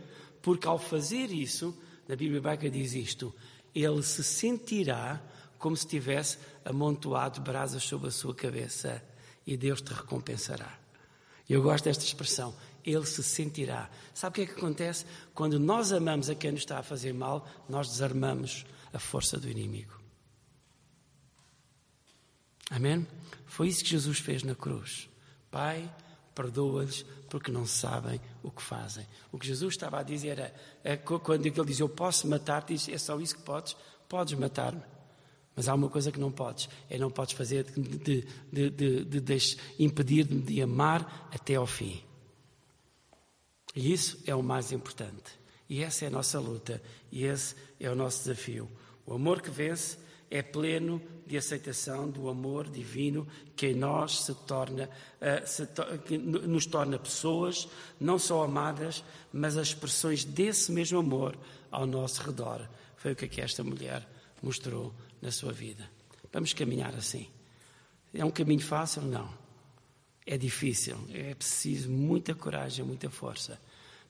porque 0.42 0.66
ao 0.66 0.78
fazer 0.78 1.30
isso 1.30 1.76
na 2.08 2.16
Bíblia 2.16 2.38
hebraica 2.38 2.70
diz 2.70 2.94
isto: 2.94 3.34
ele 3.74 4.02
se 4.02 4.24
sentirá 4.24 5.22
como 5.58 5.76
se 5.76 5.86
tivesse 5.86 6.38
amontoado 6.64 7.40
brasas 7.40 7.82
sobre 7.82 8.08
a 8.08 8.10
sua 8.10 8.34
cabeça 8.34 9.02
e 9.46 9.56
Deus 9.56 9.80
te 9.80 9.92
recompensará. 9.92 10.78
Eu 11.48 11.62
gosto 11.62 11.84
desta 11.84 12.04
expressão. 12.04 12.54
Ele 12.84 13.06
se 13.06 13.22
sentirá. 13.22 13.90
Sabe 14.12 14.32
o 14.32 14.34
que 14.34 14.40
é 14.42 14.54
que 14.54 14.60
acontece? 14.60 15.06
Quando 15.34 15.58
nós 15.58 15.92
amamos 15.92 16.28
a 16.28 16.34
quem 16.34 16.52
nos 16.52 16.60
está 16.60 16.78
a 16.78 16.82
fazer 16.82 17.14
mal, 17.14 17.48
nós 17.68 17.88
desarmamos 17.88 18.64
a 18.92 18.98
força 18.98 19.38
do 19.38 19.48
inimigo. 19.48 20.00
Amém? 22.70 23.06
Foi 23.46 23.68
isso 23.68 23.84
que 23.84 23.90
Jesus 23.90 24.18
fez 24.18 24.42
na 24.42 24.54
cruz. 24.54 25.08
Pai, 25.50 25.90
perdoa-lhes 26.34 27.04
porque 27.28 27.50
não 27.50 27.66
sabem 27.66 28.20
o 28.42 28.50
que 28.50 28.62
fazem. 28.62 29.06
O 29.30 29.38
que 29.38 29.46
Jesus 29.46 29.74
estava 29.74 30.00
a 30.00 30.02
dizer 30.02 30.38
era, 30.38 30.54
é, 30.82 30.96
quando 30.96 31.46
ele 31.46 31.64
diz 31.64 31.80
eu 31.80 31.88
posso 31.88 32.26
matar-te, 32.28 32.74
diz 32.74 32.88
é 32.88 32.98
só 32.98 33.18
isso 33.20 33.36
que 33.36 33.42
podes, 33.42 33.76
podes 34.08 34.38
matar-me. 34.38 34.82
Mas 35.56 35.68
há 35.68 35.74
uma 35.74 35.88
coisa 35.88 36.10
que 36.10 36.18
não 36.18 36.32
podes, 36.32 36.68
é 36.90 36.98
não 36.98 37.10
podes 37.10 37.34
fazer 37.34 37.64
de, 37.64 38.26
de, 38.52 38.70
de, 38.70 39.20
de 39.20 39.56
impedir-me 39.78 40.42
de 40.42 40.60
amar 40.60 41.28
até 41.32 41.54
ao 41.54 41.66
fim. 41.66 42.02
E 43.74 43.92
isso 43.92 44.18
é 44.26 44.34
o 44.34 44.42
mais 44.42 44.72
importante. 44.72 45.38
E 45.68 45.82
essa 45.82 46.04
é 46.04 46.08
a 46.08 46.10
nossa 46.10 46.38
luta, 46.38 46.80
e 47.10 47.24
esse 47.24 47.54
é 47.80 47.90
o 47.90 47.94
nosso 47.94 48.24
desafio. 48.24 48.68
O 49.06 49.14
amor 49.14 49.40
que 49.40 49.50
vence 49.50 49.98
é 50.30 50.42
pleno 50.42 51.00
de 51.26 51.36
aceitação 51.36 52.08
do 52.08 52.28
amor 52.28 52.68
divino 52.68 53.26
que 53.56 53.68
em 53.68 53.74
nós 53.74 54.20
se 54.20 54.34
torna, 54.34 54.84
uh, 55.20 55.46
se 55.46 55.66
to 55.66 55.84
que 56.04 56.18
nos 56.18 56.66
torna 56.66 56.98
pessoas 56.98 57.68
não 57.98 58.18
só 58.18 58.44
amadas, 58.44 59.02
mas 59.32 59.56
as 59.56 59.68
expressões 59.68 60.24
desse 60.24 60.70
mesmo 60.70 60.98
amor 60.98 61.36
ao 61.70 61.86
nosso 61.86 62.22
redor. 62.22 62.68
Foi 62.96 63.12
o 63.12 63.16
que 63.16 63.40
esta 63.40 63.62
mulher 63.62 64.06
mostrou 64.42 64.94
na 65.20 65.30
sua 65.30 65.52
vida. 65.52 65.88
Vamos 66.32 66.52
caminhar 66.52 66.94
assim. 66.94 67.28
É 68.12 68.24
um 68.24 68.30
caminho 68.30 68.60
fácil? 68.60 69.02
Não. 69.02 69.43
É 70.26 70.38
difícil, 70.38 70.96
é 71.10 71.34
preciso 71.34 71.90
muita 71.90 72.34
coragem, 72.34 72.84
muita 72.84 73.10
força, 73.10 73.60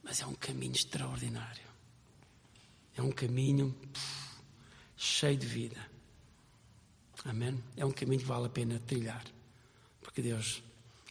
mas 0.02 0.20
é 0.20 0.26
um 0.26 0.34
caminho 0.34 0.72
extraordinário. 0.72 1.64
É 2.96 3.02
um 3.02 3.10
caminho 3.10 3.74
cheio 4.96 5.36
de 5.36 5.46
vida. 5.46 5.94
Amém? 7.24 7.60
É 7.76 7.84
um 7.84 7.90
caminho 7.90 8.20
que 8.20 8.26
vale 8.26 8.46
a 8.46 8.50
pena 8.50 8.78
trilhar, 8.86 9.24
porque 10.00 10.22
Deus, 10.22 10.62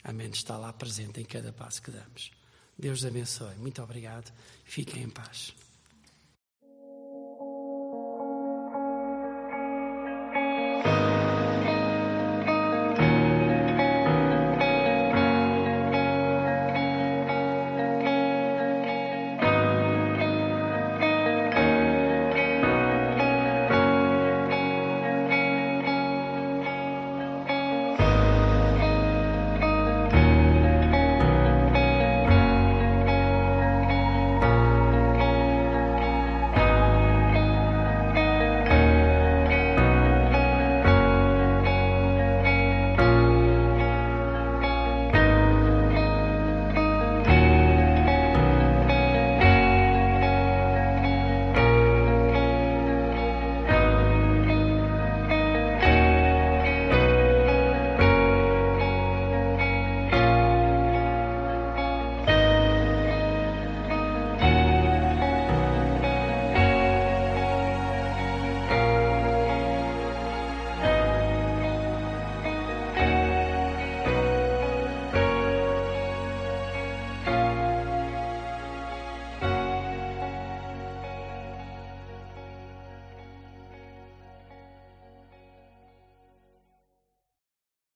amém, 0.04 0.30
está 0.30 0.58
lá 0.58 0.72
presente 0.72 1.20
em 1.20 1.26
cada 1.26 1.52
passo 1.52 1.82
que 1.82 1.92
damos. 1.92 2.32
Deus 2.78 3.04
abençoe. 3.04 3.56
Muito 3.56 3.82
obrigado. 3.82 4.32
Fiquem 4.64 5.04
em 5.04 5.10
paz. 5.10 5.54